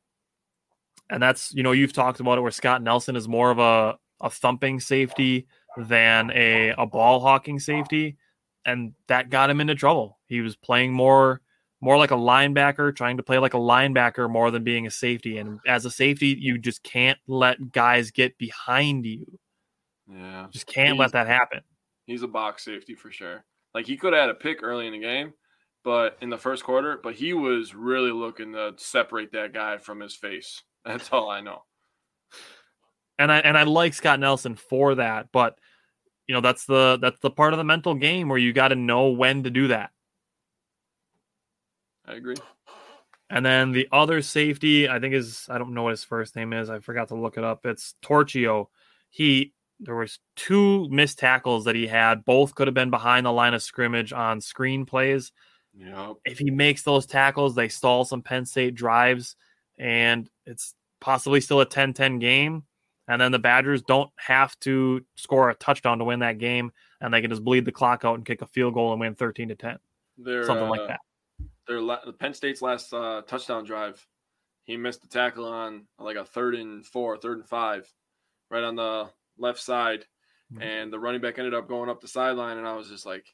[1.09, 3.97] and that's you know you've talked about it where Scott Nelson is more of a
[4.21, 5.47] a thumping safety
[5.77, 8.17] than a a ball hawking safety,
[8.65, 10.17] and that got him into trouble.
[10.25, 11.41] He was playing more
[11.85, 15.37] more like a linebacker, trying to play like a linebacker more than being a safety.
[15.37, 19.37] And as a safety, you just can't let guys get behind you.
[20.11, 20.47] yeah.
[20.49, 21.61] Just can't let that happen.
[22.07, 23.45] He's a box safety for sure.
[23.75, 25.33] Like he could have had a pick early in the game,
[25.83, 29.99] but in the first quarter, but he was really looking to separate that guy from
[29.99, 30.63] his face.
[30.85, 31.61] That's all I know.
[33.19, 35.59] and I and I like Scott Nelson for that, but
[36.27, 38.75] you know that's the that's the part of the mental game where you got to
[38.75, 39.91] know when to do that.
[42.07, 42.35] I agree.
[43.29, 46.53] And then the other safety, I think is I don't know what his first name
[46.53, 46.69] is.
[46.69, 47.65] I forgot to look it up.
[47.65, 48.67] It's Torchio.
[49.09, 52.23] He there was two missed tackles that he had.
[52.23, 55.31] Both could have been behind the line of scrimmage on screen plays.
[55.77, 56.15] Yep.
[56.23, 59.35] If he makes those tackles, they stall some Penn State drives,
[59.77, 62.63] and it's possibly still a 10-10 game.
[63.07, 66.71] And then the Badgers don't have to score a touchdown to win that game,
[67.01, 69.13] and they can just bleed the clock out and kick a field goal and win
[69.13, 69.77] 13 to 10.
[70.45, 71.01] Something uh, like that.
[71.67, 74.05] Their la- Penn State's last uh, touchdown drive,
[74.65, 77.91] he missed the tackle on like a third and four, third and five,
[78.51, 80.05] right on the left side,
[80.53, 80.61] Mhm.
[80.61, 83.25] and the running back ended up going up the sideline, and I was just like,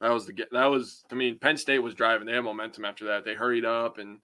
[0.00, 3.04] that was the that was I mean Penn State was driving, they had momentum after
[3.06, 4.20] that, they hurried up, and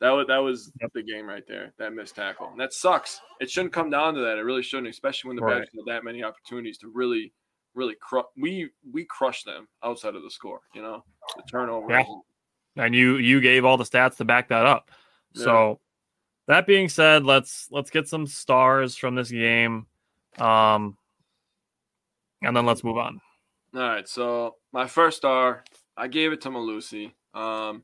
[0.00, 0.90] that was that was Yep.
[0.94, 3.20] the game right there, that missed tackle, and that sucks.
[3.40, 4.38] It shouldn't come down to that.
[4.38, 5.58] It really shouldn't, especially when the Right.
[5.60, 7.32] Badgers had that many opportunities to really.
[7.76, 10.60] Really, cru- we we crushed them outside of the score.
[10.74, 11.04] You know,
[11.36, 12.04] the turnover, Yeah.
[12.76, 14.90] And you you gave all the stats to back that up.
[15.34, 15.44] Yeah.
[15.44, 15.80] So
[16.46, 19.86] that being said, let's let's get some stars from this game,
[20.38, 20.96] um,
[22.42, 23.20] and then let's move on.
[23.74, 25.64] All right, so my first star,
[25.96, 27.12] I gave it to Mellusi.
[27.32, 27.82] Um,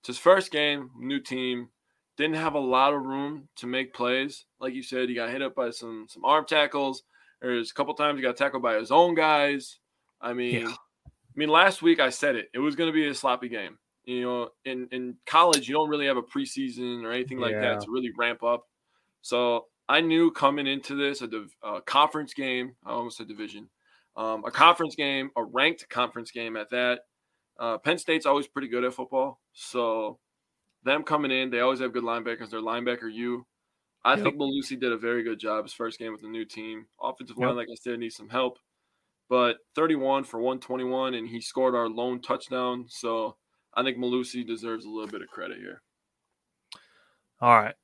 [0.00, 1.70] it's his first game, new team,
[2.16, 4.44] didn't have a lot of room to make plays.
[4.60, 7.02] Like you said, he got hit up by some some arm tackles.
[7.40, 9.78] There's a couple times he got tackled by his own guys.
[10.20, 10.68] I mean, Yeah.
[11.06, 12.48] I mean, last week I said it.
[12.54, 13.76] It was going to be a sloppy game.
[14.04, 17.60] You know, in in college, you don't really have a preseason or anything like Yeah.
[17.60, 18.66] that to really ramp up.
[19.22, 22.76] So I knew coming into this a div- a conference game.
[22.84, 23.70] I almost said division
[24.16, 27.02] um, a conference game, a ranked conference game at that.
[27.58, 30.20] Uh, Penn State's always pretty good at football, so
[30.84, 32.50] them coming in, they always have good linebackers.
[32.50, 33.46] Their linebacker, you,
[34.04, 34.24] I Yep.
[34.24, 36.88] think Mellusi did a very good job his first game with the new team.
[37.00, 37.48] Offensive Yep.
[37.48, 38.58] line, like I said, needs some help,
[39.28, 42.86] but 31 for 121, and he scored our lone touchdown.
[42.88, 43.36] So
[43.76, 45.82] I think Mellusi deserves a little bit of credit here.
[47.40, 47.74] All right.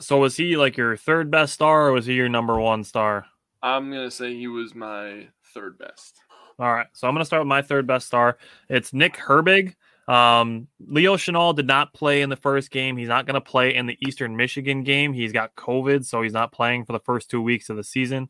[0.00, 3.26] So was he like your third best star, or was he your number one star?
[3.62, 6.20] I'm gonna say he was my third best.
[6.58, 6.86] All right.
[6.92, 8.38] So I'm going to start with my third best star.
[8.68, 9.74] It's Nick Herbig.
[10.08, 12.96] Um, Leo Chenal did not play in the first game.
[12.96, 15.12] He's not going to play in the Eastern Michigan game.
[15.12, 18.28] He's got COVID, so he's not playing for the first two weeks of the season.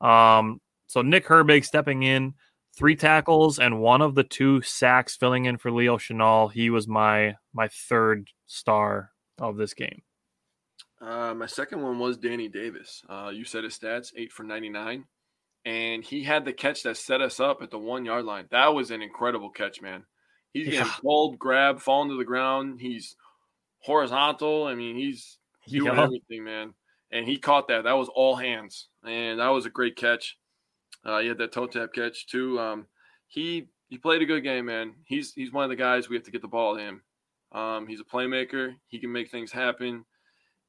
[0.00, 2.34] Um, so Nick Herbig stepping in,
[2.76, 6.52] three tackles and one of the two sacks filling in for Leo Chenal.
[6.52, 10.02] He was my my third star of this game.
[11.00, 13.02] Uh, my second one was Danny Davis.
[13.08, 15.04] Uh, you said his stats, eight for 99.
[15.64, 18.46] And he had the catch that set us up at the one yard line.
[18.50, 20.04] That was an incredible catch, man.
[20.52, 22.80] He's getting pulled, grab, falling to the ground.
[22.80, 23.16] He's
[23.78, 24.64] horizontal.
[24.66, 25.38] I mean, he's
[25.68, 26.02] doing Yeah.
[26.02, 26.74] everything, man.
[27.10, 27.84] And he caught that.
[27.84, 28.88] That was all hands.
[29.04, 30.36] And that was a great catch.
[31.04, 32.58] Uh, he had that toe tap catch, too.
[32.58, 32.86] Um,
[33.26, 34.94] he he played a good game, man.
[35.04, 37.02] He's he's one of the guys we have to get the ball to him.
[37.52, 38.74] Um, he's a playmaker.
[38.86, 40.04] He can make things happen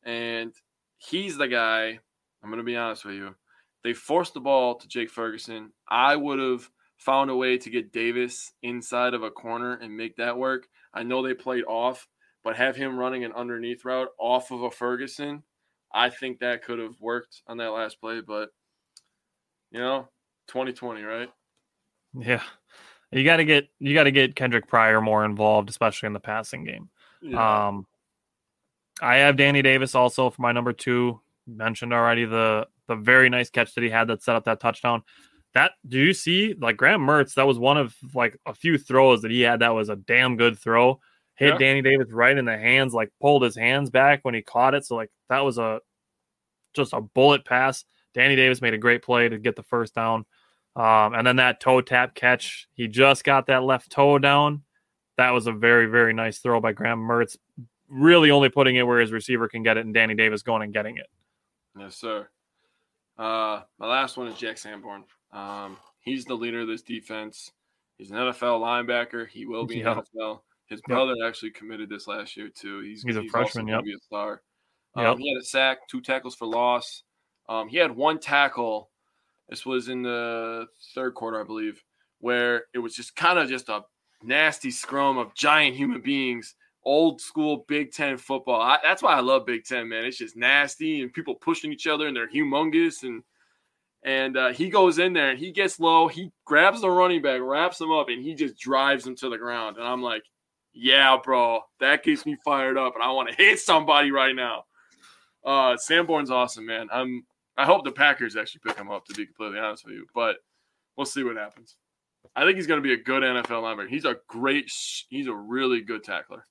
[0.04, 0.54] and
[0.98, 2.00] he's the guy.
[2.44, 3.36] I'm going to be honest with you.
[3.84, 5.72] They forced the ball to Jake Ferguson.
[5.90, 10.18] I would have found a way to get Davis inside of a corner and make
[10.18, 10.68] that work.
[10.94, 12.08] I know they played off,
[12.44, 15.44] but have him running an underneath route off of a Ferguson,
[15.94, 18.22] I think that could have worked on that last play.
[18.22, 18.50] But
[19.72, 20.10] you know,
[20.48, 21.30] 2020, right?
[22.18, 22.42] Yeah.
[23.12, 26.20] You got to get you got to get Kendric Pryor more involved, especially in the
[26.20, 26.90] passing game.
[27.38, 27.86] Um,
[29.02, 31.20] I have Danny Davis also for my number two.
[31.48, 35.04] Mentioned already the the very nice catch that he had that set up that touchdown.
[35.54, 37.34] That do you see like Graham Mertz?
[37.34, 39.60] That was one of like a few throws that he had.
[39.60, 41.02] That was a damn good throw.
[41.36, 41.58] Hit Yeah.
[41.58, 44.86] Danny Davis right in the hands, like pulled his hands back when he caught it.
[44.86, 45.82] So like that was a
[46.74, 47.84] just a bullet pass.
[48.14, 50.26] Danny Davis made a great play to get the first down.
[50.76, 54.64] Um, and then that toe tap catch, he just got that left toe down.
[55.18, 57.38] That was a very, very nice throw by Graham Mertz.
[57.90, 60.74] Really only putting it where his receiver can get it, and Danny Davis going and
[60.74, 61.08] getting it.
[61.78, 62.28] Yes, sir.
[63.18, 65.04] Uh, my last one is Jack Sanborn.
[65.34, 67.52] Um, he's the leader of this defense.
[67.98, 69.28] He's an NFL linebacker.
[69.28, 70.06] He will be Yep.
[70.16, 70.42] NFL.
[70.68, 72.80] His brother actually committed this last year too.
[72.80, 73.84] He's He's a freshman, yep.
[73.84, 74.42] Be a star.
[74.96, 75.18] Um, Yep.
[75.20, 77.04] He had a sack, two tackles for loss.
[77.52, 78.90] Um, he had one tackle.
[79.50, 81.84] This was in the third quarter, I believe,
[82.20, 83.82] where it was just kind of just a
[84.24, 88.62] nasty scrum of giant human beings old school Big Ten football.
[88.62, 90.06] I, that's why I love Big Ten, man.
[90.06, 93.04] It's just nasty and people pushing each other and they're humongous.
[93.04, 93.24] And
[94.04, 96.08] and uh, he goes in there and he gets low.
[96.08, 99.38] He grabs the running back, wraps him up, and he just drives him to the
[99.38, 99.78] ground.
[99.78, 100.24] And I'm like,
[100.74, 104.64] yeah, bro, that gets me fired up, and I want to hit somebody right now.
[105.46, 106.88] Uh, Sanborn's awesome, man.
[106.92, 107.26] I'm.
[107.58, 109.06] I hope the Packers actually pick him up.
[109.06, 110.38] To be completely honest with you, but
[110.98, 111.76] we'll see what happens.
[112.36, 113.90] I think he's going to be a good NFL linebacker.
[113.90, 114.72] He's a great.
[115.10, 116.46] He's a really good tackler.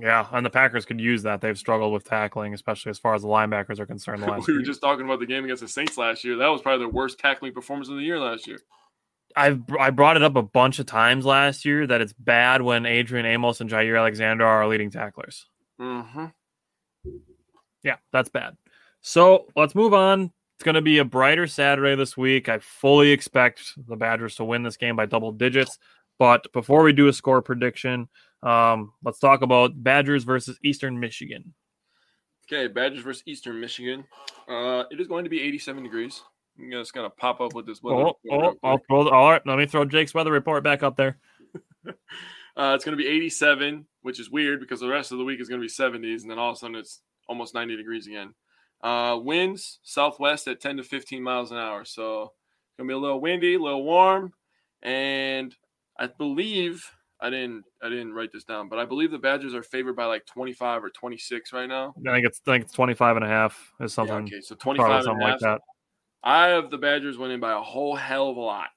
[0.00, 1.42] Yeah, and the Packers could use that.
[1.42, 4.22] They've struggled with tackling, especially as far as the linebackers are concerned.
[4.26, 4.66] We were week.
[4.66, 6.36] just talking about the game against the Saints last year.
[6.36, 8.58] That was probably their worst tackling performance of the year last year.
[9.36, 12.86] I've I brought it up a bunch of times last year that it's bad when
[12.86, 15.46] Adrian Amos and Jaire Alexander are our leading tacklers.
[15.80, 16.26] Mm-hmm.
[17.82, 18.56] Yeah, that's bad.
[19.02, 20.32] So let's move on.
[20.56, 22.48] It's going to be a brighter Saturday this week.
[22.48, 25.78] I fully expect the Badgers to win this game by double digits.
[26.18, 28.08] But before we do a score prediction,
[28.42, 31.52] um, let's talk about Badgers versus Eastern Michigan.
[32.46, 34.04] Okay, Badgers versus Eastern Michigan.
[34.48, 36.22] Uh, it is going to be 87 degrees.
[36.58, 38.08] I'm just gonna pop up with this weather.
[38.08, 39.40] Oh, oh, I'll throw all right.
[39.46, 41.18] Let me throw Jake's weather report back up there.
[42.54, 45.40] Uh, it's going to be 87, which is weird because the rest of the week
[45.40, 48.06] is going to be 70s, and then all of a sudden it's almost 90 degrees
[48.06, 48.34] again.
[48.82, 52.94] Uh, winds southwest at 10 to 15 miles an hour, so it's going to be
[52.94, 54.32] a little windy, a little warm,
[54.82, 55.54] and
[55.98, 56.84] I believe
[57.20, 60.06] I didn't I didn't write this down, but I believe the Badgers are favored by
[60.06, 61.94] like 25 or 26 right now.
[62.08, 64.56] I think it's I think it's 25 and a half is Yeah, something, okay, so
[64.56, 65.40] probably 25 and something a like half.
[65.40, 65.60] that.
[66.24, 68.68] I have the Badgers winning by a whole hell of a lot.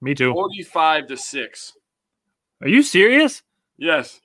[0.00, 0.32] Me too.
[0.32, 1.72] 45 to 6.
[2.62, 3.42] Are you serious?
[3.76, 4.20] Yes.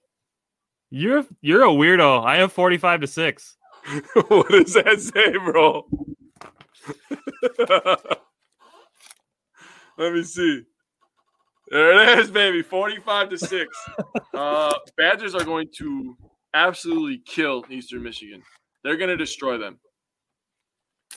[0.91, 2.23] You're you're a weirdo.
[2.23, 3.57] I have 45 to 6.
[4.28, 5.88] what does that say, bro?
[9.98, 10.64] Let me see.
[11.70, 12.62] There it is, baby.
[12.62, 13.78] 45 to 6.
[14.34, 16.16] Uh, Badgers are going to
[16.53, 18.41] absolutely kill Eastern Michigan.
[18.84, 19.78] They're going to destroy them.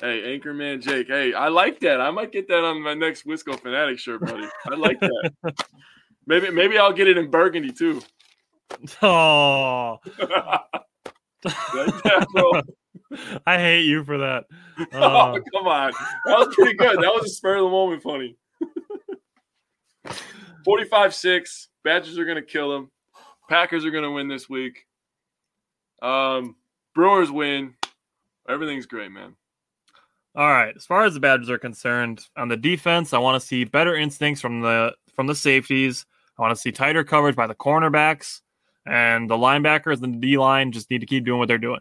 [0.00, 1.06] Hey, Anchorman Jake.
[1.06, 2.00] Hey, I like that.
[2.00, 4.48] I might get that on my next Wisco Fanatic shirt, buddy.
[4.70, 5.30] I like that.
[6.26, 8.02] maybe maybe I'll get it in burgundy too.
[9.00, 9.98] Oh,
[12.32, 12.62] bro.
[13.46, 14.44] I hate you for that.
[14.92, 15.92] Oh, Uh, come on.
[16.26, 16.96] That was pretty good.
[16.96, 18.36] That was a spur of the moment funny.
[20.64, 21.68] 45 6.
[21.84, 22.90] Badgers are going to kill them.
[23.48, 24.86] Packers are going to win this week.
[26.02, 26.56] Um,
[26.94, 27.74] Brewers win.
[28.48, 29.36] Everything's great, man.
[30.34, 30.74] all right.
[30.74, 33.94] As far as the Badgers are concerned, on the defense, I want to see better
[33.96, 36.04] instincts from the from the safeties.
[36.38, 38.40] I want to see tighter coverage by the cornerbacks
[38.86, 41.80] and the linebackers and the D line just need to keep doing what they're doing.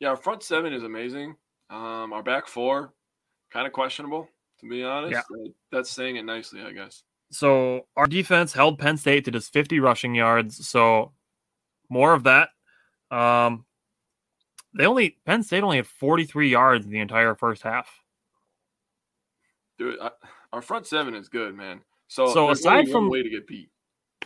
[0.00, 1.36] Yeah, our front seven is amazing.
[1.70, 2.92] Um, our back four,
[3.52, 4.28] kind of questionable,
[4.60, 5.12] to be honest.
[5.12, 5.48] Yeah.
[5.70, 7.02] That's saying it nicely, I guess.
[7.30, 10.68] So our defense held Penn State to just 50 rushing yards.
[10.68, 11.12] So
[11.88, 12.50] more of that.
[13.10, 13.64] Um,
[14.76, 17.88] they only Penn State only had 43 yards in the entire first half.
[19.78, 20.10] Dude, I,
[20.52, 21.80] our front seven is good, man.
[22.08, 23.70] So, So aside from- way to get beat.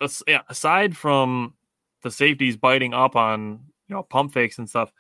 [0.01, 1.55] As- yeah, aside from
[2.03, 4.93] the safeties biting up on you know pump fakes and stuff,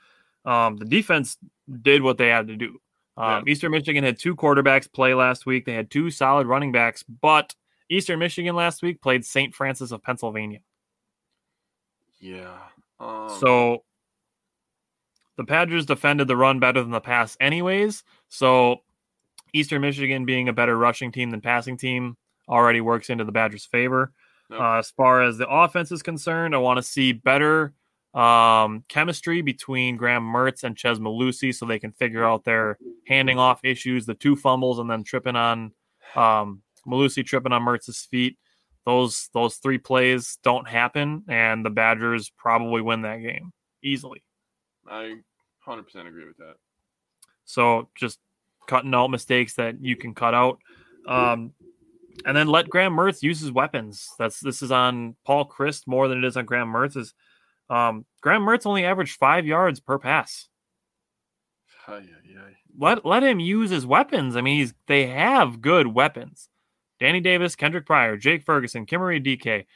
[0.44, 1.36] um, the defense
[1.82, 2.78] did what they had to do.
[3.16, 5.64] Um, Eastern Michigan had two quarterbacks play last week.
[5.64, 7.54] They had two solid running backs, but
[7.88, 9.54] Eastern Michigan last week played St.
[9.54, 10.60] Francis of Pennsylvania.
[12.20, 12.58] Yeah.
[13.00, 13.84] Um, So
[15.36, 18.04] the Badgers defended the run better than the pass, anyways.
[18.28, 18.82] So
[19.52, 22.16] Eastern Michigan being a better rushing team than passing team
[22.48, 24.12] already works into the Badgers' favor.
[24.50, 24.60] Yep.
[24.60, 27.74] Uh, as far as the offense is concerned, I want to see better
[28.14, 33.38] um, chemistry between Graham Mertz and Chez Mellusi so they can figure out their handing
[33.38, 35.72] off issues, the two fumbles, and then tripping on
[36.14, 38.38] um, Mellusi tripping on Mertz's feet.
[38.86, 43.52] Those those three plays don't happen, and the Badgers probably win that game
[43.82, 44.22] easily.
[44.88, 45.16] I
[45.66, 46.54] 100% agree with that.
[47.44, 48.20] So just
[48.68, 50.60] cutting out mistakes that you can cut out.
[51.06, 51.52] Um,
[52.24, 54.10] and then let Graham Mertz use his weapons.
[54.18, 56.96] That's this is on Paul Chryst more than it is on Graham Mertz.
[56.96, 57.14] Is
[57.68, 60.48] um, Graham Mertz only averaged five yards per pass.
[61.88, 62.52] Ay, ay, ay.
[62.78, 64.36] Let let him use his weapons.
[64.36, 66.48] I mean, he's they have good weapons.
[66.98, 69.66] Danny Davis, Kendric Pryor, Jake Ferguson, Chimere Dike.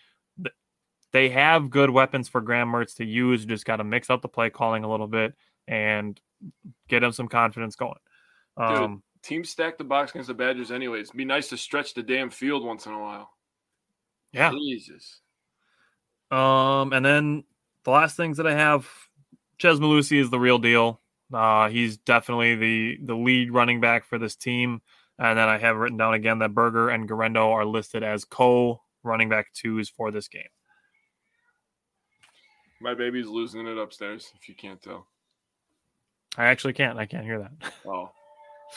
[1.12, 3.44] They have good weapons for Graham Mertz to use.
[3.44, 5.34] Just got to mix up the play calling a little bit
[5.66, 6.18] and
[6.88, 7.98] get him some confidence going.
[8.56, 11.08] Um, Teams stack the box against the Badgers, anyways.
[11.08, 13.30] It'd be nice to stretch the damn field once in a while.
[14.32, 14.50] yeah.
[14.50, 15.20] Jesus.
[16.30, 17.44] Um, and then
[17.84, 18.88] the last things that I have,
[19.58, 21.00] Chez Mellusi is the real deal.
[21.32, 24.80] Uh, he's definitely the the lead running back for this team.
[25.18, 28.82] And then I have written down again that Berger and Guerendo are listed as co
[29.02, 30.48] running back twos for this game.
[32.80, 35.06] My baby's losing it upstairs, if you can't tell.
[36.38, 36.98] I actually can't.
[36.98, 37.72] I can't hear that.
[37.84, 37.99] Oh.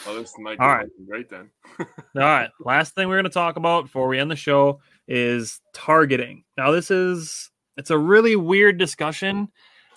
[0.05, 0.87] Well, this might All be right.
[1.07, 1.49] great then.
[1.79, 2.49] All right.
[2.59, 6.43] Last thing we're going to talk about before we end the show is targeting.
[6.57, 9.49] Now, this is it's a really weird discussion,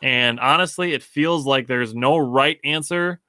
[0.03, 3.21] and honestly, it feels like there's no right answer,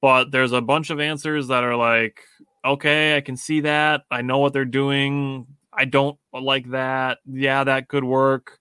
[0.00, 2.20] but there's a bunch of answers that are like,
[2.64, 4.02] okay, I can see that.
[4.10, 5.46] I know what they're doing.
[5.72, 7.18] I don't like that.
[7.26, 8.58] Yeah, that could work.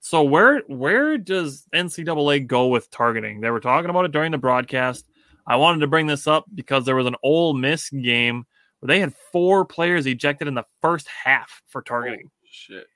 [0.00, 3.40] So where where does NCAA go with targeting?
[3.40, 5.04] They were talking about it during the broadcast.
[5.46, 8.44] I wanted to bring this up because there was an Ole Miss game
[8.80, 12.26] where they had four players ejected in the first half for targeting.
[12.26, 12.86] Oh, shit.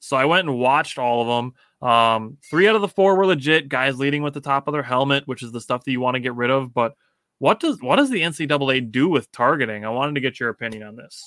[0.00, 1.88] So I went and watched all of them.
[1.88, 4.82] Um, three out of the four were legit guys leading with the top of their
[4.82, 6.72] helmet, which is the stuff that you want to get rid of.
[6.72, 6.94] But
[7.38, 9.84] what does what does the NCAA do with targeting?
[9.84, 11.24] I wanted to get your opinion on this.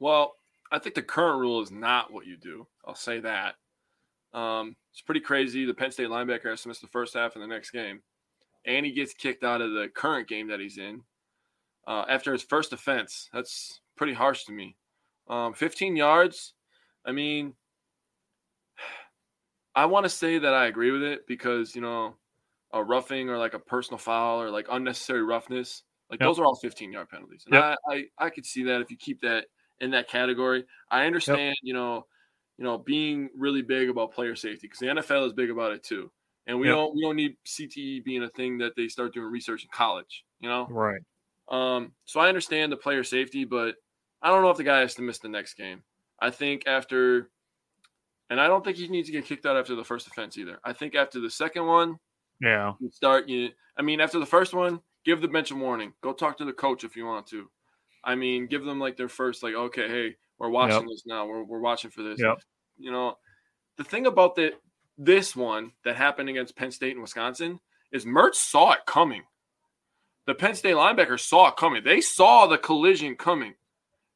[0.00, 0.34] Well,
[0.70, 2.66] I think the current rule is not what you do.
[2.86, 3.54] I'll say that.
[4.32, 5.64] Um, it's pretty crazy.
[5.64, 8.00] The Penn State linebacker has to miss the first half of the next game,
[8.64, 11.02] and he gets kicked out of the current game that he's in
[11.86, 13.28] uh, after his first offense.
[13.32, 14.76] That's pretty harsh to me.
[15.28, 16.54] Um, 15 yards.
[17.04, 17.54] I mean,
[19.74, 22.16] I want to say that I agree with it because you know,
[22.72, 26.26] a roughing or like a personal foul or like unnecessary roughness, like Yep.
[26.28, 27.44] those are all 15 yard penalties.
[27.46, 27.64] And Yep.
[27.64, 29.46] I, I I could see that if you keep that
[29.80, 30.64] in that category.
[30.90, 32.06] I understand, you know,
[32.58, 35.82] you know, being really big about player safety because the NFL is big about it
[35.84, 36.10] too.
[36.48, 36.74] And we Yep.
[36.76, 40.24] don't we don't need CTE being a thing that they start doing research in college,
[40.40, 40.66] you know.
[40.68, 41.00] Right.
[41.48, 43.76] Um, so I understand the player safety, but
[44.22, 45.82] I don't know if the guy has to miss the next game.
[46.20, 47.30] I think after,
[48.30, 50.58] and I don't think he needs to get kicked out after the first offense either.
[50.64, 51.98] I think after the second one,
[52.40, 52.72] Yeah.
[52.80, 53.28] you start.
[53.28, 55.92] You, I mean, after the first one, give the bench a warning.
[56.00, 57.48] Go talk to the coach if you want to.
[58.04, 60.88] I mean, give them like their first, like, okay, hey, we're watching Yep.
[60.88, 61.26] this now.
[61.26, 62.18] We're we're watching for this.
[62.20, 62.38] Yep.
[62.78, 63.18] You know,
[63.76, 64.54] the thing about the
[64.98, 67.60] this one that happened against Penn State and Wisconsin
[67.92, 69.22] is Mertz saw it coming.
[70.26, 71.82] The Penn State linebacker saw it coming.
[71.82, 73.54] They saw the collision coming.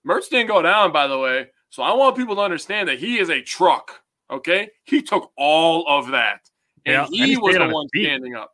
[0.06, 1.48] Mertz didn't go down, by the way.
[1.70, 4.02] So I want people to understand that he is a truck.
[4.30, 6.40] Okay, he took all of that,
[6.84, 8.52] and Yeah, he was the on one standing up.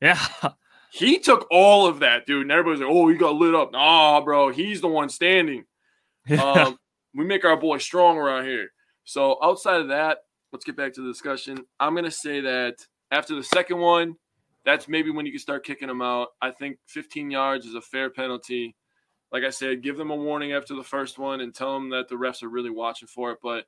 [0.00, 0.18] Yeah.
[0.94, 2.42] He took all of that, dude.
[2.42, 5.64] And everybody's like, "Oh, he got lit up." Nah, bro, he's the one standing.
[6.40, 6.78] Um,
[7.16, 8.68] we make our boy strong around here.
[9.02, 10.18] So outside of that,
[10.54, 11.66] let's get back to the discussion.
[11.80, 12.76] I'm gonna say that
[13.10, 14.14] after the second one,
[14.64, 16.28] that's maybe when you can start kicking them out.
[16.40, 18.76] I think 15 yards is a fair penalty.
[19.32, 22.08] Like I said, give them a warning after the first one and tell them that
[22.08, 23.38] the refs are really watching for it.
[23.42, 23.64] But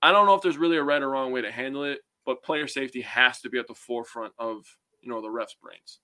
[0.00, 2.00] I don't know if there's really a right or wrong way to handle it.
[2.24, 4.64] But player safety has to be at the forefront of
[5.02, 6.00] you know the refs' brains.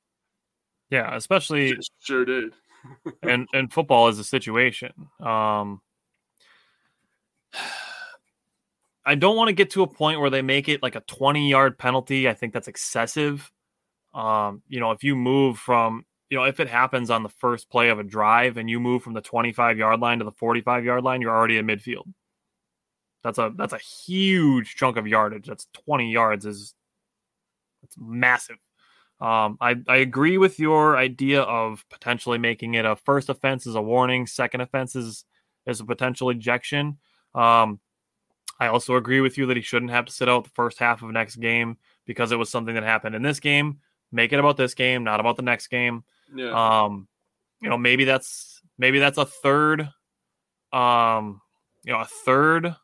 [0.90, 1.16] yeah.
[1.16, 2.52] Especially Sure did.
[3.22, 4.92] and and football is a situation.
[5.18, 5.80] Um,
[9.06, 11.48] I don't want to get to a point where they make it like a 20
[11.48, 12.28] yard penalty.
[12.28, 13.50] I think that's excessive.
[14.14, 17.68] Um, you know, if you move from, you know, if it happens on the first
[17.68, 20.84] play of a drive and you move from the 25 yard line to the 45
[20.84, 22.04] yard line, you're already in midfield.
[23.22, 25.46] That's a that's a huge chunk of yardage.
[25.46, 26.74] That's 20 yards is
[27.82, 28.56] that's massive.
[29.20, 33.74] Um, I, I agree with your idea of potentially making it a first offense is
[33.74, 35.24] a warning, second offense is,
[35.66, 36.98] is a potential ejection.
[37.34, 37.80] Um,
[38.64, 41.02] I also agree with you that he shouldn't have to sit out the first half
[41.02, 41.76] of next game
[42.06, 43.78] because it was something that happened in this game.
[44.10, 46.04] Make it about this game, not about the next game.
[46.34, 46.84] Yeah.
[46.84, 47.08] Um,
[47.60, 49.82] you know, maybe that's maybe that's a third,
[50.72, 51.42] um,
[51.84, 52.74] you know, a third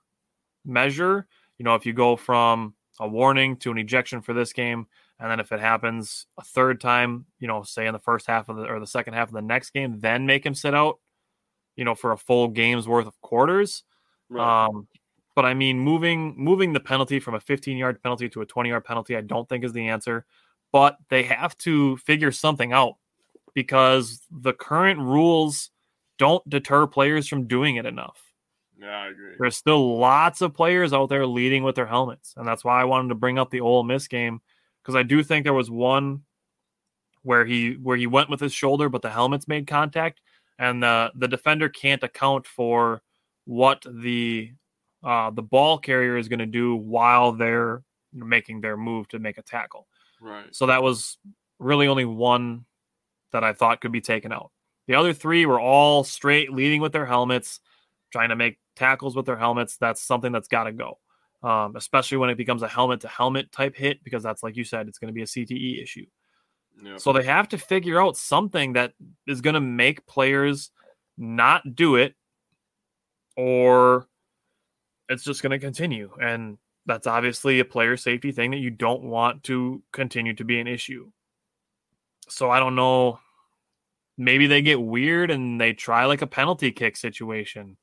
[0.66, 1.27] measure.
[1.57, 4.86] You know, if you go from a warning to an ejection for this game,
[5.19, 8.51] and then if it happens a third time, you know, say in the first half
[8.51, 10.98] of the or the second half of the next game, then make him sit out,
[11.74, 13.82] you know, for a full game's worth of quarters.
[14.28, 14.66] right.
[14.66, 14.89] Um,
[15.40, 18.68] but I mean, moving moving the penalty from a 15 yard penalty to a 20
[18.68, 20.26] yard penalty, I don't think is the answer.
[20.70, 22.96] But they have to figure something out
[23.54, 25.70] because the current rules
[26.18, 28.20] don't deter players from doing it enough.
[28.78, 29.32] yeah, I agree.
[29.38, 32.84] There's still lots of players out there leading with their helmets, and that's why I
[32.84, 34.42] wanted to bring up the Ole Miss game
[34.82, 36.20] because I do think there was one
[37.22, 40.20] where he where he went with his shoulder, but the helmets made contact,
[40.58, 43.00] and the the defender can't account for
[43.46, 44.52] what the
[45.02, 47.82] uh, the ball carrier is going to do while they're
[48.12, 49.86] making their move to make a tackle.
[50.20, 50.55] Right.
[50.55, 51.18] So that was
[51.59, 52.64] really only one
[53.32, 54.51] that I thought could be taken out.
[54.86, 57.60] The other three were all straight leading with their helmets,
[58.10, 59.77] trying to make tackles with their helmets.
[59.77, 60.98] That's something that's got to go,
[61.43, 64.64] um, especially when it becomes a helmet to helmet type hit, because that's like you
[64.64, 66.06] said, it's going to be a CTE issue.
[66.82, 66.97] Yeah.
[66.97, 68.94] So they have to figure out something that
[69.27, 70.70] is going to make players
[71.16, 72.14] not do it,
[73.36, 74.09] or
[75.11, 76.11] it's just going to continue.
[76.23, 76.57] And
[76.87, 80.66] that's obviously a player safety thing that you don't want to continue to be an
[80.66, 81.11] issue.
[82.28, 83.19] So I don't know.
[84.16, 87.77] Maybe they get weird and they try like a penalty kick situation.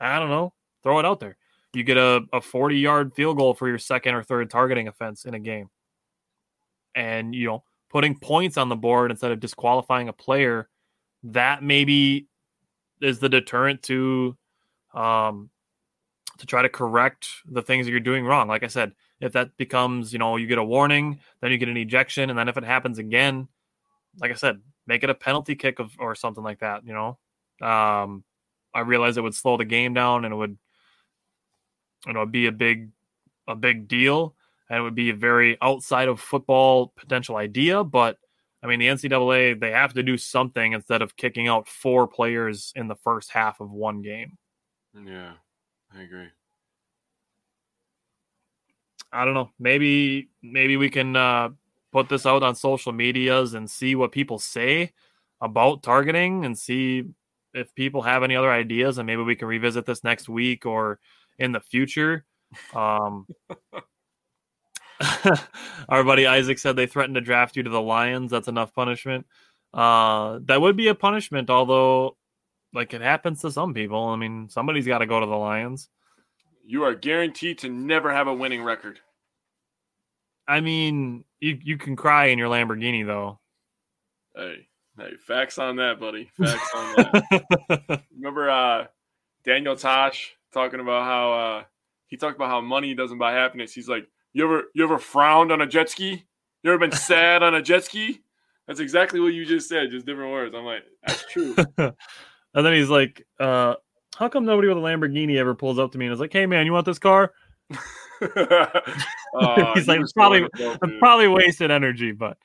[0.00, 0.52] I don't know.
[0.82, 1.36] Throw it out there.
[1.72, 5.24] You get a, a 40 yard field goal for your second or third targeting offense
[5.24, 5.70] in a game.
[6.94, 10.68] And, you know, putting points on the board instead of disqualifying a player,
[11.24, 12.26] that maybe
[13.00, 14.36] is the deterrent to
[14.94, 15.50] um
[16.38, 18.48] to try to correct the things that you're doing wrong.
[18.48, 21.68] Like I said, if that becomes, you know, you get a warning, then you get
[21.68, 23.48] an ejection, and then if it happens again,
[24.20, 26.86] like I said, make it a penalty kick of or something like that.
[26.86, 28.24] You know, um,
[28.74, 30.56] I realize it would slow the game down and it would,
[32.06, 32.90] you know, be a big,
[33.46, 34.34] a big deal,
[34.68, 37.84] and it would be a very outside of football potential idea.
[37.84, 38.18] But
[38.62, 42.72] I mean, the NCAA they have to do something instead of kicking out four players
[42.74, 44.38] in the first half of one game.
[44.94, 45.34] Yeah,
[45.96, 46.28] I agree.
[49.12, 49.50] I don't know.
[49.58, 51.50] Maybe maybe we can uh,
[51.92, 54.92] put this out on social medias and see what people say
[55.40, 57.04] about targeting and see
[57.52, 60.98] if people have any other ideas and maybe we can revisit this next week or
[61.38, 62.24] in the future.
[62.74, 63.26] Um,
[65.88, 68.32] our buddy Isaac said they threatened to draft you to the Lions.
[68.32, 69.26] That's enough punishment.
[69.72, 72.16] Uh, that would be a punishment, although,
[72.74, 74.04] like it happens to some people.
[74.08, 75.88] I mean, somebody's got to go to the Lions.
[76.66, 79.00] You are guaranteed to never have a winning record.
[80.46, 83.38] I mean, you you can cry in your Lamborghini though.
[84.34, 84.66] Hey,
[84.98, 86.30] hey, facts on that, buddy.
[86.42, 88.02] Facts on that.
[88.14, 88.86] Remember uh,
[89.44, 91.64] Daniel Tosh talking about how uh,
[92.08, 93.72] he talked about how money doesn't buy happiness.
[93.72, 96.24] He's like, you ever you ever frowned on a jet ski?
[96.62, 98.20] You ever been sad on a jet ski?
[98.66, 100.54] That's exactly what you just said, just different words.
[100.54, 101.54] I'm like, that's true.
[102.54, 103.74] and then he's like, uh,
[104.16, 106.46] how come nobody with a Lamborghini ever pulls up to me and is like, hey
[106.46, 107.32] man, you want this car?
[108.20, 108.80] Uh,
[109.74, 110.46] he's like, it's probably
[110.98, 112.38] probably wasted energy, but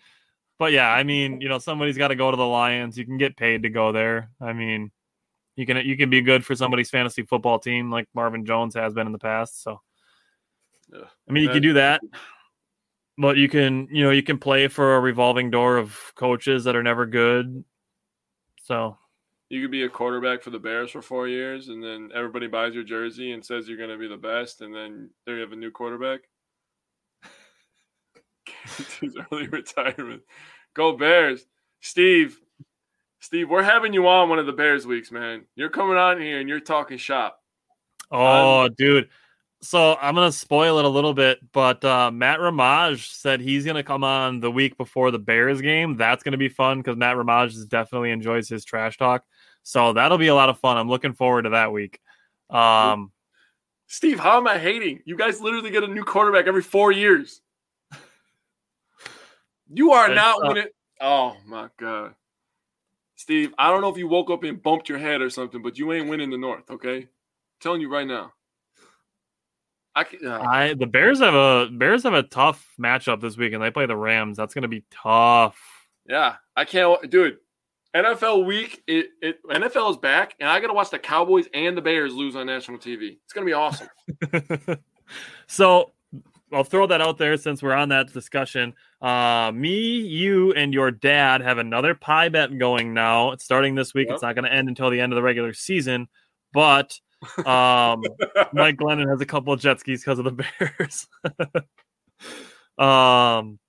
[0.57, 2.97] but yeah, I mean, you know, somebody's got to go to the Lions.
[2.97, 4.29] You can get paid to go there.
[4.41, 4.91] I mean,
[5.55, 8.93] you can you can be good for somebody's fantasy football team like Marvin Jones has
[8.93, 9.63] been in the past.
[9.63, 9.81] So
[10.91, 11.05] Yeah.
[11.27, 12.01] I mean, you can do that,
[13.17, 16.75] but you can you know you can play for a revolving door of coaches that
[16.75, 17.63] are never good.
[18.63, 18.97] So
[19.49, 22.75] You could be a quarterback for the Bears for four years, and then everybody buys
[22.75, 25.51] your jersey and says you're going to be the best, and then there you have
[25.51, 26.21] a new quarterback.
[29.01, 30.21] His early retirement.
[30.75, 31.45] Go Bears,
[31.81, 32.39] Steve.
[33.21, 35.45] Steve, we're having you on one of the Bears weeks, man.
[35.55, 37.39] You're coming on here and you're talking shop.
[38.11, 39.09] Oh, dude.
[39.61, 43.83] So I'm gonna spoil it a little bit, but uh, Matt Ramage said he's gonna
[43.83, 45.97] come on the week before the Bears game.
[45.97, 49.25] That's gonna be fun because Matt Ramage is definitely enjoys his trash talk.
[49.69, 50.77] So that'll be a lot of fun.
[50.77, 51.99] I'm looking forward to that week.
[52.49, 53.11] Um,
[53.85, 55.01] Steve, how am I hating?
[55.05, 57.39] You guys literally get a new quarterback every four years.
[59.71, 60.67] You are not uh, winning.
[60.99, 62.15] Oh my god,
[63.15, 63.53] Steve!
[63.59, 65.93] I don't know if you woke up and bumped your head or something, but you
[65.93, 66.71] ain't winning the North.
[66.71, 67.07] Okay,
[67.61, 68.33] telling you right now.
[69.93, 73.53] I can, uh, I the Bears have a Bears have a tough matchup this week,
[73.53, 74.35] and they play the Rams.
[74.35, 75.59] That's gonna be tough.
[76.07, 77.37] yeah, I can't, dude.
[77.95, 81.75] NFL week, it, it NFL is back, and I got to watch the Cowboys and
[81.75, 83.17] the Bears lose on national TV.
[83.23, 83.87] It's gonna be awesome.
[85.47, 85.91] so
[86.51, 88.73] I'll throw that out there since we're on that discussion.
[89.01, 93.31] Uh, me, you, and your dad have another pie bet going now.
[93.31, 94.07] It's starting this week.
[94.07, 94.15] Yep.
[94.15, 96.07] It's not going to end until the end of the regular season,
[96.53, 96.99] but
[97.37, 98.03] um,
[98.53, 101.07] Mike Glennon has a couple of jet skis because of the Bears.
[102.77, 103.59] um,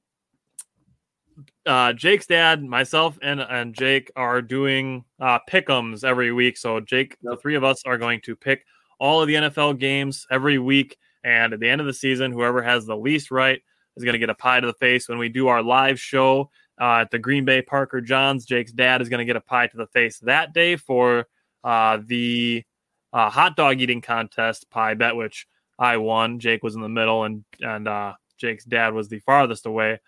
[1.66, 6.56] uh, Jake's dad, myself, and and Jake are doing uh, pick'ems every week.
[6.56, 8.64] So Jake, the three of us are going to pick
[8.98, 12.62] all of the NFL games every week, and at the end of the season, whoever
[12.62, 13.60] has the least right
[13.96, 15.08] is going to get a pie to the face.
[15.08, 16.50] When we do our live show
[16.80, 19.66] uh, at the Green Bay Parker Johns, Jake's dad is going to get a pie
[19.66, 21.26] to the face that day for
[21.62, 22.64] uh, the
[23.12, 25.46] uh, hot dog eating contest pie bet, which
[25.78, 26.38] I won.
[26.38, 29.98] Jake was in the middle, and and uh, Jake's dad was the farthest away.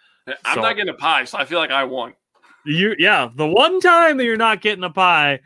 [0.45, 2.15] I'm So- not getting a pie, so I feel like I won.
[2.65, 5.41] You, yeah, the one time that you're not getting a pie,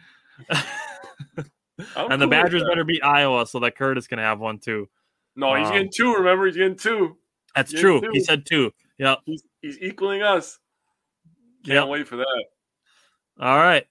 [1.96, 4.88] and the Badgers better beat Iowa so that Curtis can have one too.
[5.34, 6.14] No, he's Um, getting two.
[6.14, 7.16] Remember, he's getting two.
[7.54, 8.00] That's Yeah, true.
[8.02, 8.10] too.
[8.12, 8.72] He said two.
[8.98, 9.20] Yep.
[9.24, 10.58] He's he's equaling us.
[11.64, 11.88] Can't Yep.
[11.88, 12.44] wait for that.
[13.40, 13.86] All right.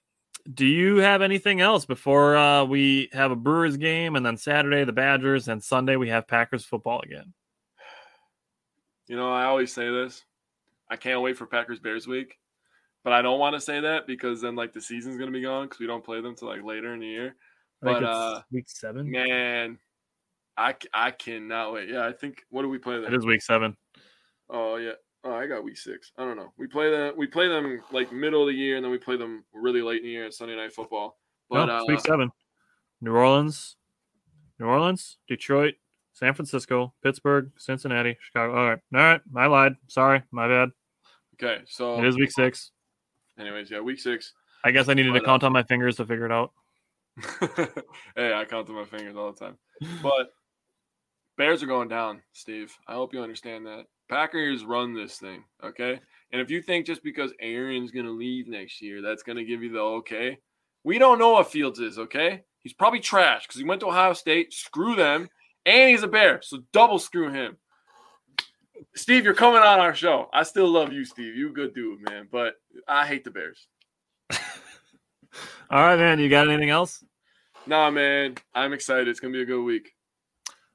[0.52, 4.84] Do you have anything else before uh, we have a Brewers game and then Saturday
[4.84, 7.34] the Badgers and Sunday we have Packers football again?
[9.08, 10.24] You know, I always say this.
[10.90, 12.38] I can't wait for Packers Bears week,
[13.04, 15.66] but I don't want to say that because then like the season's gonna be gone
[15.66, 17.34] because we don't play them till like later in the year.
[17.82, 19.10] I think But, it's uh, week seven.
[19.10, 19.78] Man,
[20.56, 21.88] I I cannot wait.
[21.88, 23.14] Yeah, I think what do we play It then?
[23.14, 23.76] is week seven.
[24.48, 24.92] Oh yeah.
[25.24, 26.12] Oh, I got week six.
[26.16, 26.52] I don't know.
[26.56, 27.14] We play them.
[27.16, 29.98] We play them like middle of the year, and then we play them really late
[29.98, 31.18] in the year at Sunday Night Football.
[31.50, 32.30] But no, it's uh, week seven.
[33.00, 33.76] New Orleans,
[34.60, 35.74] New Orleans, Detroit,
[36.16, 38.56] San Francisco, Pittsburgh, Cincinnati, Chicago.
[38.56, 38.78] All right.
[38.94, 39.20] All right.
[39.36, 39.74] I lied.
[39.86, 40.22] Sorry.
[40.30, 40.70] My bad.
[41.34, 42.70] okay, so It is week six.
[43.38, 44.32] anyways, yeah, week six.
[44.64, 46.52] I guess I needed to But, uh, count on my fingers to figure it out.
[48.16, 49.58] hey, I count on my fingers all the time.
[50.02, 50.30] But
[51.36, 52.74] Bears are going down, Steve.
[52.88, 53.84] I hope you understand that.
[54.08, 56.00] Packers run this thing, okay?
[56.32, 59.44] And if you think just because Aaron's going to leave next year, that's going to
[59.44, 60.38] give you the okay,
[60.82, 62.42] we don't know what Fields is, okay?
[62.62, 64.54] He's probably trash because he went to Ohio State.
[64.54, 65.28] Screw them.
[65.66, 66.40] And he's a bear.
[66.42, 67.58] So double screw him.
[68.94, 70.28] Steve, you're coming on our show.
[70.32, 71.34] I still love you, Steve.
[71.34, 72.28] You good dude, man.
[72.30, 72.54] But
[72.86, 73.66] I hate the Bears.
[75.70, 76.20] All right, man.
[76.20, 77.04] You got anything else?
[77.66, 78.36] Nah, man.
[78.54, 79.08] I'm excited.
[79.08, 79.92] It's gonna be a good week.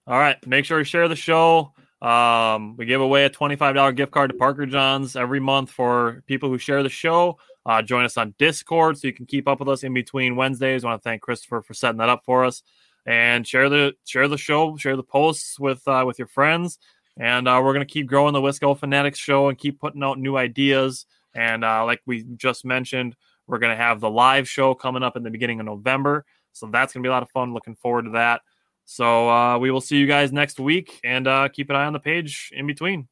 [0.08, 0.36] All right.
[0.46, 1.74] Make sure you share the show.
[2.02, 6.50] Um, we give away a $25 gift card to Parker Johns every month for people
[6.50, 7.38] who share the show.
[7.66, 10.84] Uh, join us on Discord so you can keep up with us in between Wednesdays.
[10.84, 12.64] I want to thank Christopher for setting that up for us.
[13.06, 16.78] And share the share the show, share the posts with uh, with your friends.
[17.18, 20.38] And uh, we're gonna keep growing the Wisco Fanatics show and keep putting out new
[20.38, 21.06] ideas.
[21.34, 23.16] And uh, like we just mentioned,
[23.48, 26.26] we're gonna have the live show coming up in the beginning of November.
[26.54, 27.54] So that's gonna be a lot of fun.
[27.54, 28.42] Looking forward to that.
[28.86, 31.94] So uh, we will see you guys next week, and uh, keep an eye on
[31.94, 33.08] the page in between.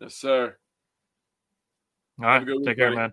[0.00, 0.56] Yes, sir.
[2.18, 2.96] All right, take week, care, buddy.
[2.96, 3.12] man.